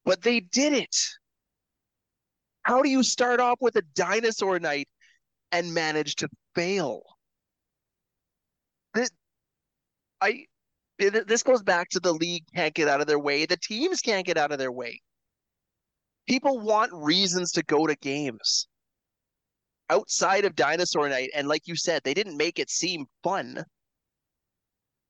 But 0.04 0.22
they 0.22 0.40
did 0.40 0.72
it. 0.72 0.96
How 2.62 2.82
do 2.82 2.88
you 2.88 3.02
start 3.02 3.40
off 3.40 3.58
with 3.60 3.76
a 3.76 3.82
dinosaur 3.94 4.58
night 4.58 4.88
and 5.52 5.72
manage 5.72 6.16
to 6.16 6.28
fail? 6.54 7.02
That 8.94 9.10
I 10.20 10.46
this 10.98 11.42
goes 11.42 11.62
back 11.62 11.90
to 11.90 12.00
the 12.00 12.12
league 12.12 12.44
can't 12.54 12.74
get 12.74 12.88
out 12.88 13.00
of 13.00 13.06
their 13.06 13.18
way. 13.18 13.46
The 13.46 13.58
teams 13.58 14.00
can't 14.00 14.24
get 14.26 14.38
out 14.38 14.50
of 14.50 14.58
their 14.58 14.72
way. 14.72 15.00
People 16.26 16.58
want 16.58 16.90
reasons 16.92 17.52
to 17.52 17.62
go 17.64 17.86
to 17.86 17.94
games 17.96 18.66
outside 19.90 20.44
of 20.44 20.56
Dinosaur 20.56 21.08
Night. 21.08 21.30
And 21.34 21.48
like 21.48 21.66
you 21.66 21.76
said, 21.76 22.02
they 22.02 22.14
didn't 22.14 22.36
make 22.36 22.58
it 22.58 22.70
seem 22.70 23.06
fun. 23.22 23.64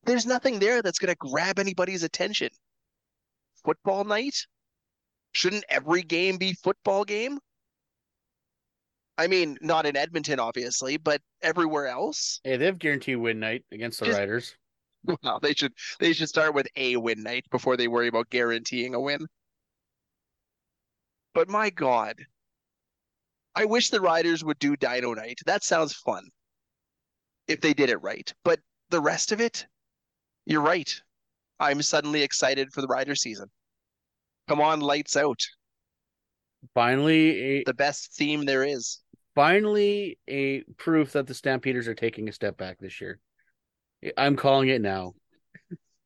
There's 0.05 0.27
nothing 0.27 0.59
there 0.59 0.83
that's 0.83 0.99
going 0.99 1.13
to 1.13 1.17
grab 1.17 1.59
anybody's 1.59 2.03
attention. 2.03 2.51
Football 3.65 4.05
night? 4.05 4.37
Shouldn't 5.33 5.65
every 5.69 6.03
game 6.03 6.37
be 6.39 6.53
football 6.55 7.05
game? 7.05 7.39
I 9.19 9.27
mean, 9.27 9.59
not 9.61 9.87
in 9.87 9.97
Edmonton, 9.97 10.39
obviously, 10.39 10.99
but 10.99 11.21
everywhere 11.43 11.89
else. 11.89 12.41
Hey, 12.45 12.57
they 12.57 12.67
have 12.67 12.79
guaranteed 12.79 13.17
win 13.17 13.41
night 13.41 13.65
against 13.73 14.01
the 14.01 14.07
Just- 14.07 14.19
Riders. 14.19 14.57
Well, 15.23 15.39
they 15.41 15.53
should 15.55 15.73
they 16.01 16.13
should 16.13 16.29
start 16.29 16.53
with 16.53 16.67
a 16.75 16.97
win 16.97 17.23
night 17.23 17.45
before 17.53 17.77
they 17.77 17.87
worry 17.87 18.09
about 18.09 18.29
guaranteeing 18.29 18.93
a 18.93 19.01
win. 19.01 19.25
But 21.37 21.51
my 21.51 21.69
God, 21.69 22.17
I 23.55 23.67
wish 23.67 23.91
the 23.91 24.01
Riders 24.01 24.43
would 24.43 24.59
do 24.59 24.75
Dino 24.75 25.13
Night. 25.13 25.39
That 25.45 25.63
sounds 25.63 25.93
fun. 25.93 26.27
If 27.47 27.61
they 27.61 27.75
did 27.75 27.91
it 27.91 27.99
right. 27.99 28.33
But 28.43 28.59
the 28.89 29.03
rest 29.03 29.33
of 29.33 29.41
it, 29.43 29.67
you're 30.47 30.63
right. 30.63 30.91
I'm 31.61 31.83
suddenly 31.83 32.23
excited 32.23 32.73
for 32.73 32.81
the 32.81 32.87
Rider 32.87 33.15
season. 33.15 33.49
Come 34.49 34.63
on, 34.63 34.81
lights 34.81 35.15
out. 35.15 35.39
Finally, 36.73 37.59
a, 37.59 37.65
The 37.65 37.75
best 37.75 38.15
theme 38.15 38.47
there 38.47 38.65
is. 38.65 39.01
finally 39.35 40.19
a 40.27 40.63
proof 40.79 41.13
that 41.13 41.27
the 41.27 41.35
Stampeders 41.35 41.87
are 41.87 41.95
taking 41.95 42.31
a 42.31 42.33
step 42.33 42.57
back 42.57 42.79
this 42.79 42.99
year. 42.99 43.21
I'm 44.17 44.37
calling 44.37 44.71
it 44.71 44.81
now. 44.81 45.13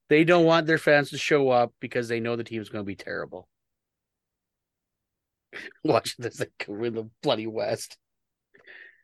They 0.08 0.24
don't 0.24 0.44
want 0.44 0.66
their 0.66 0.76
fans 0.76 1.10
to 1.10 1.18
show 1.18 1.50
up 1.50 1.72
because 1.78 2.08
they 2.08 2.18
know 2.18 2.34
the 2.34 2.42
team's 2.42 2.68
going 2.68 2.84
to 2.84 2.88
be 2.88 2.96
terrible. 2.96 3.46
Watch 5.84 6.16
this 6.18 6.36
thing 6.36 6.48
win 6.68 6.94
the 6.94 7.08
bloody 7.22 7.46
West. 7.46 7.96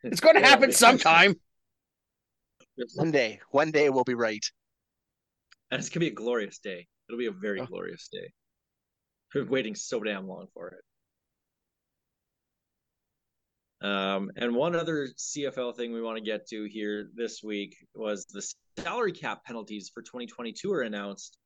It's 0.02 0.20
going 0.20 0.36
to 0.36 0.42
happen 0.42 0.72
sometime. 0.72 1.34
One 2.94 3.10
day, 3.10 3.40
one 3.50 3.70
day 3.70 3.88
we'll 3.90 4.04
be 4.04 4.14
right. 4.14 4.44
And 5.70 5.78
it's 5.80 5.88
gonna 5.88 6.02
be 6.04 6.08
a 6.08 6.14
glorious 6.14 6.58
day. 6.58 6.86
It'll 7.08 7.18
be 7.18 7.26
a 7.26 7.32
very 7.32 7.60
Oh. 7.60 7.66
glorious 7.66 8.08
day. 8.12 8.32
We're 9.34 9.46
waiting 9.46 9.74
so 9.74 10.00
damn 10.00 10.28
long 10.28 10.46
for 10.54 10.68
it. 10.68 10.82
Um, 13.86 14.30
and 14.36 14.54
one 14.54 14.74
other 14.76 15.08
CFL 15.16 15.74
thing 15.76 15.92
we 15.92 16.02
want 16.02 16.18
to 16.18 16.24
get 16.24 16.46
to 16.48 16.64
here 16.64 17.08
this 17.14 17.42
week 17.42 17.76
was 17.94 18.26
the 18.26 18.42
salary 18.78 19.12
cap 19.12 19.44
penalties 19.44 19.90
for 19.92 20.02
2022 20.02 20.72
are 20.72 20.82
announced. 20.82 21.36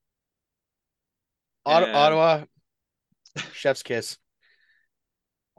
Ot- 1.65 1.83
And 1.83 1.95
Ottawa, 1.95 2.43
chef's 3.53 3.83
kiss. 3.83 4.17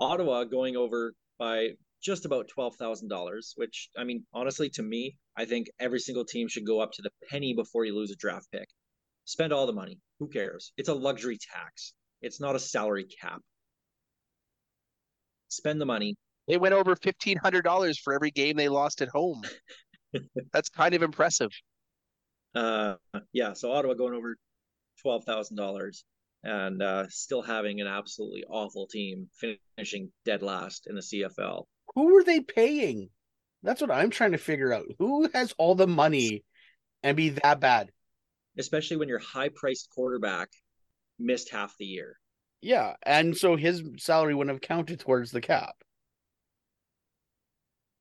Ottawa 0.03 0.45
going 0.45 0.77
over 0.77 1.15
by 1.39 1.71
just 2.03 2.25
about 2.25 2.49
twelve 2.49 2.75
thousand 2.77 3.09
dollars, 3.09 3.53
which 3.57 3.89
I 3.97 4.03
mean, 4.03 4.27
honestly, 4.35 4.69
to 4.71 4.83
me, 4.83 5.17
I 5.37 5.45
think 5.45 5.69
every 5.79 6.01
single 6.01 6.25
team 6.25 6.49
should 6.49 6.67
go 6.67 6.81
up 6.81 6.91
to 6.93 7.03
the 7.03 7.11
penny 7.31 7.55
before 7.55 7.85
you 7.85 7.95
lose 7.95 8.11
a 8.11 8.17
draft 8.17 8.49
pick. 8.51 8.69
Spend 9.25 9.53
all 9.53 9.67
the 9.67 9.73
money. 9.73 10.01
Who 10.19 10.29
cares? 10.29 10.73
It's 10.77 10.89
a 10.89 10.95
luxury 10.95 11.39
tax. 11.39 11.95
It's 12.21 12.41
not 12.41 12.57
a 12.57 12.59
salary 12.59 13.07
cap. 13.21 13.41
Spend 15.49 15.81
the 15.81 15.87
money. 15.87 16.17
They 16.49 16.57
went 16.57 16.75
over 16.75 16.97
fifteen 16.97 17.37
hundred 17.37 17.63
dollars 17.63 17.99
for 17.99 18.13
every 18.13 18.33
game 18.33 18.57
they 18.57 18.69
lost 18.69 19.03
at 19.03 19.09
home. 19.09 19.43
That's 20.53 20.69
kind 20.69 20.95
of 20.95 21.03
impressive. 21.03 21.51
Uh, 22.57 22.97
yeah. 23.33 23.53
So 23.53 23.71
Ottawa 23.71 23.95
going 23.95 24.15
over 24.15 24.37
twelve 25.01 25.25
thousand 25.25 25.57
dollars 25.57 26.05
and 26.45 26.82
uh, 26.82 27.07
still 27.09 27.43
having 27.43 27.80
an 27.80 27.86
absolutely 27.86 28.45
awful 28.49 28.86
team, 28.86 29.28
finishing 29.76 30.11
dead 30.24 30.43
last 30.43 30.86
in 30.88 30.97
the 30.97 31.03
CFL. 31.03 31.64
Who 31.95 32.16
are 32.16 32.24
they 32.24 32.40
paying? 32.40 33.11
That's 33.62 33.80
what 33.80 33.90
I'm 33.90 34.11
trying 34.11 34.32
to 34.32 34.38
figure 34.38 34.72
out. 34.72 34.86
Who 34.99 35.28
has 35.34 35.55
all 35.59 35.74
the 35.74 35.86
money 35.86 36.45
and 37.03 37.16
be 37.16 37.30
that 37.30 37.61
bad? 37.61 37.90
Especially 38.59 38.97
when 38.97 39.09
your 39.09 39.20
high-priced 39.20 39.88
quarterback 39.90 40.49
missed 41.18 41.51
half 41.51 41.74
the 41.78 41.84
year. 41.84 42.18
Yeah, 42.61 42.95
and 43.03 43.36
so 43.36 43.57
his 43.57 43.82
salary 43.99 44.34
wouldn't 44.34 44.55
have 44.55 44.61
counted 44.61 45.01
towards 45.01 45.30
the 45.30 45.40
cap. 45.40 45.74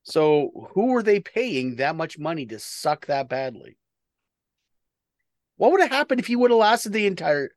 So 0.04 0.68
who 0.74 0.96
are 0.96 1.02
they 1.02 1.20
paying 1.20 1.76
that 1.76 1.96
much 1.96 2.18
money 2.18 2.46
to 2.46 2.58
suck 2.58 3.06
that 3.06 3.28
badly? 3.28 3.76
What 5.56 5.70
would 5.72 5.80
have 5.80 5.90
happened 5.90 6.20
if 6.20 6.26
he 6.26 6.34
would 6.34 6.50
have 6.50 6.58
lasted 6.58 6.92
the 6.92 7.06
entire? 7.06 7.50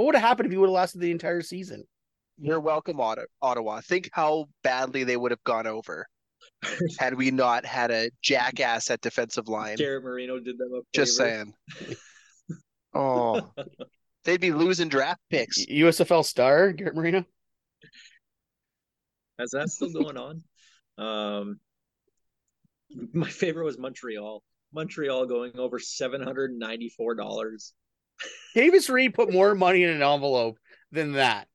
What 0.00 0.06
would 0.06 0.14
have 0.14 0.24
happened 0.24 0.46
if 0.46 0.52
he 0.52 0.56
would 0.56 0.70
have 0.70 0.74
lasted 0.74 1.02
the 1.02 1.10
entire 1.10 1.42
season? 1.42 1.84
You're 2.38 2.58
welcome, 2.58 2.98
Ottawa. 3.42 3.82
Think 3.82 4.08
how 4.14 4.46
badly 4.64 5.04
they 5.04 5.18
would 5.18 5.30
have 5.30 5.44
gone 5.44 5.66
over 5.66 6.06
had 6.98 7.12
we 7.12 7.30
not 7.30 7.66
had 7.66 7.90
a 7.90 8.10
jackass 8.22 8.90
at 8.90 9.02
defensive 9.02 9.46
line. 9.46 9.76
Garrett 9.76 10.02
Marino 10.02 10.40
did 10.40 10.56
them 10.56 10.72
a 10.74 10.80
Just 10.94 11.18
saying. 11.18 11.52
Oh, 12.94 13.52
they'd 14.24 14.40
be 14.40 14.52
losing 14.52 14.88
draft 14.88 15.20
picks. 15.28 15.66
USFL 15.66 16.24
star 16.24 16.72
Garrett 16.72 16.96
Marino. 16.96 17.24
Is 19.38 19.50
that 19.50 19.68
still 19.68 19.92
going 19.92 20.16
on? 20.16 20.42
Um, 20.96 21.60
my 23.12 23.28
favorite 23.28 23.66
was 23.66 23.78
Montreal. 23.78 24.42
Montreal 24.72 25.26
going 25.26 25.58
over 25.58 25.78
seven 25.78 26.22
hundred 26.22 26.52
ninety-four 26.52 27.14
dollars. 27.16 27.74
Davis 28.54 28.88
Reed 28.90 29.14
put 29.14 29.32
more 29.32 29.54
money 29.54 29.82
in 29.82 29.90
an 29.90 30.02
envelope 30.02 30.58
than 30.92 31.12
that. 31.12 31.46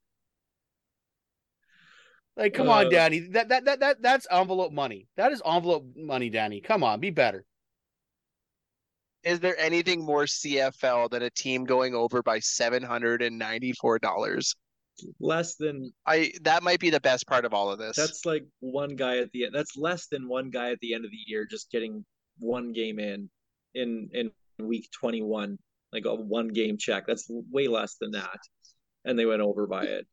Like, 2.38 2.54
come 2.54 2.70
on, 2.70 2.88
Uh, 2.88 2.90
Danny. 2.90 3.20
That 3.32 3.50
that 3.50 3.66
that 3.66 3.80
that 3.80 4.02
that's 4.02 4.28
envelope 4.30 4.72
money. 4.74 5.08
That 5.16 5.32
is 5.32 5.42
envelope 5.46 5.86
money, 5.96 6.30
Danny. 6.30 6.60
Come 6.62 6.84
on, 6.84 7.00
be 7.00 7.10
better. 7.10 7.46
Is 9.24 9.40
there 9.40 9.58
anything 9.58 10.04
more 10.06 10.26
CFL 10.26 11.10
than 11.10 11.24
a 11.24 11.30
team 11.30 11.64
going 11.64 11.96
over 11.96 12.22
by 12.22 12.40
seven 12.40 12.84
hundred 12.84 13.22
and 13.22 13.40
ninety-four 13.40 14.00
dollars? 14.00 14.56
Less 15.20 15.56
than 15.56 15.92
I 16.06 16.32
that 16.42 16.62
might 16.64 16.80
be 16.80 16.90
the 16.90 17.02
best 17.02 17.26
part 17.28 17.44
of 17.46 17.54
all 17.54 17.72
of 17.72 17.80
this. 17.80 17.96
that's 17.96 18.26
like 18.26 18.46
one 18.60 18.96
guy 18.96 19.18
at 19.18 19.32
the 19.32 19.46
end. 19.46 19.56
That's 19.56 19.76
less 19.78 20.08
than 20.08 20.28
one 20.28 20.50
guy 20.50 20.72
at 20.72 20.80
the 20.82 20.94
end 20.94 21.06
of 21.06 21.12
the 21.12 21.18
year 21.28 21.46
just 21.46 21.72
getting 21.72 22.06
one 22.40 22.74
game 22.74 23.00
in 23.00 23.30
in 23.74 24.10
in 24.14 24.32
week 24.60 24.90
twenty-one, 24.92 25.58
like 25.96 26.06
a 26.06 26.14
one 26.14 26.50
game 26.50 26.78
check. 26.78 27.08
That's 27.08 27.26
way 27.30 27.68
less 27.68 27.96
than 28.00 28.12
that, 28.12 28.40
and 29.06 29.18
they 29.18 29.26
went 29.26 29.42
over 29.42 29.66
by 29.66 29.84
it. 29.86 30.06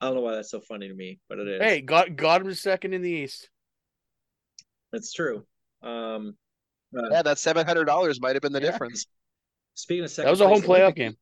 I 0.00 0.06
don't 0.06 0.16
know 0.16 0.20
why 0.22 0.34
that's 0.34 0.50
so 0.50 0.60
funny 0.60 0.88
to 0.88 0.94
me, 0.94 1.18
but 1.28 1.38
it 1.38 1.48
is. 1.48 1.62
Hey, 1.62 1.80
got 1.80 2.16
got 2.16 2.42
him 2.42 2.52
second 2.54 2.92
in 2.94 3.02
the 3.02 3.10
East. 3.10 3.48
That's 4.92 5.12
true. 5.12 5.44
Um, 5.82 6.36
uh, 6.96 7.08
yeah, 7.10 7.22
that 7.22 7.38
seven 7.38 7.66
hundred 7.66 7.84
dollars 7.84 8.20
might 8.20 8.34
have 8.34 8.42
been 8.42 8.52
the 8.52 8.60
Yeah. 8.60 8.72
difference. 8.72 9.06
speaking 9.74 10.04
of 10.04 10.10
second, 10.10 10.26
That 10.26 10.30
was 10.32 10.40
a 10.40 10.48
home 10.48 10.54
place, 10.60 10.62
the 10.62 10.68
playoff 10.68 10.78
Winnipeg- 10.96 10.96
game. 10.96 11.16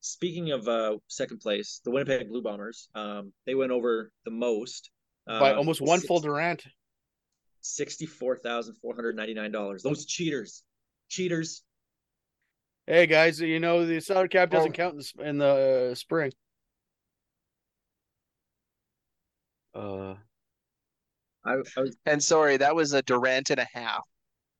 Speaking 0.00 0.50
of 0.52 0.68
uh, 0.68 0.98
second 1.08 1.38
place, 1.40 1.80
the 1.84 1.90
Winnipeg 1.90 2.28
Blue 2.28 2.42
Bombers, 2.42 2.88
um, 2.94 3.32
they 3.46 3.54
went 3.54 3.72
over 3.72 4.12
the 4.24 4.30
most 4.30 4.90
by 5.26 5.52
uh, 5.52 5.56
almost 5.56 5.80
one 5.80 5.98
six- 6.00 6.06
full 6.08 6.20
Durant. 6.20 6.64
sixty-four 7.62 8.38
thousand 8.38 8.74
four 8.76 8.94
hundred 8.94 9.16
ninety-nine 9.16 9.50
dollars. 9.52 9.82
Those 9.82 10.06
cheaters, 10.06 10.62
cheaters. 11.08 11.62
Hey 12.86 13.06
guys, 13.06 13.40
you 13.40 13.58
know 13.58 13.84
the 13.84 14.00
salary 14.00 14.28
cap 14.28 14.50
doesn't 14.50 14.70
Oh. 14.70 14.74
count 14.74 14.94
in 14.94 14.98
the, 15.16 15.28
in 15.28 15.38
the 15.38 15.88
uh, 15.90 15.94
spring. 15.94 16.30
Uh, 19.74 20.14
I, 21.44 21.54
I 21.76 21.80
was 21.80 21.96
And 22.06 22.22
sorry, 22.22 22.56
that 22.58 22.74
was 22.74 22.92
a 22.92 23.02
Durant 23.02 23.50
and 23.50 23.60
a 23.60 23.66
half 23.74 24.02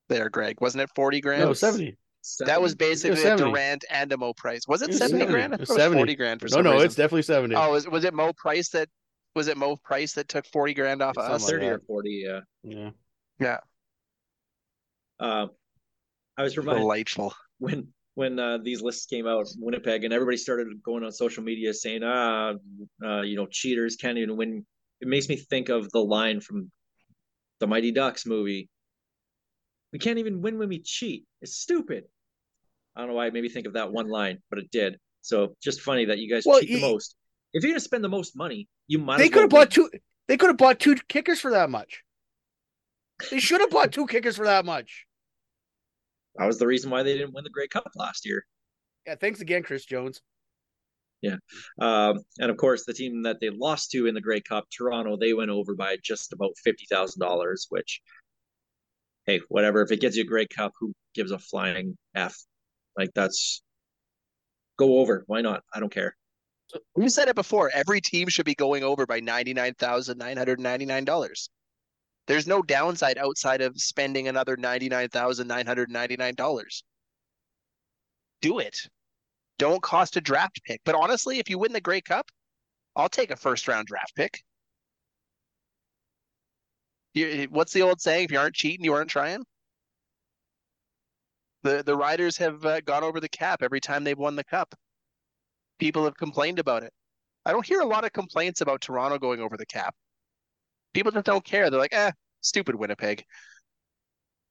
there, 0.09 0.29
Greg. 0.29 0.61
Wasn't 0.61 0.83
it 0.83 0.91
40 0.95 1.21
grand? 1.21 1.45
no, 1.45 1.53
seventy. 1.53 1.97
That 2.41 2.61
was 2.61 2.75
basically 2.75 3.23
a 3.23 3.37
Durant 3.37 3.85
and 3.89 4.13
a 4.13 4.17
Mo 4.17 4.35
Price. 4.35 4.67
Was 4.67 4.83
it 4.83 4.87
It 4.91 4.93
was 4.95 4.99
70 4.99 5.19
70. 5.21 5.33
grand? 5.33 5.53
I 5.53 5.55
It 5.55 5.61
was 5.61 5.69
thought 5.69 5.75
it 5.75 5.77
was 5.79 5.85
70. 5.85 6.01
40 6.01 6.15
grand 6.17 6.41
for 6.41 6.47
No, 6.47 6.51
some 6.51 6.65
no, 6.65 6.73
reason. 6.73 6.87
it's 6.87 6.95
definitely 6.97 7.23
seventy. 7.23 7.55
Oh, 7.55 7.71
was, 7.73 7.89
was 7.89 8.05
it 8.05 8.13
Mo 8.15 8.33
Price 8.37 8.69
that 8.71 8.89
was 9.37 9.47
it 9.49 9.57
Mo 9.57 9.77
Price 9.77 10.13
that 10.15 10.29
took 10.29 10.45
40 10.47 10.75
grand 10.75 11.03
off 11.03 11.17
of 11.17 11.25
us? 11.31 11.43
like 11.45 11.53
thirty 11.53 11.67
or 11.67 11.79
forty. 11.87 12.27
Yeah. 12.65 12.91
yeah. 13.39 13.59
Um, 15.21 15.51
I 16.37 16.43
was 16.43 16.57
reminded 16.59 16.81
Delightful. 16.81 17.33
when 17.59 17.89
when 18.17 18.39
uh, 18.39 18.57
these 18.63 18.81
lists 18.81 19.05
came 19.05 19.27
out, 19.27 19.47
in 19.55 19.63
Winnipeg, 19.63 20.03
and 20.03 20.13
everybody 20.13 20.39
started 20.39 20.69
going 20.83 21.05
on 21.05 21.13
social 21.13 21.45
media 21.45 21.73
saying, 21.73 22.01
"Ah, 22.03 22.55
uh, 23.05 23.21
you 23.21 23.37
know, 23.37 23.47
cheaters 23.47 23.97
can't 23.97 24.17
even 24.19 24.37
win." 24.37 24.65
It 25.03 25.09
makes 25.09 25.29
me 25.29 25.37
think 25.37 25.69
of 25.69 25.93
the 25.93 26.01
line 26.01 26.41
from 26.41 26.71
the 27.61 27.67
Mighty 27.67 27.93
Ducks 27.93 28.25
movie. 28.25 28.71
We 29.93 29.99
can't 29.99 30.19
even 30.19 30.41
win 30.41 30.59
when 30.59 30.71
we 30.71 30.81
cheat. 30.81 31.27
It's 31.43 31.59
stupid. 31.59 32.05
I 32.97 33.01
don't 33.01 33.11
know 33.11 33.15
why 33.17 33.27
it 33.27 33.35
made 33.35 33.43
me 33.43 33.51
think 33.51 33.67
of 33.67 33.75
that 33.75 33.93
one 33.93 34.09
line, 34.09 34.39
but 34.49 34.59
it 34.61 34.71
did. 34.71 34.97
So 35.21 35.55
just 35.63 35.83
funny 35.83 36.07
that 36.07 36.19
you 36.19 36.33
guys 36.33 36.45
Well, 36.47 36.61
cheat 36.61 36.71
the 36.71 36.81
most. 36.81 37.17
If 37.53 37.63
you're 37.63 37.73
gonna 37.73 37.81
spend 37.81 38.03
the 38.03 38.09
most 38.09 38.35
money, 38.35 38.67
you 38.89 38.99
might. 38.99 39.19
They 39.19 39.29
could 39.29 39.43
have 39.43 39.53
well 39.53 39.65
bought 39.65 39.73
two. 39.73 39.91
They 40.27 40.39
could 40.39 40.49
have 40.49 40.57
bought 40.57 40.81
two 40.81 40.97
kickers 41.07 41.39
for 41.39 41.51
that 41.51 41.69
much. 41.69 42.03
They 43.31 43.41
should 43.41 43.61
have 43.61 43.71
bought 43.71 43.93
two 43.93 44.07
kickers 44.07 44.37
for 44.37 44.47
that 44.47 44.65
much. 44.65 45.07
That 46.39 46.47
was 46.47 46.59
the 46.59 46.67
reason 46.67 46.91
why 46.91 47.03
they 47.03 47.17
didn't 47.17 47.35
win 47.35 47.45
the 47.45 47.51
Grey 47.51 47.69
Cup 47.69 47.89
last 47.97 48.27
year. 48.27 48.45
Yeah, 49.07 49.15
thanks 49.15 49.41
again, 49.41 49.63
Chris 49.63 49.85
Jones. 49.85 50.21
Yeah, 51.23 51.37
um, 51.81 52.21
and 52.39 52.51
of 52.51 52.57
course, 52.57 52.85
the 52.85 52.93
team 52.93 53.23
that 53.23 53.41
they 53.41 53.51
lost 53.51 53.91
to 53.93 54.07
in 54.07 54.15
the 54.15 54.21
Grey 54.21 54.41
Cup, 54.41 54.65
Toronto, 54.77 55.17
they 55.17 55.33
went 55.33 55.51
over 55.51 55.75
by 55.75 55.97
just 56.03 56.33
about 56.33 56.53
fifty 56.63 56.87
thousand 56.91 57.21
dollars. 57.21 57.67
Which, 57.71 58.01
hey, 59.27 59.41
whatever. 59.49 59.83
If 59.83 59.93
it 59.93 60.01
gets 60.01 60.17
you 60.17 60.25
a 60.25 60.27
Grey 60.27 60.47
Cup, 60.47 60.73
who 60.79 60.93
gives 61.15 61.31
a 61.31 61.39
flying 61.39 61.97
f? 62.15 62.37
Like 62.97 63.11
that's 63.15 63.63
go 64.79 64.99
over. 64.99 65.25
Why 65.27 65.41
not? 65.41 65.63
I 65.75 65.81
don't 65.81 65.93
care. 65.93 66.17
You 66.97 67.09
said 67.09 67.29
it 67.29 67.37
before. 67.37 67.71
Every 67.73 68.01
team 68.01 68.29
should 68.29 68.45
be 68.45 68.55
going 68.55 68.83
over 68.83 69.07
by 69.07 69.21
ninety 69.21 69.55
nine 69.55 69.75
thousand 69.75 70.19
nine 70.19 70.37
hundred 70.37 70.61
ninety 70.61 70.85
nine 70.85 71.05
dollars. 71.05 71.49
There's 72.27 72.47
no 72.47 72.61
downside 72.63 73.19
outside 73.19 73.61
of 73.61 73.79
spending 73.81 74.29
another 74.29 74.57
ninety 74.57 74.89
nine 74.89 75.09
thousand 75.09 75.47
nine 75.49 75.67
hundred 75.67 75.91
ninety 75.91 76.17
nine 76.17 76.35
dollars. 76.35 76.83
Do 78.41 78.59
it. 78.59 78.77
Don't 79.59 79.83
cost 79.83 80.17
a 80.17 80.21
draft 80.21 80.61
pick. 80.65 80.81
But 80.85 80.95
honestly, 80.95 81.39
if 81.39 81.49
you 81.49 81.59
win 81.59 81.73
the 81.73 81.81
Grey 81.81 82.01
Cup, 82.01 82.27
I'll 82.95 83.09
take 83.09 83.31
a 83.31 83.37
first 83.37 83.69
round 83.69 83.87
draft 83.87 84.15
pick. 84.17 84.43
You, 87.15 87.49
what's 87.51 87.73
the 87.73 87.83
old 87.83 88.01
saying? 88.01 88.25
If 88.25 88.33
you 88.33 88.39
aren't 88.39 88.55
cheating, 88.55 88.85
you 88.85 88.93
aren't 88.93 89.11
trying. 89.11 89.43
The 91.63 91.83
the 91.83 91.97
Riders 91.97 92.37
have 92.39 92.65
uh, 92.65 92.81
gone 92.83 93.05
over 93.05 93.21
the 93.21 93.29
cap 93.29 93.63
every 93.63 93.81
time 93.81 94.05
they've 94.05 94.19
won 94.19 94.37
the 94.37 94.45
cup. 94.45 94.75
People 95.79 96.05
have 96.05 96.17
complained 96.17 96.59
about 96.59 96.83
it. 96.83 96.93
I 97.45 97.53
don't 97.53 97.65
hear 97.65 97.81
a 97.81 97.87
lot 97.87 98.05
of 98.05 98.13
complaints 98.13 98.61
about 98.61 98.81
Toronto 98.81 99.19
going 99.19 99.41
over 99.41 99.57
the 99.57 99.67
cap. 99.67 99.95
People 100.97 101.13
just 101.13 101.27
don't 101.27 101.45
care. 101.45 101.69
They're 101.69 101.79
like, 101.79 101.93
eh, 101.93 102.11
stupid 102.41 102.75
Winnipeg. 102.75 103.23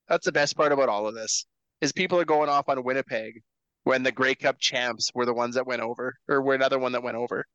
That's 0.08 0.26
the 0.26 0.32
best 0.32 0.56
part 0.56 0.72
about 0.72 0.89
all 0.89 1.08
of 1.08 1.16
this 1.16 1.48
is 1.82 1.91
people 1.91 2.20
are 2.20 2.26
going 2.26 2.50
off 2.50 2.70
on 2.70 2.84
Winnipeg 2.84 3.41
when 3.84 4.04
the 4.04 4.12
Grey 4.12 4.36
Cup 4.36 4.60
champs 4.60 5.10
were 5.16 5.26
the 5.26 5.34
ones 5.34 5.56
that 5.56 5.66
went 5.66 5.82
over, 5.82 6.14
or 6.28 6.43
were 6.43 6.54
another 6.54 6.78
one 6.78 6.91
that 6.91 7.02
went 7.02 7.18
over. 7.18 7.48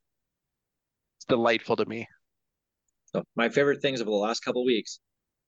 It's 1.19 1.25
delightful 1.27 1.77
to 1.77 1.87
me. 1.87 2.09
So 3.15 3.23
my 3.37 3.49
favorite 3.49 3.81
things 3.81 4.01
over 4.01 4.11
the 4.11 4.17
last 4.17 4.41
couple 4.41 4.63
of 4.63 4.67
weeks: 4.67 4.99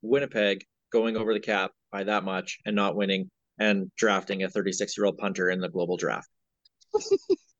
Winnipeg 0.03 0.62
going 0.93 1.16
over 1.16 1.34
the 1.34 1.40
cap 1.40 1.72
by 1.90 2.05
that 2.05 2.22
much 2.22 2.61
and 2.64 2.76
not 2.76 2.95
winning, 2.95 3.28
and 3.59 3.90
drafting 3.97 4.45
a 4.45 4.51
36 4.51 4.97
year 4.97 5.07
old 5.07 5.18
punter 5.18 5.51
in 5.51 5.59
the 5.59 5.68
global 5.68 5.97
draft. 5.97 6.28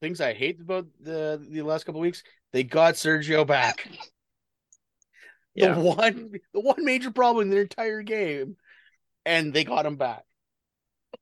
Things 0.00 0.20
I 0.20 0.32
hate 0.32 0.60
about 0.60 0.86
the 1.00 1.44
the 1.50 1.62
last 1.62 1.84
couple 1.84 2.00
weeks, 2.00 2.22
they 2.52 2.62
got 2.64 2.94
Sergio 2.94 3.46
back. 3.46 3.88
Yeah. 5.54 5.74
The 5.74 5.80
one 5.80 6.32
the 6.54 6.60
one 6.60 6.84
major 6.84 7.10
problem 7.10 7.42
in 7.42 7.50
their 7.50 7.62
entire 7.62 8.02
game, 8.02 8.56
and 9.26 9.52
they 9.52 9.64
got 9.64 9.86
him 9.86 9.96
back. 9.96 10.24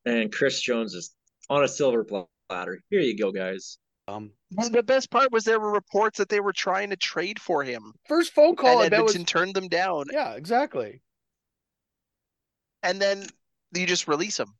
And 0.05 0.33
Chris 0.33 0.61
Jones 0.61 0.95
is 0.95 1.14
on 1.49 1.64
a 1.64 1.68
silver 1.68 2.05
platter. 2.05 2.83
Here 2.91 3.01
you 3.01 3.16
go, 3.16 3.33
guys. 3.33 3.79
Um, 4.09 4.33
The 4.51 4.83
best 4.83 5.11
part 5.11 5.33
was 5.33 5.45
there 5.45 5.59
were 5.59 5.72
reports 5.72 6.18
that 6.18 6.29
they 6.29 6.41
were 6.41 6.53
trying 6.53 6.91
to 6.91 6.97
trade 6.97 7.41
for 7.41 7.64
him, 7.64 7.93
first 8.07 8.33
phone 8.35 8.55
call 8.57 8.79
I 8.81 8.85
and 8.85 8.91
bet 8.91 9.03
was 9.03 9.14
Edmonton 9.14 9.27
turned 9.27 9.55
them 9.55 9.68
down, 9.68 10.07
yeah, 10.12 10.35
exactly. 10.35 11.03
and 12.83 13.01
then 13.01 13.27
you 13.74 13.87
just 13.87 14.09
release 14.09 14.39
him. 14.39 14.55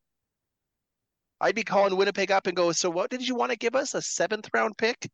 I'd 1.41 1.55
be 1.55 1.65
calling 1.65 1.97
Winnipeg 1.97 2.31
up 2.31 2.47
and 2.47 2.57
go, 2.57 2.73
so 2.73 2.89
what 2.89 3.11
did 3.11 3.27
you 3.27 3.35
want 3.35 3.53
to 3.53 3.59
give 3.59 3.75
us? 3.75 3.95
A 3.95 4.03
seventh 4.03 4.49
round 4.55 4.79
pick? 4.79 5.11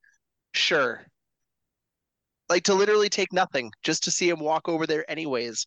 Sure. 0.52 1.04
Like 2.48 2.64
to 2.64 2.74
literally 2.74 3.08
take 3.08 3.32
nothing 3.32 3.72
just 3.82 4.04
to 4.04 4.10
see 4.10 4.28
him 4.28 4.38
walk 4.40 4.68
over 4.68 4.86
there 4.86 5.10
anyways. 5.10 5.66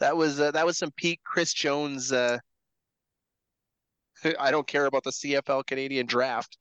That 0.00 0.16
was 0.16 0.40
uh, 0.40 0.50
that 0.52 0.64
was 0.64 0.78
some 0.78 0.90
peak 0.96 1.20
Chris 1.24 1.52
Jones 1.52 2.10
uh 2.10 2.38
I 4.38 4.50
don't 4.50 4.66
care 4.66 4.86
about 4.86 5.04
the 5.04 5.10
CFL 5.10 5.66
Canadian 5.66 6.06
draft. 6.06 6.56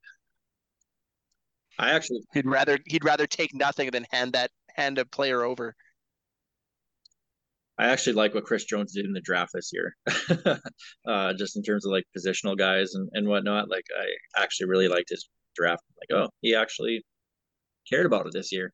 I 1.78 1.92
actually, 1.92 2.22
He'd 2.34 2.46
rather 2.46 2.78
he'd 2.86 3.06
rather 3.06 3.26
take 3.26 3.54
nothing 3.54 3.90
than 3.92 4.06
hand 4.12 4.34
that 4.34 4.52
hand 4.76 4.98
a 4.98 5.06
player 5.06 5.44
over. 5.44 5.76
I 7.80 7.88
actually 7.88 8.14
like 8.14 8.36
what 8.36 8.44
Chris 8.44 8.66
Jones 8.66 8.94
did 8.94 9.06
in 9.06 9.14
the 9.14 9.22
draft 9.22 9.52
this 9.54 9.72
year. 9.72 9.96
uh, 11.08 11.34
just 11.34 11.56
in 11.56 11.64
terms 11.64 11.86
of 11.86 11.94
like 11.94 12.04
positional 12.16 12.58
guys 12.58 12.94
and, 12.94 13.10
and 13.14 13.26
whatnot. 13.26 13.70
Like 13.70 13.86
I 13.98 14.44
actually 14.44 14.68
really 14.68 14.90
liked 14.90 15.10
his 15.10 15.30
draft. 15.56 15.82
Like, 15.98 16.20
oh, 16.20 16.30
he 16.42 16.56
actually 16.56 17.06
cared 17.90 18.06
about 18.06 18.28
it 18.28 18.34
this 18.34 18.52
year. 18.52 18.74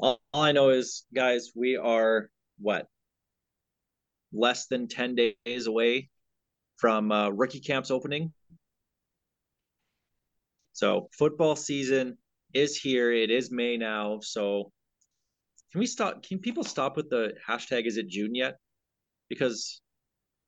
All, 0.00 0.20
all 0.32 0.42
I 0.42 0.52
know 0.52 0.70
is, 0.70 1.04
guys, 1.14 1.50
we 1.54 1.76
are 1.76 2.30
what 2.58 2.86
less 4.32 4.68
than 4.68 4.88
ten 4.88 5.14
days 5.14 5.66
away 5.66 6.08
from 6.76 7.12
uh, 7.12 7.28
rookie 7.28 7.60
camps 7.60 7.90
opening. 7.90 8.32
So 10.74 11.08
football 11.16 11.54
season 11.54 12.18
is 12.52 12.76
here. 12.76 13.12
It 13.12 13.30
is 13.30 13.50
May 13.50 13.76
now. 13.76 14.18
So 14.20 14.72
can 15.72 15.78
we 15.78 15.86
stop? 15.86 16.22
Can 16.22 16.40
people 16.40 16.64
stop 16.64 16.96
with 16.96 17.08
the 17.08 17.32
hashtag? 17.48 17.86
Is 17.86 17.96
it 17.96 18.08
June 18.08 18.34
yet? 18.34 18.56
Because 19.30 19.80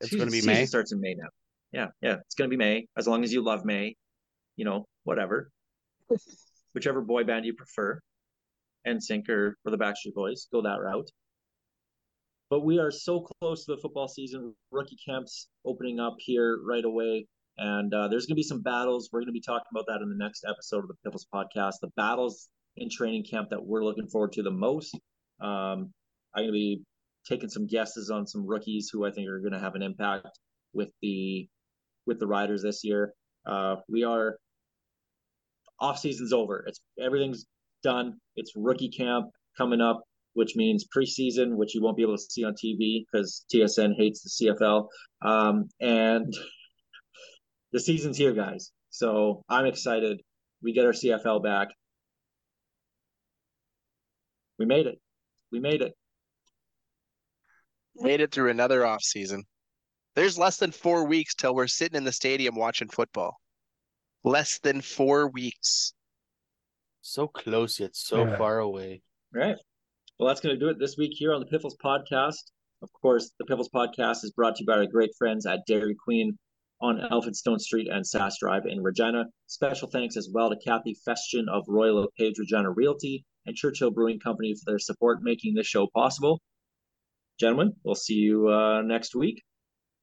It's 0.01 0.13
gonna 0.13 0.27
be 0.27 0.41
season 0.41 0.53
May? 0.53 0.67
Starts 0.67 0.93
in 0.93 1.01
May 1.01 1.15
now. 1.15 1.29
Yeah, 1.73 1.87
yeah, 2.03 2.17
it's 2.27 2.35
gonna 2.35 2.49
be 2.49 2.57
May. 2.57 2.87
As 2.99 3.07
long 3.07 3.23
as 3.23 3.33
you 3.33 3.43
love 3.43 3.65
May, 3.65 3.97
you 4.57 4.65
know, 4.65 4.87
whatever, 5.05 5.51
whichever 6.75 7.01
boy 7.01 7.23
band 7.23 7.47
you 7.47 7.55
prefer, 7.55 8.01
NSYNC 8.87 9.29
or 9.29 9.57
or 9.65 9.71
the 9.71 9.79
Backstreet 9.79 10.15
Boys, 10.15 10.49
go 10.53 10.61
that 10.63 10.81
route. 10.81 11.09
But 12.51 12.65
we 12.65 12.79
are 12.81 12.91
so 12.91 13.29
close 13.41 13.65
to 13.67 13.77
the 13.77 13.81
football 13.81 14.09
season. 14.09 14.55
Rookie 14.73 14.99
camps 15.05 15.49
opening 15.65 16.01
up 16.01 16.17
here 16.19 16.59
right 16.65 16.85
away. 16.85 17.27
And 17.59 17.93
uh, 17.93 18.09
there's 18.09 18.27
going 18.27 18.35
to 18.35 18.41
be 18.41 18.43
some 18.43 18.63
battles. 18.63 19.09
We're 19.13 19.21
going 19.21 19.29
to 19.29 19.33
be 19.33 19.41
talking 19.41 19.67
about 19.73 19.87
that 19.89 20.03
in 20.03 20.09
the 20.09 20.17
next 20.17 20.45
episode 20.49 20.85
of 20.85 20.89
the 20.89 20.95
Piffles 21.05 21.27
podcast. 21.33 21.75
The 21.81 21.91
battles 21.97 22.49
in 22.77 22.91
training 22.91 23.25
camp 23.25 23.51
that 23.51 23.65
we're 23.65 23.85
looking 23.85 24.09
forward 24.09 24.33
to 24.33 24.43
the 24.43 24.51
most. 24.51 24.95
Um, 25.41 25.93
I'm 26.35 26.43
going 26.43 26.49
to 26.49 26.53
be 26.53 26.83
taking 27.27 27.49
some 27.49 27.67
guesses 27.67 28.11
on 28.11 28.27
some 28.27 28.47
rookies 28.47 28.91
who 28.93 29.07
I 29.07 29.11
think 29.11 29.29
are 29.29 29.41
going 29.41 29.53
to 29.53 29.59
have 29.59 29.75
an 29.75 29.83
impact 29.83 30.29
with 30.73 30.91
the 31.03 31.49
with 32.07 32.21
the 32.21 32.27
Riders 32.27 32.63
this 32.63 32.85
year. 32.85 33.13
Uh, 33.47 33.77
we 33.89 34.05
are 34.05 34.37
off 35.81 35.99
season's 35.99 36.33
over. 36.33 36.65
It's 36.67 36.81
everything's 37.01 37.47
done. 37.83 38.15
It's 38.37 38.53
rookie 38.55 38.91
camp 38.91 39.27
coming 39.57 39.81
up, 39.81 40.03
which 40.35 40.57
means 40.57 40.87
preseason, 40.95 41.57
which 41.57 41.75
you 41.75 41.83
won't 41.83 41.97
be 41.97 42.03
able 42.03 42.17
to 42.17 42.23
see 42.23 42.45
on 42.45 42.55
TV 42.55 43.05
because 43.11 43.45
TSN 43.53 43.97
hates 43.97 44.23
the 44.23 44.47
CFL. 44.47 44.89
Um, 45.23 45.69
and 45.81 46.33
the 47.73 47.81
season's 47.81 48.17
here, 48.17 48.33
guys. 48.33 48.73
So 48.91 49.43
I'm 49.49 49.67
excited. 49.67 50.21
We 50.63 50.73
get 50.73 50.85
our 50.85 50.93
CFL 50.93 51.43
back. 51.43 51.69
We 54.59 54.65
made 54.67 54.87
it. 54.87 54.99
We 55.53 55.61
made 55.61 55.83
it. 55.83 55.93
Made 57.97 58.21
it 58.21 58.33
through 58.33 58.51
another 58.51 58.85
off 58.87 59.03
season. 59.03 59.45
There's 60.15 60.39
less 60.39 60.57
than 60.57 60.73
four 60.73 61.05
weeks 61.07 61.35
till 61.35 61.55
we're 61.55 61.67
sitting 61.67 61.97
in 61.97 62.05
the 62.05 62.13
stadium 62.13 62.55
watching 62.57 62.89
football. 62.89 63.37
Less 64.25 64.59
than 64.59 64.81
four 64.81 65.29
weeks. 65.29 65.93
So 67.03 67.29
close 67.29 67.79
yet 67.79 67.95
so 67.95 68.27
Yeah. 68.27 68.37
far 68.39 68.59
away. 68.59 69.03
All 69.35 69.41
right. 69.43 69.57
Well, 70.19 70.29
that's 70.29 70.41
going 70.41 70.55
to 70.55 70.59
do 70.59 70.69
it 70.69 70.79
this 70.79 70.97
week 70.97 71.13
here 71.15 71.33
on 71.35 71.41
the 71.41 71.47
Piffles 71.47 71.77
Podcast. 71.77 72.51
Of 72.83 72.91
course, 72.93 73.31
the 73.39 73.45
Piffles 73.45 73.69
Podcast 73.69 74.25
is 74.25 74.33
brought 74.33 74.57
to 74.57 74.63
you 74.63 74.67
by 74.67 74.75
our 74.79 74.87
great 74.87 75.11
friends 75.19 75.47
at 75.47 75.61
Dairy 75.67 75.95
Queen 75.95 76.39
on 76.81 77.01
Elphinstone 77.11 77.59
Street 77.59 77.89
and 77.91 78.05
Sask 78.05 78.35
Drive 78.41 78.67
in 78.67 78.83
Regina. 78.83 79.25
Special 79.47 79.89
thanks 79.89 80.17
as 80.17 80.29
well 80.33 80.51
to 80.51 80.57
Kathy 80.57 80.97
Festian 81.07 81.49
of 81.51 81.65
Royal 81.69 82.03
LePage 82.03 82.39
Regina 82.39 82.71
Realty 82.71 83.25
and 83.47 83.57
Churchill 83.57 83.91
Brewing 83.91 84.19
Company 84.21 84.55
for 84.55 84.71
their 84.71 84.79
support 84.79 85.21
making 85.23 85.55
this 85.55 85.67
show 85.67 85.87
possible. 85.95 86.41
Gentlemen, 87.39 87.73
we'll 87.85 87.95
see 87.95 88.15
you 88.15 88.49
uh, 88.49 88.83
next 88.83 89.15
week. 89.15 89.43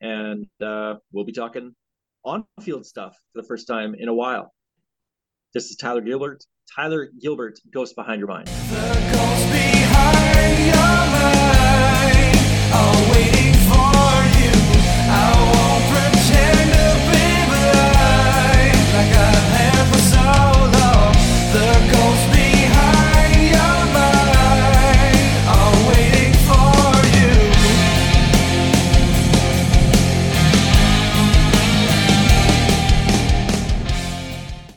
And 0.02 0.48
uh, 0.62 0.96
we'll 1.12 1.26
be 1.26 1.32
talking 1.32 1.74
on 2.26 2.46
field 2.62 2.86
stuff 2.86 3.16
for 3.34 3.42
the 3.42 3.48
first 3.48 3.68
time 3.68 3.96
in 3.98 4.08
a 4.08 4.14
while. 4.14 4.52
This 5.54 5.66
is 5.66 5.78
Tyler 5.78 6.02
Gilbert. 6.02 6.44
Tyler 6.76 7.10
Gilbert, 7.22 7.60
Ghost 7.74 7.96
Behind 7.96 8.20
Your 8.20 8.28
Mind. 8.28 8.48
The 8.48 9.12
ghost 9.14 9.52
behind 9.52 10.66
your 10.66 10.76
mind. 10.76 11.33